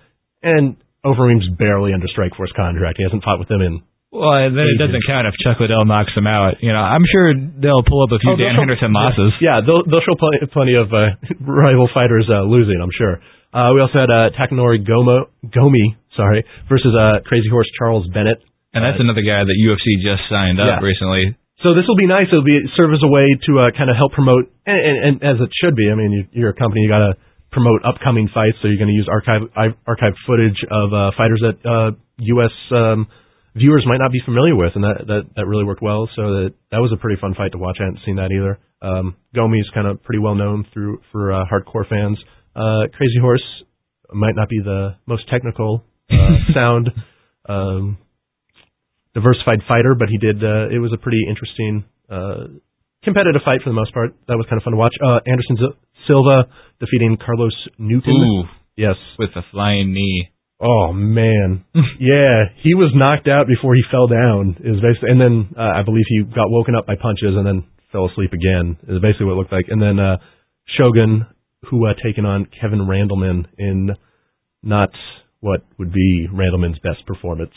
and 0.41 0.77
Overeem's 1.05 1.47
barely 1.55 1.93
under 1.93 2.07
Strikeforce 2.09 2.51
contract. 2.57 2.97
He 2.97 3.03
hasn't 3.05 3.23
fought 3.23 3.37
with 3.39 3.47
them 3.47 3.61
in. 3.61 3.79
Well, 4.15 4.47
then 4.47 4.65
it 4.65 4.79
doesn't 4.79 5.03
count 5.05 5.27
if 5.27 5.35
Chuck 5.43 5.59
Liddell 5.59 5.83
knocks 5.85 6.15
him 6.15 6.25
out. 6.25 6.63
You 6.63 6.71
know, 6.71 6.79
I'm 6.81 7.03
sure 7.03 7.35
they'll 7.35 7.83
pull 7.83 7.99
up 8.01 8.11
a 8.15 8.19
few 8.23 8.31
Oh, 8.31 8.39
Dan 8.39 8.55
Henderson 8.55 8.95
losses. 8.95 9.35
Yeah, 9.43 9.59
they'll, 9.59 9.83
they'll 9.83 10.01
show 10.07 10.15
plenty, 10.15 10.39
plenty 10.55 10.75
of 10.79 10.87
uh, 10.95 11.19
rival 11.43 11.91
fighters 11.93 12.25
uh, 12.31 12.47
losing, 12.47 12.79
I'm 12.79 12.95
sure. 12.95 13.19
Uh, 13.51 13.75
we 13.75 13.83
also 13.83 13.99
had 13.99 14.07
uh, 14.11 14.31
Takanori 14.35 14.83
Gomo, 14.87 15.27
Gomi 15.51 15.99
sorry, 16.15 16.47
versus 16.71 16.95
uh, 16.95 17.19
Crazy 17.27 17.51
Horse 17.51 17.67
Charles 17.77 18.07
Bennett. 18.07 18.39
And 18.71 18.83
that's 18.83 18.99
another 19.03 19.23
guy 19.23 19.43
that 19.43 19.57
UFC 19.59 19.99
just 20.03 20.23
signed 20.31 20.59
up 20.59 20.67
Yeah. 20.67 20.79
recently. 20.79 21.35
So 21.63 21.71
this 21.75 21.83
will 21.87 21.95
be 21.99 22.07
nice. 22.07 22.27
It'll 22.31 22.43
be 22.43 22.59
serve 22.79 22.91
as 22.95 23.03
a 23.03 23.07
way 23.11 23.31
to 23.47 23.51
uh, 23.67 23.71
kind 23.75 23.87
of 23.91 23.95
help 23.95 24.11
promote, 24.11 24.51
and, 24.67 24.75
and, 24.79 24.95
and 25.03 25.15
as 25.23 25.37
it 25.43 25.51
should 25.59 25.75
be. 25.75 25.87
I 25.91 25.95
mean, 25.95 26.11
you, 26.11 26.23
you're 26.31 26.51
a 26.51 26.55
company, 26.55 26.83
you 26.83 26.89
got 26.91 27.03
to 27.03 27.13
promote 27.55 27.87
upcoming 27.87 28.27
fights, 28.27 28.59
so 28.59 28.67
you're 28.67 28.77
going 28.77 28.91
to 28.91 28.99
use 28.99 29.07
archive 29.07 29.47
archive 29.87 30.13
footage 30.27 30.59
of 30.67 30.91
uh, 30.91 31.15
fighters 31.15 31.39
that 31.39 31.57
uh, 31.63 31.95
U.S. 32.35 32.51
Um, 32.75 33.07
viewers 33.55 33.87
might 33.87 34.03
not 34.03 34.11
be 34.11 34.19
familiar 34.25 34.55
with, 34.55 34.75
and 34.75 34.83
that 34.83 35.07
that 35.07 35.23
that 35.39 35.45
really 35.47 35.63
worked 35.63 35.81
well. 35.81 36.09
So 36.15 36.21
that 36.21 36.53
that 36.71 36.83
was 36.83 36.91
a 36.91 36.99
pretty 36.99 37.19
fun 37.19 37.33
fight 37.33 37.53
to 37.53 37.57
watch. 37.57 37.77
I 37.79 37.85
hadn't 37.87 38.03
seen 38.05 38.17
that 38.17 38.35
either. 38.35 38.59
Um, 38.83 39.15
Gomi's 39.33 39.65
kind 39.73 39.87
of 39.87 40.03
pretty 40.03 40.19
well 40.19 40.35
known 40.35 40.67
through 40.73 40.99
for 41.11 41.31
uh, 41.31 41.45
hardcore 41.47 41.87
fans. 41.87 42.19
Uh, 42.55 42.91
Crazy 42.93 43.19
Horse 43.19 43.43
might 44.13 44.35
not 44.35 44.49
be 44.49 44.59
the 44.63 44.95
most 45.07 45.27
technical 45.29 45.83
uh, 46.11 46.35
sound. 46.53 46.91
Um, 47.47 47.97
diversified 49.15 49.63
fighter, 49.67 49.95
but 49.97 50.09
he 50.09 50.17
did. 50.17 50.43
Uh, 50.43 50.67
it 50.69 50.79
was 50.79 50.91
a 50.93 50.99
pretty 50.99 51.23
interesting, 51.27 51.85
uh, 52.11 52.51
competitive 53.03 53.41
fight 53.45 53.63
for 53.63 53.69
the 53.69 53.79
most 53.79 53.93
part. 53.93 54.11
That 54.27 54.35
was 54.35 54.45
kind 54.49 54.59
of 54.59 54.63
fun 54.63 54.73
to 54.73 54.77
watch. 54.77 54.93
Uh, 54.99 55.23
Anderson 55.25 55.55
Silva 56.07 56.49
defeating 56.79 57.17
Carlos 57.23 57.55
Newton. 57.77 58.13
Ooh, 58.13 58.43
yes, 58.75 58.95
with 59.17 59.29
a 59.35 59.41
flying 59.51 59.93
knee. 59.93 60.29
Oh 60.59 60.93
man, 60.93 61.65
yeah, 61.99 62.55
he 62.63 62.73
was 62.75 62.91
knocked 62.95 63.27
out 63.27 63.47
before 63.47 63.75
he 63.75 63.83
fell 63.91 64.07
down. 64.07 64.55
Is 64.59 64.79
basically, 64.81 65.11
and 65.11 65.19
then 65.19 65.49
uh, 65.57 65.79
I 65.79 65.83
believe 65.83 66.05
he 66.07 66.23
got 66.23 66.49
woken 66.49 66.75
up 66.75 66.87
by 66.87 66.95
punches 66.95 67.35
and 67.35 67.45
then 67.45 67.65
fell 67.91 68.09
asleep 68.09 68.31
again. 68.33 68.77
Is 68.87 69.01
basically 69.01 69.27
what 69.27 69.33
it 69.33 69.39
looked 69.39 69.51
like. 69.51 69.65
And 69.67 69.81
then 69.81 69.99
uh, 69.99 70.17
Shogun, 70.77 71.27
who 71.69 71.85
uh, 71.87 71.93
taken 72.03 72.25
on 72.25 72.47
Kevin 72.59 72.87
Randleman 72.87 73.45
in 73.57 73.91
not 74.63 74.89
what 75.41 75.61
would 75.77 75.91
be 75.91 76.27
Randleman's 76.31 76.79
best 76.79 77.05
performance 77.05 77.53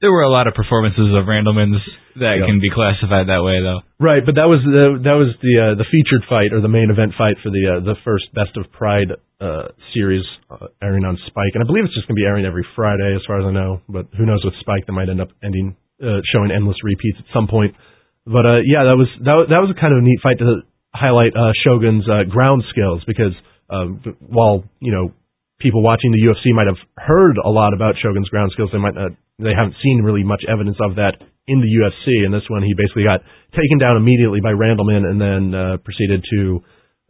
there 0.00 0.12
were 0.12 0.24
a 0.24 0.32
lot 0.32 0.48
of 0.48 0.56
performances 0.56 1.12
of 1.12 1.28
Randleman's 1.28 1.80
that 2.16 2.42
can 2.42 2.58
be 2.58 2.72
classified 2.72 3.28
that 3.28 3.44
way, 3.44 3.60
though. 3.62 3.84
Right, 4.00 4.24
but 4.24 4.34
that 4.34 4.48
was 4.48 4.64
the 4.64 4.98
that 5.04 5.16
was 5.16 5.30
the 5.44 5.54
uh, 5.60 5.74
the 5.76 5.86
featured 5.86 6.24
fight 6.26 6.50
or 6.56 6.64
the 6.64 6.72
main 6.72 6.88
event 6.88 7.12
fight 7.14 7.36
for 7.44 7.52
the 7.52 7.64
uh, 7.68 7.80
the 7.84 7.94
first 8.02 8.32
Best 8.32 8.56
of 8.56 8.66
Pride 8.72 9.12
uh, 9.38 9.70
series 9.92 10.24
uh, 10.50 10.72
airing 10.82 11.04
on 11.04 11.20
Spike, 11.28 11.52
and 11.54 11.62
I 11.62 11.66
believe 11.68 11.84
it's 11.84 11.94
just 11.94 12.08
going 12.08 12.16
to 12.16 12.20
be 12.20 12.26
airing 12.26 12.48
every 12.48 12.66
Friday, 12.74 13.12
as 13.14 13.22
far 13.28 13.38
as 13.38 13.46
I 13.46 13.52
know. 13.52 13.84
But 13.88 14.08
who 14.16 14.24
knows 14.24 14.42
with 14.42 14.56
Spike, 14.60 14.88
they 14.88 14.96
might 14.96 15.12
end 15.12 15.20
up 15.20 15.30
ending 15.44 15.76
uh, 16.00 16.24
showing 16.32 16.50
endless 16.50 16.80
repeats 16.82 17.20
at 17.20 17.28
some 17.30 17.46
point. 17.46 17.76
But 18.24 18.44
uh, 18.48 18.60
yeah, 18.64 18.88
that 18.88 18.96
was 18.96 19.08
that 19.28 19.52
that 19.52 19.60
was 19.60 19.68
a 19.68 19.76
kind 19.76 19.92
of 19.92 20.00
a 20.00 20.04
neat 20.04 20.20
fight 20.24 20.40
to 20.40 20.64
highlight 20.96 21.36
uh, 21.36 21.52
Shogun's 21.60 22.08
uh, 22.08 22.24
ground 22.24 22.64
skills 22.72 23.04
because 23.06 23.36
uh, 23.68 23.86
while 24.18 24.64
you 24.80 24.92
know 24.92 25.12
people 25.60 25.84
watching 25.84 26.10
the 26.10 26.24
UFC 26.24 26.56
might 26.56 26.66
have 26.66 26.80
heard 26.96 27.36
a 27.36 27.48
lot 27.48 27.72
about 27.72 27.94
Shogun's 28.00 28.28
ground 28.28 28.50
skills, 28.52 28.70
they 28.72 28.80
might 28.80 28.96
not 28.96 29.12
they 29.42 29.56
haven't 29.56 29.76
seen 29.82 30.04
really 30.04 30.22
much 30.24 30.44
evidence 30.46 30.76
of 30.80 30.96
that 30.96 31.18
in 31.48 31.58
the 31.60 31.70
UFC. 31.70 32.24
And 32.24 32.32
this 32.32 32.46
one, 32.48 32.62
he 32.62 32.74
basically 32.76 33.04
got 33.04 33.24
taken 33.56 33.80
down 33.80 33.96
immediately 33.96 34.40
by 34.40 34.52
Randleman 34.52 35.02
and 35.08 35.18
then 35.18 35.42
uh, 35.50 35.76
proceeded 35.82 36.22
to 36.22 36.40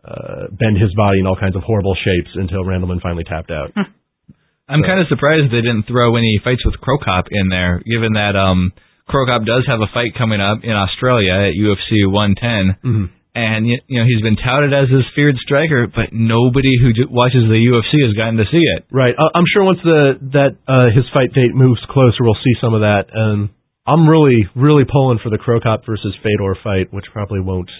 uh, 0.00 0.42
bend 0.54 0.80
his 0.80 0.94
body 0.96 1.20
in 1.20 1.26
all 1.26 1.36
kinds 1.36 1.56
of 1.56 1.62
horrible 1.62 1.94
shapes 1.98 2.32
until 2.34 2.64
Randleman 2.64 3.02
finally 3.02 3.24
tapped 3.24 3.50
out. 3.50 3.74
I'm 4.70 4.82
so. 4.82 4.88
kind 4.88 5.00
of 5.02 5.10
surprised 5.10 5.50
they 5.50 5.66
didn't 5.66 5.90
throw 5.90 6.16
any 6.16 6.40
fights 6.42 6.64
with 6.64 6.78
Cro 6.80 6.96
Cop 7.02 7.26
in 7.30 7.50
there, 7.50 7.82
given 7.84 8.14
that 8.14 8.38
um, 8.38 8.72
Cro 9.10 9.26
Cop 9.26 9.44
does 9.44 9.66
have 9.66 9.82
a 9.82 9.90
fight 9.92 10.14
coming 10.16 10.40
up 10.40 10.62
in 10.62 10.72
Australia 10.72 11.34
at 11.34 11.52
UFC 11.52 12.06
110. 12.06 12.78
Mm-hmm 12.80 13.19
and 13.40 13.64
you 13.64 13.96
know 13.96 14.05
he's 14.05 14.20
been 14.20 14.37
touted 14.37 14.76
as 14.76 14.92
this 14.92 15.09
feared 15.16 15.40
striker, 15.40 15.88
but 15.88 16.12
nobody 16.12 16.76
who 16.76 16.92
watches 17.09 17.48
the 17.48 17.57
UFC 17.57 18.05
has 18.05 18.12
gotten 18.12 18.37
to 18.37 18.44
see 18.53 18.61
it. 18.61 18.85
Right. 18.92 19.16
I'm 19.16 19.48
sure 19.48 19.64
once 19.64 19.81
the 19.81 20.20
that 20.37 20.61
uh, 20.68 20.92
his 20.92 21.09
fight 21.16 21.33
date 21.33 21.57
moves 21.57 21.81
closer, 21.88 22.20
we'll 22.20 22.38
see 22.44 22.57
some 22.61 22.76
of 22.76 22.85
that. 22.85 23.09
Um, 23.16 23.57
I'm 23.88 24.05
really 24.05 24.44
really 24.53 24.85
pulling 24.85 25.18
for 25.24 25.33
the 25.33 25.40
Cro 25.40 25.61
Cop 25.61 25.88
versus 25.88 26.12
Fedor 26.20 26.61
fight, 26.61 26.92
which 26.92 27.09
probably 27.12 27.40
won't 27.40 27.72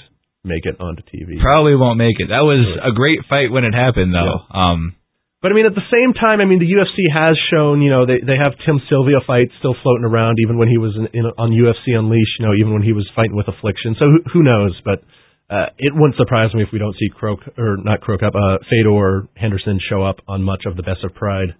make 0.45 0.65
it 0.65 0.81
onto 0.81 1.03
TV. 1.05 1.37
Probably 1.37 1.77
won't 1.77 2.01
make 2.01 2.17
it. 2.19 2.33
That 2.33 2.49
was 2.49 2.65
a 2.81 2.93
great 2.97 3.21
fight 3.29 3.53
when 3.53 3.65
it 3.65 3.77
happened, 3.77 4.17
though. 4.17 4.41
Yeah. 4.49 4.57
Um, 4.57 4.97
but 5.41 5.53
I 5.53 5.55
mean, 5.57 5.65
at 5.65 5.73
the 5.73 5.89
same 5.89 6.13
time, 6.13 6.45
I 6.45 6.47
mean, 6.49 6.61
the 6.61 6.69
UFC 6.69 7.09
has 7.09 7.33
shown, 7.49 7.81
you 7.81 7.89
know, 7.89 8.05
they 8.05 8.21
they 8.21 8.37
have 8.37 8.53
Tim 8.65 8.77
Sylvia 8.93 9.25
fights 9.25 9.57
still 9.57 9.73
floating 9.81 10.05
around, 10.05 10.37
even 10.45 10.61
when 10.61 10.69
he 10.69 10.77
was 10.77 10.93
in, 10.97 11.09
in 11.17 11.25
on 11.41 11.49
UFC 11.53 11.97
Unleashed, 11.97 12.37
you 12.41 12.45
know, 12.45 12.53
even 12.53 12.77
when 12.77 12.85
he 12.85 12.93
was 12.93 13.09
fighting 13.17 13.37
with 13.37 13.49
Affliction. 13.49 13.97
So 13.97 14.05
who, 14.05 14.19
who 14.29 14.43
knows? 14.45 14.77
But 14.85 15.01
uh, 15.51 15.67
it 15.79 15.93
wouldn't 15.93 16.17
surprise 16.17 16.55
me 16.55 16.63
if 16.63 16.69
we 16.73 16.79
don't 16.79 16.95
see 16.95 17.11
Croak 17.11 17.41
or 17.59 17.77
not 17.83 18.01
Croak 18.01 18.23
up, 18.23 18.35
uh, 18.35 18.63
Fedor 18.71 18.91
or 18.91 19.29
Henderson 19.35 19.81
show 19.83 20.05
up 20.05 20.23
on 20.29 20.45
much 20.45 20.63
of 20.65 20.77
the 20.77 20.83
Best 20.83 21.03
of 21.03 21.13
Pride, 21.15 21.59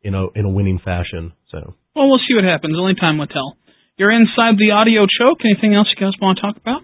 you 0.00 0.12
know, 0.12 0.30
in 0.36 0.44
a 0.44 0.48
winning 0.48 0.78
fashion. 0.78 1.32
So. 1.50 1.74
Well, 1.96 2.08
we'll 2.08 2.22
see 2.22 2.34
what 2.34 2.44
happens. 2.44 2.76
Only 2.78 2.94
time 2.94 3.18
will 3.18 3.26
tell. 3.26 3.56
You're 3.98 4.12
inside 4.12 4.56
the 4.58 4.70
audio 4.70 5.06
choke. 5.10 5.42
Anything 5.44 5.74
else 5.74 5.88
you 5.90 5.98
guys 5.98 6.14
want 6.22 6.38
to 6.38 6.42
talk 6.42 6.56
about? 6.56 6.82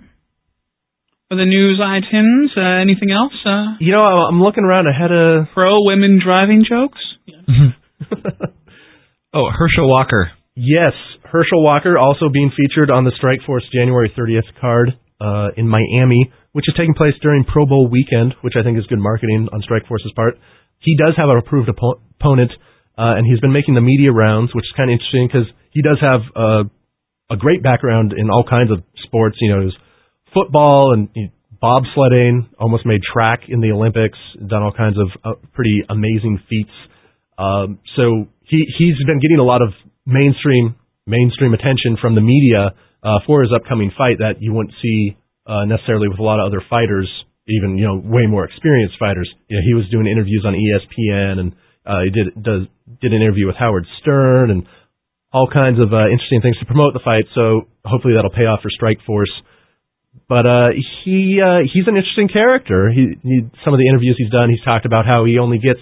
For 1.29 1.37
the 1.37 1.47
news 1.47 1.79
items, 1.79 2.51
uh, 2.57 2.83
anything 2.83 3.13
else? 3.13 3.37
Uh, 3.47 3.79
you 3.79 3.93
know, 3.93 4.03
I'm 4.03 4.43
looking 4.43 4.65
around 4.65 4.89
ahead 4.89 5.13
of 5.13 5.47
pro 5.55 5.85
women 5.85 6.21
driving 6.25 6.65
jokes. 6.69 6.99
oh, 9.35 9.47
Herschel 9.53 9.89
Walker. 9.89 10.33
Yes, 10.57 10.93
Herschel 11.23 11.63
Walker 11.63 11.97
also 11.99 12.29
being 12.33 12.51
featured 12.51 12.91
on 12.91 13.05
the 13.05 13.13
Strikeforce 13.13 13.71
January 13.73 14.13
30th 14.19 14.49
card 14.61 14.99
uh, 15.21 15.49
in 15.57 15.69
Miami 15.69 16.33
which 16.59 16.67
is 16.67 16.75
taking 16.75 16.99
place 16.99 17.15
during 17.23 17.47
Pro 17.47 17.71
Bowl 17.71 17.87
weekend, 17.87 18.35
which 18.43 18.59
I 18.59 18.67
think 18.67 18.75
is 18.83 18.87
good 18.91 18.99
marketing 18.99 19.47
on 19.55 19.63
Strikeforce's 19.63 20.11
part. 20.19 20.43
He 20.83 20.99
does 20.99 21.15
have 21.15 21.31
an 21.31 21.39
approved 21.39 21.71
oppo- 21.71 22.03
opponent, 22.19 22.51
uh, 22.99 23.15
and 23.15 23.23
he's 23.23 23.39
been 23.39 23.55
making 23.55 23.79
the 23.79 23.81
media 23.81 24.11
rounds, 24.11 24.51
which 24.59 24.67
is 24.67 24.75
kind 24.75 24.91
of 24.91 24.99
interesting 24.99 25.31
because 25.31 25.47
he 25.71 25.87
does 25.87 26.03
have 26.03 26.27
uh, 26.35 26.65
a 27.31 27.39
great 27.39 27.63
background 27.63 28.11
in 28.11 28.27
all 28.27 28.43
kinds 28.43 28.75
of 28.75 28.83
sports. 29.07 29.39
You 29.39 29.55
know, 29.55 29.71
football 30.35 30.99
and 30.99 31.07
you 31.15 31.31
know, 31.31 31.33
bobsledding, 31.63 32.51
almost 32.59 32.83
made 32.85 33.07
track 33.07 33.47
in 33.47 33.61
the 33.63 33.71
Olympics, 33.71 34.19
done 34.35 34.67
all 34.67 34.75
kinds 34.75 34.99
of 34.99 35.15
uh, 35.23 35.39
pretty 35.55 35.87
amazing 35.89 36.43
feats. 36.51 36.75
Um, 37.39 37.79
so 37.95 38.27
he 38.51 38.67
he's 38.67 38.99
been 39.07 39.23
getting 39.23 39.39
a 39.39 39.47
lot 39.47 39.63
of 39.63 39.71
mainstream 40.07 40.75
mainstream 41.07 41.55
attention 41.55 41.95
from 42.03 42.17
the 42.17 42.21
media 42.21 42.75
uh, 43.07 43.23
for 43.31 43.47
his 43.47 43.53
upcoming 43.55 43.93
fight 43.97 44.19
that 44.19 44.43
you 44.43 44.53
wouldn't 44.53 44.75
see 44.83 45.15
uh, 45.49 45.65
necessarily 45.65 46.09
with 46.09 46.21
a 46.21 46.23
lot 46.23 46.39
of 46.39 46.47
other 46.47 46.63
fighters, 46.69 47.09
even 47.49 47.79
you 47.79 47.89
know 47.89 47.97
way 47.97 48.27
more 48.29 48.45
experienced 48.45 48.97
fighters. 49.01 49.29
You 49.49 49.57
know, 49.57 49.63
he 49.65 49.75
was 49.75 49.89
doing 49.91 50.07
interviews 50.07 50.45
on 50.47 50.53
ESPN 50.53 51.41
and 51.41 51.53
uh, 51.89 52.05
he 52.05 52.11
did 52.13 52.37
does 52.37 52.69
did 53.01 53.13
an 53.13 53.23
interview 53.23 53.47
with 53.47 53.57
Howard 53.57 53.87
Stern 54.01 54.51
and 54.51 54.67
all 55.33 55.49
kinds 55.49 55.81
of 55.81 55.93
uh, 55.93 56.09
interesting 56.09 56.41
things 56.41 56.57
to 56.61 56.67
promote 56.67 56.93
the 56.93 57.01
fight. 57.05 57.25
So 57.35 57.69
hopefully 57.85 58.15
that'll 58.15 58.33
pay 58.33 58.45
off 58.45 58.61
for 58.61 58.69
Strikeforce. 58.69 59.33
But 60.29 60.45
uh, 60.45 60.69
he 61.05 61.41
uh, 61.41 61.65
he's 61.65 61.89
an 61.89 61.97
interesting 61.97 62.29
character. 62.29 62.91
He, 62.93 63.17
he 63.23 63.41
some 63.65 63.73
of 63.73 63.81
the 63.81 63.89
interviews 63.89 64.17
he's 64.19 64.31
done, 64.31 64.51
he's 64.51 64.63
talked 64.65 64.85
about 64.85 65.07
how 65.07 65.25
he 65.25 65.39
only 65.39 65.59
gets 65.59 65.81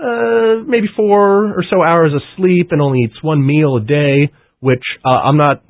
uh, 0.00 0.64
maybe 0.64 0.88
four 0.96 1.52
or 1.52 1.64
so 1.68 1.82
hours 1.82 2.12
of 2.14 2.22
sleep 2.36 2.68
and 2.70 2.80
only 2.80 3.00
eats 3.04 3.22
one 3.22 3.44
meal 3.44 3.76
a 3.76 3.84
day. 3.84 4.32
Which 4.60 4.84
uh, 5.04 5.18
I'm 5.18 5.36
not 5.36 5.64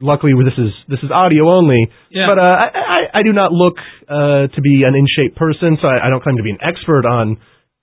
luckily 0.00 0.32
this 0.44 0.58
is 0.58 0.72
this 0.88 0.98
is 1.02 1.10
audio 1.10 1.50
only. 1.50 1.90
Yeah. 2.10 2.26
But 2.28 2.38
uh, 2.38 2.42
I, 2.42 2.66
I 2.74 3.00
I 3.14 3.22
do 3.24 3.32
not 3.32 3.52
look 3.52 3.76
uh, 4.08 4.48
to 4.48 4.60
be 4.62 4.82
an 4.86 4.94
in 4.94 5.06
shape 5.06 5.36
person, 5.36 5.78
so 5.80 5.88
I, 5.88 6.06
I 6.06 6.10
don't 6.10 6.22
claim 6.22 6.36
to 6.36 6.42
be 6.42 6.50
an 6.50 6.62
expert 6.62 7.06
on 7.06 7.38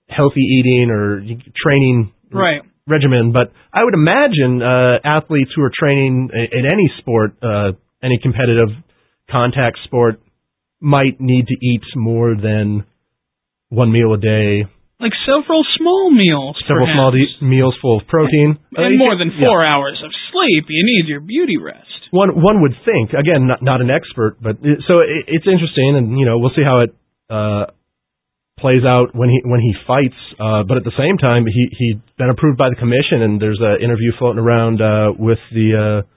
healthy 0.08 0.40
eating 0.40 0.90
or 0.90 1.20
training 1.56 2.12
right. 2.32 2.62
regimen. 2.86 3.32
But 3.32 3.52
I 3.72 3.84
would 3.84 3.94
imagine 3.94 4.62
uh, 4.62 4.98
athletes 5.04 5.50
who 5.54 5.62
are 5.62 5.72
training 5.72 6.30
in, 6.32 6.58
in 6.60 6.64
any 6.66 6.90
sport, 6.98 7.36
uh, 7.42 7.72
any 8.02 8.18
competitive 8.22 8.68
contact 9.30 9.78
sport, 9.84 10.20
might 10.80 11.20
need 11.20 11.46
to 11.48 11.54
eat 11.60 11.82
more 11.96 12.34
than 12.36 12.84
one 13.68 13.92
meal 13.92 14.14
a 14.14 14.18
day 14.18 14.70
like 15.00 15.12
several 15.28 15.60
small 15.76 16.08
meals. 16.08 16.56
Several 16.64 16.88
perhaps. 16.88 16.96
small 16.96 17.10
de- 17.12 17.44
meals 17.44 17.76
full 17.82 18.00
of 18.00 18.08
protein. 18.08 18.56
And 18.72 18.96
uh, 18.96 18.98
more 18.98 19.16
than 19.16 19.28
four 19.28 19.60
yeah. 19.60 19.68
hours 19.68 20.00
of 20.00 20.10
sleep. 20.32 20.64
You 20.68 20.84
need 20.84 21.08
your 21.08 21.20
beauty 21.20 21.56
rest. 21.60 22.05
One 22.16 22.32
one 22.40 22.62
would 22.64 22.72
think. 22.88 23.12
Again, 23.12 23.46
not 23.46 23.60
not 23.60 23.84
an 23.84 23.92
expert, 23.92 24.40
but 24.40 24.56
it, 24.64 24.80
so 24.88 25.04
it, 25.04 25.28
it's 25.28 25.44
interesting, 25.44 26.00
and 26.00 26.16
you 26.16 26.24
know 26.24 26.40
we'll 26.40 26.56
see 26.56 26.64
how 26.64 26.80
it 26.80 26.90
uh, 27.28 27.64
plays 28.56 28.84
out 28.88 29.12
when 29.12 29.28
he 29.28 29.40
when 29.44 29.60
he 29.60 29.76
fights. 29.86 30.16
Uh, 30.40 30.64
but 30.64 30.80
at 30.80 30.84
the 30.84 30.96
same 30.96 31.20
time, 31.20 31.44
he 31.44 31.68
he's 31.76 32.00
been 32.16 32.30
approved 32.30 32.56
by 32.56 32.72
the 32.72 32.76
commission, 32.76 33.20
and 33.20 33.36
there's 33.36 33.60
an 33.60 33.84
interview 33.84 34.12
floating 34.18 34.40
around 34.40 34.80
uh, 34.80 35.12
with 35.12 35.40
the. 35.52 35.68
Uh, 35.76 36.15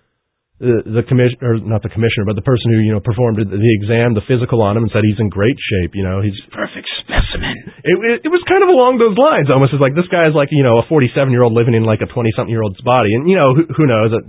the, 0.59 0.83
the 0.83 1.03
commission 1.07 1.39
or 1.39 1.55
not 1.63 1.79
the 1.81 1.91
commissioner, 1.91 2.27
but 2.27 2.35
the 2.35 2.43
person 2.43 2.67
who 2.75 2.83
you 2.83 2.91
know 2.91 2.99
performed 2.99 3.39
the 3.39 3.71
exam, 3.79 4.11
the 4.11 4.23
physical 4.27 4.59
on 4.59 4.75
him, 4.75 4.83
and 4.83 4.91
said 4.91 5.07
he's 5.07 5.19
in 5.19 5.31
great 5.31 5.55
shape. 5.55 5.95
You 5.95 6.03
know, 6.03 6.19
he's 6.19 6.35
a 6.35 6.51
perfect 6.51 6.87
specimen. 6.99 7.71
It, 7.87 7.95
it, 7.95 8.17
it 8.27 8.31
was 8.31 8.43
kind 8.43 8.59
of 8.59 8.69
along 8.69 8.99
those 8.99 9.15
lines, 9.15 9.47
almost 9.55 9.71
as 9.71 9.79
like 9.79 9.95
this 9.95 10.11
guy 10.11 10.27
is 10.27 10.35
like 10.35 10.51
you 10.51 10.67
know 10.67 10.83
a 10.83 10.85
47 10.91 11.31
year 11.31 11.47
old 11.47 11.55
living 11.55 11.73
in 11.73 11.87
like 11.87 12.03
a 12.03 12.11
20 12.11 12.35
something 12.35 12.51
year 12.51 12.61
old's 12.61 12.83
body, 12.83 13.15
and 13.15 13.23
you 13.31 13.39
know 13.39 13.55
who, 13.55 13.63
who 13.71 13.85
knows, 13.87 14.11
uh, 14.11 14.19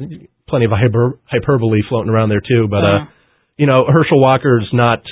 plenty 0.46 0.70
of 0.70 0.72
hyper, 0.72 1.18
hyperbole 1.26 1.82
floating 1.90 2.14
around 2.14 2.30
there 2.30 2.42
too. 2.42 2.70
But 2.70 2.82
uh, 2.86 2.86
uh 2.86 2.98
you 3.58 3.66
know, 3.66 3.84
Herschel 3.84 4.22
Walker's 4.22 4.70
not 4.72 5.02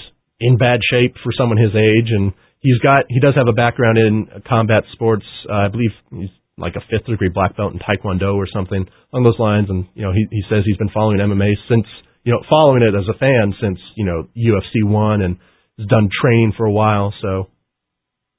in 0.40 0.56
bad 0.56 0.80
shape 0.86 1.18
for 1.20 1.34
someone 1.36 1.58
his 1.58 1.74
age, 1.74 2.08
and 2.14 2.32
he's 2.62 2.78
got 2.78 3.10
he 3.10 3.20
does 3.20 3.34
have 3.34 3.50
a 3.50 3.52
background 3.52 3.98
in 3.98 4.30
combat 4.48 4.84
sports. 4.94 5.26
Uh, 5.50 5.66
I 5.66 5.68
believe 5.68 5.90
he's 6.10 6.30
like 6.59 6.74
a 6.76 6.84
fifth 6.90 7.06
degree 7.06 7.30
black 7.32 7.56
belt 7.56 7.72
in 7.72 7.78
Taekwondo 7.78 8.34
or 8.34 8.46
something 8.52 8.86
along 9.12 9.24
those 9.24 9.38
lines. 9.38 9.70
And 9.70 9.86
you 9.94 10.02
know, 10.02 10.12
he 10.12 10.26
he 10.30 10.42
says 10.50 10.64
he's 10.66 10.76
been 10.76 10.92
following 10.92 11.18
MMA 11.18 11.54
since 11.68 11.86
you 12.24 12.32
know 12.32 12.40
following 12.48 12.82
it 12.82 12.94
as 12.94 13.06
a 13.09 13.18
fan 13.18 13.54
since 13.61 13.78
you 13.96 14.04
know 14.04 14.28
UFC 14.36 14.84
one 14.84 15.22
and 15.22 15.38
has 15.78 15.86
done 15.86 16.11
training 16.11 16.52
for 16.56 16.66
a 16.66 16.72
while. 16.72 17.14
So 17.22 17.48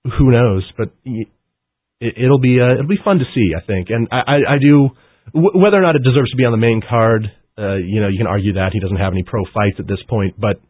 who 0.04 0.32
knows? 0.32 0.64
But 0.78 0.92
it, 1.06 1.28
it'll 2.00 2.40
be 2.40 2.60
uh, 2.60 2.74
it'll 2.74 2.88
be 2.88 3.04
fun 3.04 3.20
to 3.20 3.26
see, 3.34 3.52
I 3.56 3.66
think. 3.66 3.90
And 3.90 4.08
I, 4.12 4.20
I, 4.20 4.36
I 4.56 4.58
do 4.60 4.90
w- 5.34 5.56
whether 5.56 5.78
or 5.78 5.84
not 5.84 5.96
it 5.96 6.04
deserves 6.04 6.32
to 6.32 6.38
be 6.38 6.46
on 6.46 6.52
the 6.52 6.66
main 6.66 6.82
card. 6.88 7.32
Uh, 7.58 7.76
you 7.76 8.00
know, 8.00 8.08
you 8.08 8.18
can 8.18 8.28
argue 8.28 8.54
that 8.54 8.72
he 8.72 8.80
doesn't 8.80 8.98
have 8.98 9.12
any 9.12 9.24
pro 9.24 9.44
fights 9.54 9.76
at 9.80 9.88
this 9.88 10.00
point, 10.10 10.40
but 10.40 10.62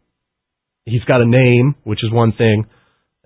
he's 0.85 1.03
got 1.03 1.21
a 1.21 1.25
name, 1.25 1.75
which 1.83 2.03
is 2.03 2.11
one 2.11 2.33
thing, 2.33 2.65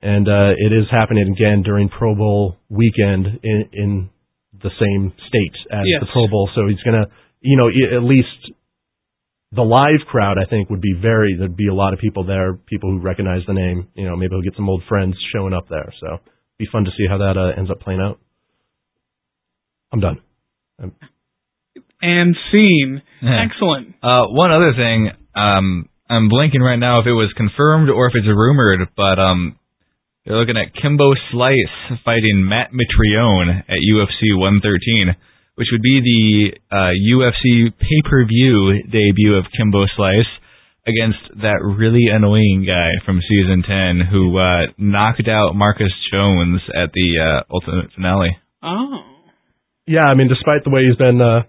and 0.01 0.27
uh, 0.27 0.51
it 0.57 0.73
is 0.73 0.85
happening 0.91 1.31
again 1.31 1.63
during 1.63 1.87
Pro 1.87 2.13
Bowl 2.13 2.57
weekend 2.69 3.39
in, 3.41 3.69
in 3.71 4.09
the 4.63 4.71
same 4.79 5.13
state 5.27 5.55
as 5.69 5.83
yes. 5.85 6.01
the 6.01 6.07
Pro 6.11 6.27
Bowl. 6.27 6.49
So 6.55 6.67
he's 6.67 6.81
gonna, 6.81 7.05
you 7.41 7.57
know, 7.57 7.67
at 7.67 8.03
least 8.03 8.55
the 9.51 9.61
live 9.61 10.01
crowd, 10.07 10.37
I 10.39 10.49
think, 10.49 10.69
would 10.69 10.81
be 10.81 10.95
very. 10.99 11.35
There'd 11.37 11.55
be 11.55 11.67
a 11.67 11.73
lot 11.73 11.93
of 11.93 11.99
people 11.99 12.25
there, 12.25 12.53
people 12.55 12.89
who 12.89 12.99
recognize 12.99 13.41
the 13.45 13.53
name. 13.53 13.87
You 13.93 14.09
know, 14.09 14.15
maybe 14.15 14.31
he'll 14.31 14.41
get 14.41 14.55
some 14.55 14.69
old 14.69 14.83
friends 14.89 15.15
showing 15.33 15.53
up 15.53 15.67
there. 15.69 15.93
So 15.99 16.17
be 16.57 16.65
fun 16.71 16.85
to 16.85 16.91
see 16.97 17.05
how 17.07 17.19
that 17.19 17.37
uh, 17.37 17.59
ends 17.59 17.69
up 17.69 17.79
playing 17.79 18.01
out. 18.01 18.19
I'm 19.91 19.99
done. 19.99 20.21
I'm... 20.81 20.95
And 22.01 22.35
scene. 22.51 23.01
Excellent. 23.21 23.95
Uh, 24.01 24.25
one 24.27 24.51
other 24.51 24.73
thing, 24.75 25.11
um, 25.35 25.89
I'm 26.09 26.29
blinking 26.29 26.61
right 26.61 26.79
now 26.79 26.99
if 26.99 27.07
it 27.07 27.13
was 27.13 27.31
confirmed 27.37 27.89
or 27.89 28.07
if 28.07 28.13
it's 28.15 28.27
rumored, 28.27 28.89
but 28.97 29.19
um, 29.19 29.59
they're 30.25 30.39
looking 30.39 30.55
at 30.55 30.71
Kimbo 30.79 31.11
Slice 31.31 31.99
fighting 32.05 32.47
Matt 32.47 32.71
Mitrione 32.71 33.59
at 33.67 33.83
UFC 33.83 34.31
113, 34.31 35.15
which 35.55 35.67
would 35.71 35.81
be 35.81 35.99
the 35.99 36.55
uh, 36.71 36.95
UFC 36.95 37.67
pay-per-view 37.75 38.83
debut 38.87 39.35
of 39.35 39.51
Kimbo 39.51 39.83
Slice 39.95 40.31
against 40.87 41.19
that 41.43 41.59
really 41.59 42.07
annoying 42.07 42.63
guy 42.67 43.03
from 43.05 43.19
season 43.27 43.63
10 43.67 44.07
who 44.11 44.39
uh, 44.39 44.71
knocked 44.77 45.27
out 45.27 45.55
Marcus 45.55 45.91
Jones 46.11 46.61
at 46.71 46.91
the 46.93 47.19
uh, 47.19 47.43
ultimate 47.51 47.91
finale. 47.95 48.37
Oh. 48.63 49.03
Yeah, 49.87 50.07
I 50.07 50.15
mean, 50.15 50.29
despite 50.29 50.63
the 50.63 50.71
way 50.71 50.87
he's 50.87 50.95
been, 50.95 51.19
uh, 51.19 51.43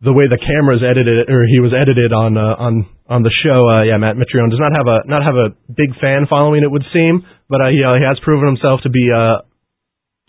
the 0.00 0.12
way 0.12 0.24
the 0.30 0.40
cameras 0.40 0.80
edited 0.80 1.28
or 1.28 1.44
he 1.44 1.60
was 1.60 1.76
edited 1.76 2.12
on 2.12 2.38
uh, 2.38 2.56
on 2.56 2.86
on 3.10 3.20
the 3.26 3.34
show, 3.44 3.58
uh, 3.68 3.82
yeah, 3.82 3.98
Matt 3.98 4.16
Mitrione 4.16 4.48
does 4.48 4.62
not 4.62 4.72
have 4.78 4.86
a 4.88 4.98
not 5.04 5.20
have 5.20 5.36
a 5.36 5.52
big 5.68 5.92
fan 6.00 6.24
following, 6.30 6.62
it 6.62 6.70
would 6.70 6.86
seem, 6.94 7.26
but 7.48 7.60
uh, 7.60 7.68
he, 7.72 7.82
uh, 7.84 7.96
he 7.96 8.04
has 8.04 8.18
proven 8.22 8.46
himself 8.46 8.80
to 8.82 8.90
be 8.90 9.08
a 9.08 9.44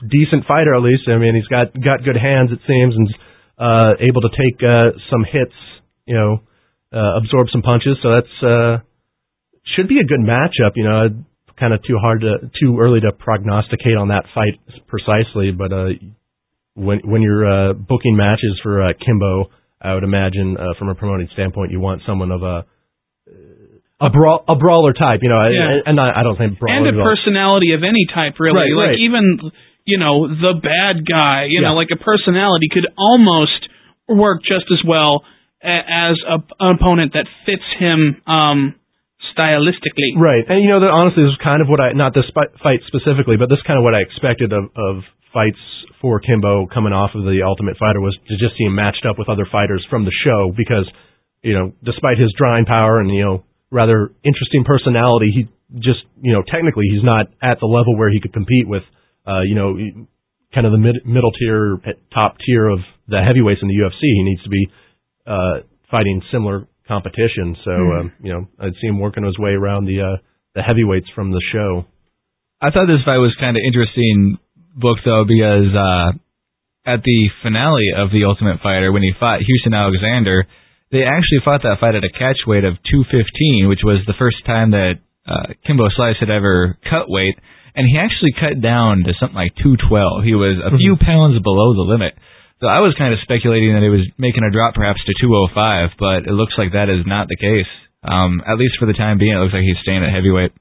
decent 0.01 0.47
fighter 0.47 0.73
at 0.75 0.81
least. 0.81 1.07
I 1.07 1.17
mean, 1.17 1.35
he's 1.35 1.47
got 1.47 1.73
got 1.73 2.03
good 2.03 2.17
hands, 2.17 2.51
it 2.51 2.59
seems, 2.65 2.95
and 2.95 3.07
uh, 3.59 3.91
able 3.99 4.21
to 4.21 4.31
take 4.31 4.63
uh, 4.63 4.95
some 5.11 5.23
hits, 5.23 5.55
you 6.05 6.15
know 6.15 6.41
uh, 6.93 7.17
absorb 7.21 7.47
some 7.51 7.61
punches. 7.61 7.97
So 8.01 8.09
that's 8.13 8.35
uh, 8.43 8.77
should 9.75 9.87
be 9.87 9.99
a 9.99 10.03
good 10.05 10.19
matchup. 10.19 10.73
You 10.75 10.83
know, 10.83 11.23
kind 11.59 11.73
of 11.73 11.81
too 11.83 11.97
hard 11.99 12.21
to 12.21 12.49
too 12.59 12.79
early 12.79 12.99
to 13.01 13.11
prognosticate 13.11 13.97
on 13.97 14.09
that 14.09 14.25
fight 14.33 14.59
precisely. 14.87 15.51
But 15.51 15.71
uh, 15.71 15.89
when 16.73 16.99
when 17.03 17.21
you're 17.21 17.45
uh, 17.45 17.73
booking 17.73 18.15
matches 18.15 18.59
for 18.63 18.81
uh, 18.81 18.93
Kimbo, 18.93 19.51
I 19.81 19.93
would 19.93 20.03
imagine 20.03 20.57
uh, 20.57 20.77
from 20.77 20.89
a 20.89 20.95
promoting 20.95 21.29
standpoint, 21.33 21.71
you 21.71 21.79
want 21.79 22.01
someone 22.07 22.31
of 22.31 22.41
a 22.43 22.65
a 24.01 24.09
brawl 24.09 24.43
a 24.47 24.55
brawler 24.55 24.93
type. 24.93 25.19
You 25.21 25.29
know, 25.29 25.41
Yeah. 25.47 25.83
and 25.85 25.99
I, 25.99 26.19
I 26.19 26.23
don't 26.23 26.37
think 26.37 26.59
brawler. 26.59 26.87
and 26.87 26.99
a 26.99 27.03
personality 27.03 27.73
of 27.73 27.83
any 27.83 28.07
type, 28.13 28.39
really. 28.39 28.71
Right, 28.71 28.71
like 28.75 28.89
right. 28.95 28.99
even 28.99 29.51
you 29.85 29.97
know 29.99 30.27
the 30.27 30.53
bad 30.61 31.03
guy. 31.05 31.45
You 31.49 31.61
know, 31.61 31.73
like 31.75 31.89
a 31.91 31.99
personality 31.99 32.67
could 32.71 32.87
almost 32.97 33.67
work 34.07 34.41
just 34.43 34.65
as 34.71 34.79
well 34.87 35.23
a- 35.63 35.85
as 36.09 36.15
a, 36.27 36.37
an 36.63 36.77
opponent 36.81 37.13
that 37.13 37.27
fits 37.45 37.65
him 37.77 38.21
um 38.25 38.75
stylistically. 39.35 40.15
Right, 40.17 40.43
and 40.47 40.63
you 40.65 40.71
know, 40.71 40.79
that 40.79 40.89
honestly, 40.91 41.23
this 41.23 41.31
is 41.35 41.41
kind 41.43 41.61
of 41.61 41.67
what 41.67 41.79
I 41.79 41.91
not 41.93 42.13
this 42.13 42.25
fi- 42.33 42.51
fight 42.63 42.79
specifically, 42.87 43.37
but 43.37 43.49
this 43.49 43.59
is 43.59 43.65
kind 43.67 43.77
of 43.77 43.83
what 43.83 43.95
I 43.95 44.01
expected 44.01 44.51
of 44.53 44.71
of 44.75 45.03
fights 45.33 45.59
for 46.01 46.19
Kimbo 46.19 46.65
coming 46.71 46.93
off 46.93 47.11
of 47.13 47.23
the 47.27 47.43
Ultimate 47.45 47.77
Fighter 47.77 47.99
was 48.01 48.17
to 48.29 48.33
just 48.39 48.57
see 48.57 48.63
him 48.63 48.73
matched 48.75 49.05
up 49.05 49.19
with 49.19 49.29
other 49.29 49.45
fighters 49.51 49.85
from 49.89 50.05
the 50.05 50.11
show 50.23 50.51
because 50.55 50.87
you 51.43 51.53
know, 51.53 51.71
despite 51.83 52.17
his 52.17 52.33
drawing 52.37 52.65
power 52.65 52.99
and 52.99 53.09
you 53.11 53.23
know 53.23 53.43
rather 53.71 54.11
interesting 54.23 54.63
personality, 54.65 55.31
he 55.33 55.41
just 55.79 55.99
you 56.21 56.33
know 56.33 56.41
technically 56.47 56.85
he's 56.91 57.03
not 57.03 57.27
at 57.41 57.59
the 57.59 57.65
level 57.67 57.97
where 57.97 58.09
he 58.09 58.19
could 58.19 58.33
compete 58.33 58.67
with 58.67 58.83
uh 59.27 59.41
you 59.41 59.55
know 59.55 59.77
kind 60.53 60.65
of 60.65 60.71
the 60.71 60.79
mid, 60.79 60.95
middle 61.05 61.31
tier 61.31 61.77
top 62.13 62.37
tier 62.45 62.67
of 62.67 62.79
the 63.07 63.21
heavyweights 63.21 63.61
in 63.61 63.67
the 63.67 63.75
UFC. 63.75 64.01
He 64.01 64.23
needs 64.23 64.43
to 64.43 64.49
be 64.49 64.67
uh 65.27 65.59
fighting 65.91 66.21
similar 66.31 66.67
competition. 66.87 67.55
So 67.63 67.71
Mhm. 67.71 67.99
um, 67.99 68.11
you 68.23 68.33
know, 68.33 68.47
I'd 68.59 68.73
see 68.81 68.87
him 68.87 68.99
working 68.99 69.23
his 69.23 69.37
way 69.37 69.51
around 69.51 69.85
the 69.85 70.01
uh, 70.01 70.17
the 70.55 70.63
heavyweights 70.63 71.09
from 71.13 71.29
the 71.31 71.41
show. 71.53 71.85
I 72.61 72.71
thought 72.71 72.87
this 72.87 73.03
fight 73.05 73.19
was 73.19 73.35
kind 73.39 73.55
of 73.55 73.61
interesting 73.65 74.37
book 74.75 74.97
though 75.05 75.23
because 75.25 75.69
uh, 75.75 76.11
at 76.85 77.03
the 77.03 77.29
finale 77.43 77.89
of 77.95 78.09
the 78.11 78.25
Ultimate 78.25 78.59
Fighter 78.61 78.91
when 78.91 79.03
he 79.03 79.11
fought 79.19 79.41
Houston 79.41 79.73
Alexander, 79.75 80.47
they 80.91 81.03
actually 81.05 81.41
fought 81.45 81.61
that 81.63 81.77
fight 81.79 81.95
at 81.95 82.03
a 82.03 82.09
catch 82.13 82.41
weight 82.47 82.63
of 82.65 82.75
215, 82.89 83.69
which 83.69 83.81
was 83.85 84.01
the 84.07 84.17
first 84.17 84.41
time 84.45 84.71
that 84.71 84.97
uh, 85.29 85.53
Kimbo 85.65 85.85
Slice 85.93 86.17
had 86.19 86.29
ever 86.33 86.77
cut 86.89 87.05
weight, 87.09 87.37
and 87.75 87.85
he 87.85 87.97
actually 88.01 88.33
cut 88.33 88.57
down 88.61 89.05
to 89.05 89.13
something 89.21 89.37
like 89.37 89.53
212. 89.61 90.25
He 90.25 90.33
was 90.33 90.57
a 90.57 90.73
few 90.75 90.97
pounds 90.97 91.37
below 91.45 91.77
the 91.77 91.85
limit. 91.85 92.17
So 92.59 92.67
I 92.67 92.81
was 92.83 92.91
kind 92.99 93.13
of 93.13 93.21
speculating 93.23 93.71
that 93.77 93.85
he 93.85 93.93
was 93.93 94.03
making 94.17 94.43
a 94.43 94.51
drop 94.51 94.73
perhaps 94.75 94.99
to 95.05 95.13
205, 95.21 95.95
but 96.01 96.27
it 96.27 96.33
looks 96.35 96.57
like 96.57 96.73
that 96.73 96.89
is 96.89 97.05
not 97.07 97.29
the 97.29 97.37
case. 97.39 97.69
Um, 98.03 98.41
at 98.47 98.57
least 98.59 98.75
for 98.79 98.87
the 98.87 98.97
time 98.97 99.17
being, 99.21 99.31
it 99.31 99.39
looks 99.39 99.53
like 99.53 99.63
he's 99.63 99.79
staying 99.83 100.03
at 100.03 100.11
heavyweight. 100.11 100.51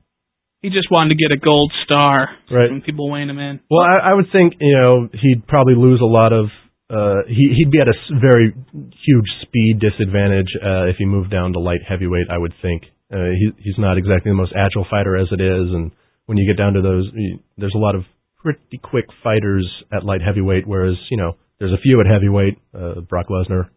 He 0.63 0.71
just 0.71 0.91
wanted 0.91 1.15
to 1.15 1.19
get 1.23 1.31
a 1.31 1.39
gold 1.39 1.71
star 1.87 2.35
Right. 2.51 2.71
when 2.71 2.83
people 2.83 3.11
weighing 3.11 3.31
him 3.31 3.39
in. 3.39 3.61
Well, 3.71 3.83
I, 3.83 4.11
I 4.11 4.15
would 4.15 4.27
think 4.31 4.55
you 4.61 4.75
know 4.77 5.09
he'd 5.11 5.47
probably 5.47 5.75
lose 5.75 6.01
a 6.03 6.07
lot 6.11 6.33
of. 6.35 6.51
Uh, 6.91 7.21
he 7.29 7.53
he'd 7.57 7.71
be 7.71 7.81
at 7.81 7.89
a 7.89 7.97
very 8.19 8.55
huge 8.73 9.29
speed 9.43 9.79
disadvantage 9.79 10.49
uh, 10.65 10.89
if 10.89 10.97
he 10.97 11.05
moved 11.05 11.31
down 11.31 11.53
to 11.53 11.61
light 11.61 11.81
heavyweight. 11.87 12.27
I 12.31 12.39
would 12.39 12.55
think 12.63 12.85
uh, 13.13 13.29
he 13.37 13.51
he's 13.59 13.79
not 13.79 13.99
exactly 13.99 14.31
the 14.31 14.37
most 14.37 14.53
agile 14.57 14.87
fighter 14.89 15.17
as 15.17 15.29
it 15.31 15.41
is, 15.41 15.69
and 15.69 15.91
when 16.27 16.39
you 16.39 16.47
get 16.51 16.61
down 16.61 16.73
to 16.75 16.83
those, 16.83 17.11
you, 17.15 17.41
there's 17.59 17.75
a 17.75 17.79
lot 17.79 17.95
of 17.95 18.05
pretty 18.39 18.81
quick 18.83 19.05
fighters 19.23 19.69
at 19.93 20.05
light 20.05 20.23
heavyweight, 20.23 20.67
whereas 20.67 20.97
you 21.11 21.19
know 21.19 21.37
there's 21.59 21.73
a 21.73 21.83
few 21.83 22.01
at 22.01 22.07
heavyweight, 22.07 22.57
uh, 22.75 23.01
Brock 23.03 23.27
Lesnar, 23.29 23.69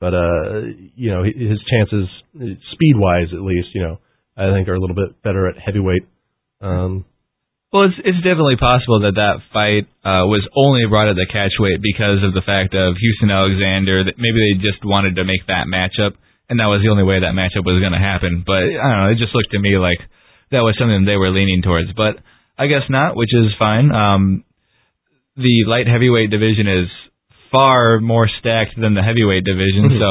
but 0.00 0.14
uh, 0.14 0.60
you 0.94 1.10
know 1.10 1.24
his 1.24 1.58
chances 1.70 2.08
speed 2.72 2.94
wise 2.96 3.28
at 3.32 3.40
least, 3.40 3.68
you 3.74 3.82
know, 3.82 3.98
I 4.36 4.52
think 4.52 4.68
are 4.68 4.74
a 4.74 4.80
little 4.80 4.96
bit 4.96 5.22
better 5.22 5.48
at 5.48 5.56
heavyweight. 5.58 6.06
Um, 6.60 7.04
Well, 7.72 7.82
it's 7.90 7.98
it's 8.06 8.22
definitely 8.22 8.56
possible 8.56 9.02
that 9.02 9.18
that 9.18 9.42
fight 9.52 9.90
uh, 10.06 10.24
was 10.30 10.46
only 10.54 10.86
brought 10.86 11.10
at 11.10 11.18
the 11.18 11.26
catch 11.26 11.52
weight 11.58 11.82
because 11.82 12.22
of 12.22 12.30
the 12.32 12.40
fact 12.46 12.72
of 12.78 12.94
Houston 12.96 13.28
Alexander. 13.30 14.06
That 14.06 14.16
maybe 14.16 14.38
they 14.38 14.54
just 14.62 14.86
wanted 14.86 15.18
to 15.18 15.24
make 15.26 15.42
that 15.50 15.66
matchup, 15.66 16.14
and 16.48 16.62
that 16.62 16.70
was 16.70 16.80
the 16.86 16.88
only 16.94 17.02
way 17.02 17.18
that 17.20 17.34
matchup 17.34 17.66
was 17.66 17.82
going 17.82 17.92
to 17.92 18.00
happen. 18.00 18.46
But 18.46 18.62
I 18.70 18.86
don't 18.86 19.00
know. 19.02 19.10
It 19.10 19.18
just 19.18 19.34
looked 19.34 19.50
to 19.50 19.58
me 19.58 19.76
like 19.82 19.98
that 20.54 20.62
was 20.62 20.78
something 20.78 21.02
they 21.04 21.18
were 21.18 21.34
leaning 21.34 21.60
towards. 21.60 21.90
But 21.92 22.22
I 22.54 22.70
guess 22.70 22.86
not, 22.88 23.18
which 23.18 23.34
is 23.34 23.50
fine. 23.58 23.90
Um, 23.90 24.46
the 25.34 25.66
light 25.66 25.90
heavyweight 25.90 26.30
division 26.30 26.70
is 26.70 26.88
far 27.50 27.98
more 27.98 28.30
stacked 28.40 28.78
than 28.78 28.94
the 28.94 29.02
heavyweight 29.02 29.42
division, 29.44 29.90
Mhm. 29.90 29.98
so 30.00 30.10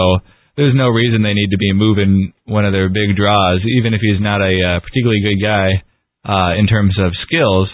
there's 0.60 0.76
no 0.76 0.88
reason 0.92 1.24
they 1.24 1.34
need 1.34 1.52
to 1.52 1.58
be 1.58 1.72
moving 1.74 2.32
one 2.46 2.64
of 2.68 2.72
their 2.76 2.90
big 2.92 3.16
draws, 3.16 3.64
even 3.80 3.94
if 3.96 4.02
he's 4.04 4.20
not 4.22 4.40
a 4.44 4.54
uh, 4.60 4.80
particularly 4.84 5.24
good 5.24 5.40
guy 5.42 5.82
uh, 6.26 6.58
in 6.58 6.68
terms 6.68 6.98
of 7.00 7.14
skills. 7.22 7.70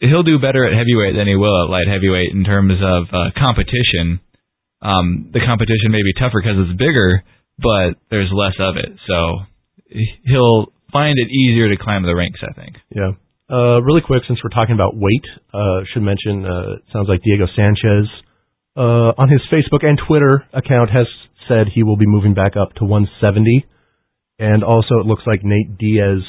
He'll 0.00 0.24
do 0.24 0.40
better 0.40 0.64
at 0.64 0.72
heavyweight 0.72 1.12
than 1.12 1.28
he 1.28 1.36
will 1.36 1.64
at 1.64 1.68
light 1.68 1.86
heavyweight 1.86 2.32
in 2.32 2.42
terms 2.42 2.80
of 2.80 3.04
uh, 3.12 3.36
competition. 3.36 4.24
Um, 4.80 5.28
the 5.32 5.44
competition 5.44 5.92
may 5.92 6.00
be 6.00 6.16
tougher 6.16 6.40
because 6.40 6.56
it's 6.56 6.78
bigger, 6.80 7.20
but 7.60 8.00
there's 8.08 8.32
less 8.32 8.56
of 8.56 8.80
it, 8.80 8.96
so 9.04 9.44
he'll 10.24 10.72
find 10.88 11.20
it 11.20 11.28
easier 11.28 11.68
to 11.68 11.76
climb 11.76 12.02
the 12.02 12.16
ranks. 12.16 12.40
I 12.40 12.56
think. 12.56 12.80
Yeah. 12.88 13.12
Uh, 13.50 13.82
really 13.82 14.00
quick, 14.00 14.22
since 14.28 14.38
we're 14.44 14.54
talking 14.54 14.74
about 14.74 14.94
weight, 14.94 15.26
uh, 15.52 15.82
should 15.92 16.06
mention, 16.06 16.46
uh, 16.46 16.78
it 16.78 16.86
sounds 16.92 17.08
like 17.10 17.20
Diego 17.26 17.50
Sanchez, 17.56 18.06
uh, 18.76 19.10
on 19.18 19.28
his 19.28 19.42
Facebook 19.50 19.82
and 19.82 20.00
Twitter 20.06 20.46
account 20.54 20.88
has 20.90 21.06
said 21.48 21.66
he 21.66 21.82
will 21.82 21.96
be 21.96 22.06
moving 22.06 22.32
back 22.32 22.56
up 22.56 22.72
to 22.74 22.84
170. 22.84 23.66
And 24.38 24.62
also 24.62 25.02
it 25.02 25.06
looks 25.06 25.24
like 25.26 25.40
Nate 25.42 25.76
Diaz, 25.76 26.22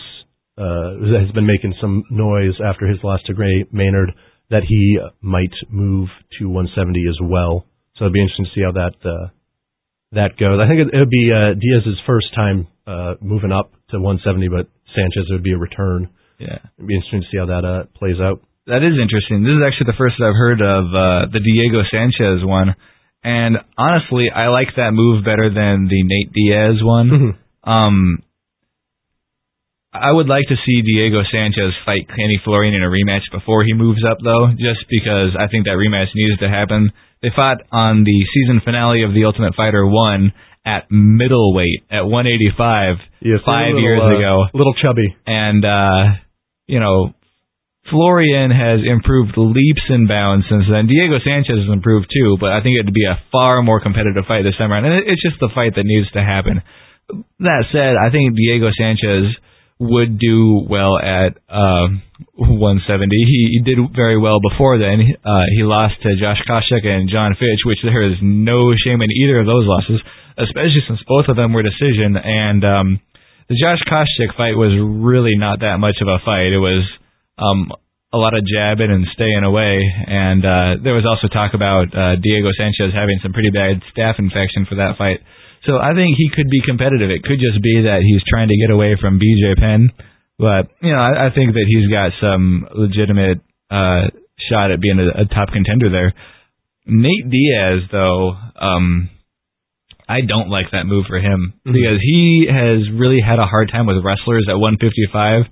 uh, 0.58 1.00
has 1.20 1.32
been 1.34 1.48
making 1.48 1.74
some 1.80 2.04
noise 2.12 2.56
after 2.64 2.88
his 2.88 3.00
loss 3.04 3.20
to 3.26 3.34
Gray 3.34 3.66
Maynard 3.72 4.12
that 4.50 4.64
he 4.68 5.00
might 5.22 5.54
move 5.70 6.10
to 6.40 6.50
170 6.50 7.00
as 7.08 7.18
well. 7.24 7.66
So 7.96 8.06
it'd 8.06 8.14
be 8.14 8.22
interesting 8.22 8.46
to 8.46 8.54
see 8.56 8.64
how 8.66 8.74
that, 8.76 8.96
uh, 9.04 9.28
that 10.12 10.36
goes. 10.36 10.60
I 10.60 10.68
think 10.68 10.92
it, 10.92 10.98
would 10.98 11.10
be, 11.10 11.32
uh, 11.32 11.56
Diaz's 11.56 12.00
first 12.06 12.28
time, 12.36 12.68
uh, 12.86 13.16
moving 13.22 13.52
up 13.52 13.72
to 13.92 14.00
170, 14.00 14.52
but 14.52 14.68
Sanchez 14.92 15.32
would 15.32 15.44
be 15.44 15.56
a 15.56 15.58
return. 15.58 16.12
Yeah. 16.38 16.60
It'd 16.76 16.88
be 16.88 16.96
interesting 16.96 17.24
to 17.24 17.28
see 17.32 17.40
how 17.40 17.48
that 17.48 17.64
uh, 17.64 17.88
plays 17.96 18.20
out. 18.20 18.44
That 18.68 18.84
is 18.84 19.00
interesting. 19.00 19.44
This 19.44 19.56
is 19.56 19.64
actually 19.64 19.90
the 19.90 20.00
first 20.00 20.20
that 20.20 20.28
I've 20.30 20.38
heard 20.38 20.62
of 20.62 20.84
uh, 20.92 21.22
the 21.32 21.42
Diego 21.42 21.82
Sanchez 21.90 22.46
one, 22.46 22.76
and 23.24 23.58
honestly, 23.78 24.30
I 24.34 24.48
like 24.50 24.70
that 24.78 24.94
move 24.94 25.26
better 25.26 25.50
than 25.50 25.86
the 25.90 26.02
Nate 26.02 26.34
Diaz 26.34 26.78
one. 26.82 27.10
Mm-hmm. 27.10 27.70
Um, 27.70 28.24
I 29.92 30.08
would 30.12 30.32
like 30.32 30.48
to 30.48 30.56
see 30.56 30.82
Diego 30.88 31.20
Sanchez 31.28 31.76
fight 31.84 32.08
Kenny 32.08 32.40
Florian 32.48 32.74
in 32.74 32.84
a 32.84 32.88
rematch 32.88 33.28
before 33.28 33.64
he 33.68 33.74
moves 33.74 34.00
up, 34.08 34.24
though, 34.24 34.48
just 34.56 34.88
because 34.88 35.36
I 35.36 35.52
think 35.52 35.68
that 35.68 35.76
rematch 35.76 36.16
needs 36.16 36.40
to 36.40 36.48
happen. 36.48 36.96
They 37.22 37.28
fought 37.36 37.60
on 37.76 38.08
the 38.08 38.20
season 38.32 38.62
finale 38.64 39.04
of 39.04 39.14
The 39.14 39.26
Ultimate 39.28 39.54
Fighter 39.54 39.86
1 39.86 40.32
at 40.64 40.88
middleweight 40.90 41.84
at 41.92 42.08
185 42.08 43.04
Yes, 43.20 43.44
five 43.44 43.76
little, 43.76 43.84
years 43.84 44.00
uh, 44.00 44.16
ago. 44.16 44.34
A 44.48 44.58
little 44.58 44.74
chubby. 44.80 45.12
And, 45.28 45.66
uh, 45.66 46.24
you 46.72 46.80
know, 46.80 47.12
Florian 47.92 48.48
has 48.48 48.80
improved 48.88 49.36
leaps 49.36 49.84
and 49.92 50.08
bounds 50.08 50.48
since 50.48 50.72
then. 50.72 50.88
Diego 50.88 51.20
Sanchez 51.20 51.68
has 51.68 51.68
improved 51.68 52.08
too, 52.08 52.40
but 52.40 52.56
I 52.56 52.64
think 52.64 52.80
it 52.80 52.88
would 52.88 52.96
be 52.96 53.12
a 53.12 53.20
far 53.28 53.60
more 53.60 53.84
competitive 53.84 54.24
fight 54.24 54.48
this 54.48 54.56
time 54.56 54.72
around. 54.72 54.88
And 54.88 55.04
it's 55.04 55.20
just 55.20 55.36
the 55.44 55.52
fight 55.52 55.76
that 55.76 55.84
needs 55.84 56.08
to 56.16 56.24
happen. 56.24 56.64
That 57.44 57.68
said, 57.76 58.00
I 58.00 58.08
think 58.08 58.40
Diego 58.40 58.72
Sanchez 58.72 59.36
would 59.82 60.22
do 60.22 60.62
well 60.70 61.02
at 61.02 61.34
uh, 61.50 61.90
170. 62.38 63.10
He, 63.10 63.58
he 63.58 63.60
did 63.66 63.82
very 63.98 64.22
well 64.22 64.38
before 64.38 64.78
then. 64.78 65.02
Uh, 65.02 65.46
he 65.58 65.66
lost 65.66 65.98
to 66.06 66.14
Josh 66.22 66.38
Koscheck 66.46 66.86
and 66.86 67.10
John 67.10 67.34
Fitch, 67.34 67.66
which 67.66 67.82
there 67.82 68.06
is 68.06 68.22
no 68.22 68.78
shame 68.78 69.02
in 69.02 69.10
either 69.26 69.42
of 69.42 69.50
those 69.50 69.66
losses, 69.66 69.98
especially 70.38 70.86
since 70.86 71.02
both 71.10 71.26
of 71.34 71.36
them 71.36 71.58
were 71.58 71.66
decision. 71.66 72.14
And 72.14 72.62
um, 72.62 72.88
the 73.50 73.58
Josh 73.58 73.82
Koscheck 73.90 74.38
fight 74.38 74.54
was 74.54 74.78
really 74.78 75.34
not 75.34 75.66
that 75.66 75.82
much 75.82 75.98
of 75.98 76.08
a 76.08 76.22
fight. 76.22 76.54
It 76.54 76.62
was 76.62 76.86
um, 77.42 77.74
a 78.14 78.22
lot 78.22 78.38
of 78.38 78.46
jabbing 78.46 78.94
and 78.94 79.10
staying 79.18 79.42
away. 79.42 79.82
And 79.82 80.46
uh, 80.46 80.72
there 80.78 80.94
was 80.94 81.10
also 81.10 81.26
talk 81.26 81.58
about 81.58 81.90
uh, 81.90 82.22
Diego 82.22 82.54
Sanchez 82.54 82.94
having 82.94 83.18
some 83.26 83.34
pretty 83.34 83.50
bad 83.50 83.82
staph 83.90 84.22
infection 84.22 84.70
for 84.70 84.78
that 84.78 85.02
fight. 85.02 85.26
So 85.66 85.78
I 85.78 85.94
think 85.94 86.18
he 86.18 86.30
could 86.34 86.50
be 86.50 86.62
competitive. 86.66 87.10
It 87.12 87.24
could 87.24 87.38
just 87.40 87.62
be 87.62 87.84
that 87.86 88.02
he's 88.02 88.22
trying 88.28 88.48
to 88.50 88.58
get 88.58 88.72
away 88.74 88.98
from 89.00 89.20
BJ 89.20 89.58
Penn. 89.60 89.92
But, 90.40 90.74
you 90.82 90.92
know, 90.92 90.98
I, 91.00 91.28
I 91.28 91.30
think 91.36 91.54
that 91.54 91.66
he's 91.70 91.86
got 91.88 92.12
some 92.20 92.66
legitimate 92.74 93.40
uh, 93.70 94.10
shot 94.50 94.72
at 94.72 94.82
being 94.82 94.98
a, 95.00 95.22
a 95.22 95.26
top 95.26 95.50
contender 95.54 95.90
there. 95.92 96.14
Nate 96.88 97.30
Diaz, 97.30 97.86
though, 97.92 98.34
um, 98.60 99.10
I 100.10 100.22
don't 100.22 100.50
like 100.50 100.72
that 100.74 100.86
move 100.90 101.06
for 101.08 101.20
him 101.22 101.54
Mhm. 101.66 101.74
because 101.74 102.00
he 102.02 102.48
has 102.50 102.90
really 102.92 103.22
had 103.22 103.38
a 103.38 103.46
hard 103.46 103.70
time 103.72 103.86
with 103.86 104.04
wrestlers 104.04 104.48
at 104.50 104.58
155. 104.58 105.46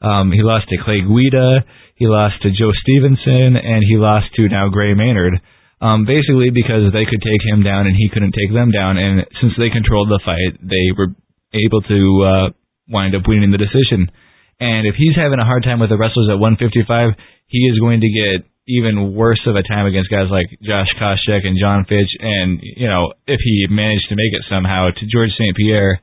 Um, 0.00 0.32
he 0.32 0.40
lost 0.42 0.68
to 0.70 0.78
Clay 0.82 1.02
Guida, 1.04 1.62
he 1.96 2.06
lost 2.08 2.40
to 2.42 2.50
Joe 2.50 2.72
Stevenson, 2.80 3.56
and 3.60 3.84
he 3.86 3.98
lost 3.98 4.32
to 4.36 4.48
now 4.48 4.70
Gray 4.70 4.94
Maynard. 4.94 5.38
Um, 5.80 6.04
basically 6.04 6.52
because 6.52 6.92
they 6.92 7.08
could 7.08 7.24
take 7.24 7.40
him 7.40 7.64
down 7.64 7.88
and 7.88 7.96
he 7.96 8.12
couldn't 8.12 8.36
take 8.36 8.52
them 8.52 8.68
down, 8.70 9.00
and 9.00 9.24
since 9.40 9.56
they 9.56 9.72
controlled 9.72 10.12
the 10.12 10.20
fight, 10.20 10.60
they 10.60 10.92
were 10.92 11.16
able 11.56 11.80
to 11.80 12.00
uh, 12.20 12.46
wind 12.88 13.16
up 13.16 13.24
winning 13.26 13.50
the 13.50 13.58
decision. 13.58 14.12
And 14.60 14.86
if 14.86 14.94
he's 14.94 15.16
having 15.16 15.40
a 15.40 15.48
hard 15.48 15.64
time 15.64 15.80
with 15.80 15.88
the 15.88 15.96
wrestlers 15.96 16.28
at 16.28 16.36
155, 16.36 17.16
he 17.48 17.64
is 17.64 17.80
going 17.80 18.04
to 18.04 18.12
get 18.12 18.44
even 18.68 19.16
worse 19.16 19.40
of 19.46 19.56
a 19.56 19.64
time 19.64 19.86
against 19.86 20.12
guys 20.12 20.28
like 20.30 20.46
Josh 20.62 20.92
Koscheck 21.00 21.48
and 21.48 21.58
John 21.58 21.88
Fitch. 21.88 22.12
And, 22.20 22.60
you 22.62 22.86
know, 22.86 23.16
if 23.26 23.40
he 23.40 23.66
managed 23.70 24.06
to 24.10 24.20
make 24.20 24.36
it 24.36 24.44
somehow 24.52 24.92
to 24.92 25.04
George 25.08 25.32
St. 25.34 25.56
Pierre, 25.56 26.00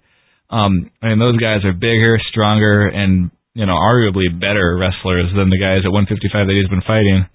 um, 0.50 0.90
I 1.02 1.14
mean, 1.14 1.20
those 1.20 1.38
guys 1.38 1.64
are 1.64 1.74
bigger, 1.74 2.18
stronger, 2.32 2.82
and, 2.82 3.32
you 3.54 3.66
know, 3.66 3.78
arguably 3.78 4.28
better 4.34 4.76
wrestlers 4.76 5.32
than 5.36 5.54
the 5.54 5.62
guys 5.62 5.86
at 5.86 5.94
155 5.94 6.48
that 6.48 6.56
he's 6.56 6.72
been 6.72 6.84
fighting. 6.88 7.28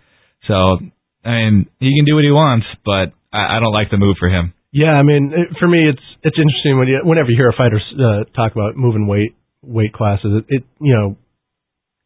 So, 0.48 0.58
I 1.24 1.30
mean, 1.30 1.70
he 1.78 1.94
can 1.96 2.04
do 2.04 2.14
what 2.16 2.24
he 2.24 2.34
wants, 2.34 2.66
but 2.84 3.14
I, 3.32 3.56
I 3.56 3.60
don't 3.60 3.72
like 3.72 3.90
the 3.90 3.98
move 3.98 4.16
for 4.18 4.28
him. 4.28 4.54
Yeah, 4.72 4.96
I 4.96 5.02
mean, 5.02 5.32
it, 5.36 5.52
for 5.60 5.68
me, 5.68 5.84
it's 5.84 6.02
it's 6.24 6.38
interesting 6.40 6.78
when 6.78 6.88
you, 6.88 7.00
whenever 7.04 7.28
you 7.28 7.36
hear 7.36 7.52
a 7.52 7.56
fighter 7.56 7.76
uh, 7.76 8.24
talk 8.32 8.52
about 8.52 8.74
moving 8.74 9.06
weight 9.06 9.36
weight 9.62 9.92
classes. 9.92 10.42
It, 10.42 10.44
it 10.48 10.62
you 10.80 10.94
know, 10.96 11.16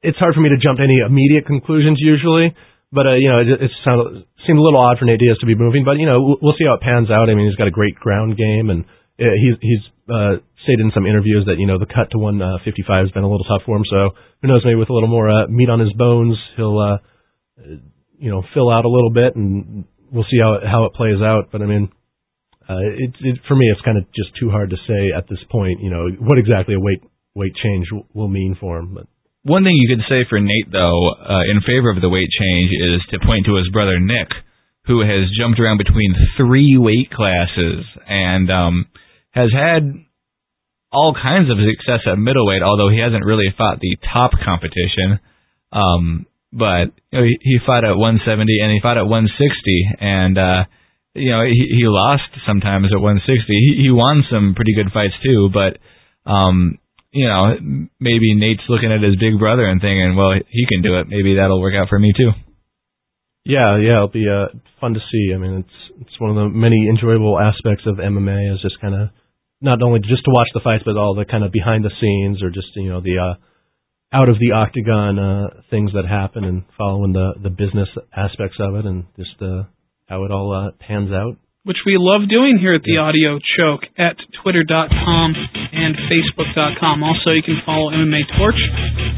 it's 0.02 0.18
hard 0.18 0.34
for 0.34 0.42
me 0.42 0.50
to 0.50 0.58
jump 0.58 0.78
to 0.78 0.84
any 0.84 0.98
immediate 0.98 1.46
conclusions 1.46 2.02
usually. 2.02 2.54
But 2.90 3.06
uh, 3.06 3.16
you 3.18 3.30
know, 3.30 3.38
it, 3.38 3.70
it 3.70 3.72
sounded, 3.86 4.26
seemed 4.46 4.58
a 4.58 4.62
little 4.62 4.82
odd 4.82 4.98
for 4.98 5.06
Nate 5.06 5.22
Diaz 5.22 5.38
to 5.40 5.46
be 5.46 5.54
moving. 5.54 5.86
But 5.86 6.02
you 6.02 6.06
know, 6.06 6.22
we'll, 6.22 6.38
we'll 6.42 6.58
see 6.58 6.66
how 6.66 6.74
it 6.74 6.82
pans 6.82 7.10
out. 7.10 7.30
I 7.30 7.34
mean, 7.34 7.46
he's 7.46 7.58
got 7.58 7.70
a 7.70 7.74
great 7.74 7.94
ground 7.96 8.36
game, 8.36 8.70
and 8.70 8.82
uh, 9.18 9.34
he's 9.38 9.54
he's 9.62 9.84
uh, 10.10 10.42
stated 10.66 10.82
in 10.82 10.92
some 10.94 11.06
interviews 11.06 11.46
that 11.46 11.62
you 11.62 11.66
know 11.66 11.78
the 11.78 11.86
cut 11.86 12.10
to 12.14 12.18
155 12.18 12.66
has 12.82 13.12
been 13.14 13.22
a 13.22 13.30
little 13.30 13.46
tough 13.46 13.62
for 13.62 13.78
him. 13.78 13.86
So 13.86 14.10
who 14.42 14.50
knows? 14.50 14.62
Maybe 14.66 14.78
with 14.78 14.90
a 14.90 14.94
little 14.94 15.10
more 15.10 15.30
uh, 15.30 15.46
meat 15.46 15.70
on 15.70 15.78
his 15.78 15.94
bones, 15.94 16.34
he'll 16.56 16.78
uh, 16.78 16.98
you 18.18 18.30
know 18.30 18.42
fill 18.54 18.70
out 18.70 18.84
a 18.84 18.88
little 18.88 19.10
bit, 19.10 19.36
and 19.36 19.84
we'll 20.12 20.26
see 20.30 20.38
how 20.40 20.54
it, 20.54 20.62
how 20.66 20.84
it 20.84 20.94
plays 20.94 21.20
out. 21.22 21.50
But 21.52 21.62
I 21.62 21.66
mean, 21.66 21.90
uh, 22.68 22.82
it, 22.82 23.10
it 23.20 23.38
for 23.46 23.54
me, 23.56 23.66
it's 23.70 23.80
kind 23.82 23.98
of 23.98 24.04
just 24.14 24.30
too 24.38 24.50
hard 24.50 24.70
to 24.70 24.76
say 24.88 25.12
at 25.16 25.28
this 25.28 25.40
point. 25.50 25.80
You 25.80 25.90
know 25.90 26.08
what 26.20 26.38
exactly 26.38 26.74
a 26.74 26.80
weight 26.80 27.02
weight 27.34 27.54
change 27.62 27.86
w- 27.90 28.06
will 28.14 28.28
mean 28.28 28.56
for 28.58 28.78
him. 28.78 28.94
But 28.94 29.06
One 29.44 29.64
thing 29.64 29.76
you 29.76 29.94
could 29.94 30.04
say 30.08 30.24
for 30.28 30.40
Nate, 30.40 30.72
though, 30.72 31.00
uh, 31.20 31.44
in 31.52 31.60
favor 31.62 31.90
of 31.90 32.00
the 32.00 32.08
weight 32.08 32.30
change, 32.32 32.70
is 32.72 33.00
to 33.12 33.26
point 33.26 33.46
to 33.46 33.56
his 33.56 33.68
brother 33.70 34.00
Nick, 34.00 34.28
who 34.86 35.00
has 35.00 35.28
jumped 35.38 35.60
around 35.60 35.78
between 35.78 36.14
three 36.36 36.76
weight 36.78 37.10
classes 37.10 37.84
and 38.08 38.50
um, 38.50 38.86
has 39.32 39.50
had 39.52 39.92
all 40.92 41.12
kinds 41.12 41.50
of 41.50 41.58
success 41.60 42.06
at 42.10 42.16
middleweight, 42.16 42.62
although 42.62 42.88
he 42.88 42.98
hasn't 42.98 43.24
really 43.24 43.52
fought 43.58 43.80
the 43.80 43.98
top 44.12 44.30
competition. 44.42 45.20
Um, 45.72 46.26
but 46.52 46.94
you 47.10 47.18
know, 47.18 47.24
he, 47.24 47.36
he 47.40 47.56
fought 47.64 47.84
at 47.84 47.96
170 47.96 48.60
and 48.62 48.72
he 48.72 48.80
fought 48.80 48.98
at 48.98 49.06
160, 49.06 49.30
and 50.00 50.38
uh, 50.38 50.64
you 51.14 51.30
know 51.30 51.42
he, 51.44 51.82
he 51.82 51.84
lost 51.86 52.30
sometimes 52.46 52.88
at 52.92 53.00
160. 53.00 53.26
He, 53.48 53.86
he 53.86 53.90
won 53.90 54.24
some 54.30 54.54
pretty 54.54 54.74
good 54.74 54.92
fights 54.92 55.14
too, 55.24 55.50
but 55.52 55.78
um, 56.28 56.78
you 57.10 57.26
know 57.26 57.56
maybe 58.00 58.34
Nate's 58.34 58.66
looking 58.68 58.92
at 58.92 59.02
his 59.02 59.16
big 59.16 59.38
brother 59.38 59.66
and 59.66 59.80
thinking, 59.80 60.16
well, 60.16 60.34
he 60.34 60.64
can 60.66 60.82
do 60.82 60.98
it. 60.98 61.08
Maybe 61.08 61.36
that'll 61.36 61.60
work 61.60 61.74
out 61.74 61.88
for 61.88 61.98
me 61.98 62.12
too. 62.16 62.30
yeah, 63.44 63.78
yeah, 63.78 64.02
it'll 64.02 64.14
be 64.14 64.26
uh, 64.28 64.54
fun 64.80 64.94
to 64.94 65.00
see. 65.00 65.34
I 65.34 65.38
mean, 65.38 65.66
it's 65.66 65.78
it's 66.06 66.20
one 66.20 66.30
of 66.30 66.36
the 66.36 66.48
many 66.48 66.88
enjoyable 66.88 67.38
aspects 67.38 67.84
of 67.86 67.96
MMA 67.96 68.54
is 68.54 68.60
just 68.62 68.80
kind 68.80 68.94
of 68.94 69.08
not 69.60 69.82
only 69.82 70.00
just 70.00 70.24
to 70.24 70.32
watch 70.32 70.48
the 70.54 70.60
fights, 70.62 70.84
but 70.84 70.96
all 70.96 71.14
the 71.14 71.24
kind 71.24 71.44
of 71.44 71.52
behind 71.52 71.84
the 71.84 71.92
scenes 72.00 72.42
or 72.42 72.50
just 72.50 72.68
you 72.76 72.90
know 72.90 73.00
the 73.00 73.16
uh, 73.18 73.34
out 74.12 74.28
of 74.28 74.38
the 74.38 74.52
octagon 74.52 75.18
uh, 75.18 75.48
things 75.70 75.90
that 75.92 76.06
happen 76.08 76.44
and 76.44 76.62
following 76.78 77.12
the 77.12 77.34
the 77.42 77.50
business 77.50 77.88
aspects 78.16 78.56
of 78.60 78.74
it 78.76 78.84
and 78.86 79.04
just 79.16 79.34
uh, 79.42 79.64
how 80.08 80.24
it 80.24 80.30
all 80.30 80.52
uh, 80.54 80.70
pans 80.78 81.10
out. 81.10 81.36
which 81.66 81.82
we 81.84 81.98
love 81.98 82.22
doing 82.30 82.58
here 82.62 82.74
at 82.78 82.86
the 82.86 82.94
Audio 82.96 83.42
Choke 83.58 83.82
at 83.98 84.14
twitter.com 84.42 85.34
and 85.74 85.98
facebook.com. 86.06 87.02
Also, 87.02 87.34
you 87.34 87.42
can 87.42 87.58
follow 87.66 87.90
MMA 87.90 88.22
Torch 88.38 88.60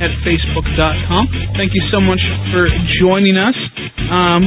at 0.00 0.08
facebook.com. 0.24 1.28
Thank 1.60 1.76
you 1.76 1.84
so 1.92 2.00
much 2.00 2.24
for 2.48 2.64
joining 3.04 3.36
us. 3.36 3.52
Um, 4.08 4.42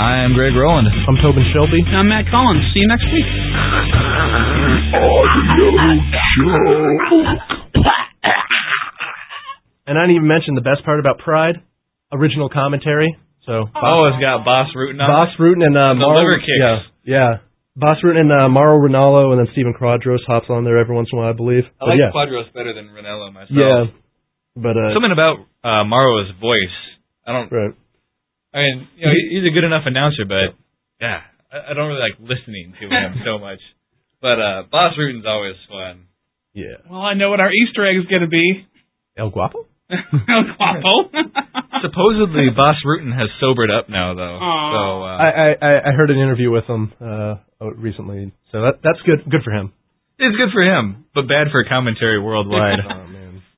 I 0.00 0.24
am 0.24 0.32
Greg 0.32 0.56
Rowland. 0.56 0.88
I'm 0.88 1.20
Tobin 1.20 1.44
Shelby. 1.52 1.84
I'm 1.92 2.08
Matt 2.08 2.24
Collins. 2.32 2.64
See 2.72 2.80
you 2.80 2.88
next 2.88 3.04
week. 3.12 3.28
And 9.86 9.98
I 9.98 10.02
didn't 10.08 10.16
even 10.24 10.28
mention 10.28 10.54
the 10.54 10.64
best 10.64 10.84
part 10.84 10.98
about 11.00 11.18
Pride, 11.18 11.60
original 12.12 12.48
commentary. 12.48 13.16
So 13.44 13.68
Oh, 13.68 14.00
it's 14.08 14.24
got 14.24 14.44
Boss 14.44 14.68
Root 14.74 14.96
on. 14.98 15.04
Bas 15.04 15.36
Rutten 15.38 15.60
and 15.60 15.76
uh, 15.76 15.92
The 15.92 16.00
Mauro, 16.00 16.16
liver 16.16 16.38
kicks. 16.40 16.56
Yeah, 16.56 16.78
yeah. 17.04 17.30
Bas 17.76 18.00
Rutten 18.02 18.24
and 18.24 18.32
uh, 18.32 18.48
Mauro 18.48 18.80
Ranallo, 18.80 19.32
and 19.36 19.38
then 19.44 19.48
Stephen 19.52 19.74
Quadros 19.76 20.24
hops 20.26 20.46
on 20.48 20.64
there 20.64 20.78
every 20.78 20.94
once 20.96 21.08
in 21.12 21.18
a 21.18 21.20
while, 21.20 21.30
I 21.30 21.36
believe. 21.36 21.64
I 21.68 21.70
But 21.80 21.88
like 21.92 21.98
yeah, 22.00 22.10
Quadros 22.16 22.48
better 22.54 22.72
than 22.72 22.88
Ranallo 22.96 23.32
myself. 23.32 23.52
yeah. 23.52 23.84
But 24.56 24.78
uh, 24.78 24.94
Something 24.94 25.12
about 25.12 25.44
uh, 25.62 25.84
Mauro's 25.84 26.30
voice. 26.40 26.76
I 27.26 27.32
don't. 27.32 27.50
right. 27.52 27.74
I 28.54 28.58
mean, 28.62 28.88
you 28.96 29.04
know, 29.04 29.12
he's 29.30 29.44
a 29.44 29.52
good 29.52 29.64
enough 29.64 29.82
announcer, 29.84 30.24
but 30.24 30.54
yeah, 31.02 31.20
I, 31.52 31.72
I 31.72 31.74
don't 31.74 31.88
really 31.88 32.00
like 32.00 32.16
listening 32.22 32.72
to 32.80 32.86
him 32.86 33.20
so 33.26 33.38
much. 33.42 33.58
But 34.22 34.38
uh, 34.40 34.62
Bas 34.70 34.94
Rutten's 34.96 35.26
always 35.26 35.56
fun. 35.68 36.06
Yeah. 36.54 36.80
Well, 36.88 37.02
I 37.02 37.14
know 37.14 37.28
what 37.30 37.40
our 37.40 37.50
Easter 37.52 37.84
egg 37.84 37.96
is 37.98 38.06
going 38.06 38.22
to 38.22 38.28
be. 38.30 38.64
El 39.18 39.30
Guapo. 39.30 39.66
El 39.90 40.44
Guapo. 40.56 41.10
Supposedly, 41.82 42.48
Bas 42.56 42.76
Rutten 42.86 43.12
has 43.12 43.28
sobered 43.40 43.70
up 43.70 43.88
now, 43.88 44.14
though. 44.14 44.38
Aw. 44.40 44.72
So 44.72 45.02
uh, 45.02 45.16
I, 45.20 45.28
I 45.28 45.48
I 45.60 45.72
I 45.88 45.92
heard 45.92 46.10
an 46.10 46.18
interview 46.18 46.50
with 46.50 46.64
him 46.64 46.92
uh 47.00 47.36
recently, 47.76 48.32
so 48.52 48.62
that 48.62 48.80
that's 48.82 49.00
good 49.04 49.28
good 49.30 49.42
for 49.44 49.52
him. 49.52 49.72
it's 50.18 50.36
good 50.36 50.52
for 50.52 50.62
him, 50.62 51.04
but 51.14 51.28
bad 51.28 51.48
for 51.52 51.64
commentary 51.68 52.20
worldwide. 52.20 52.78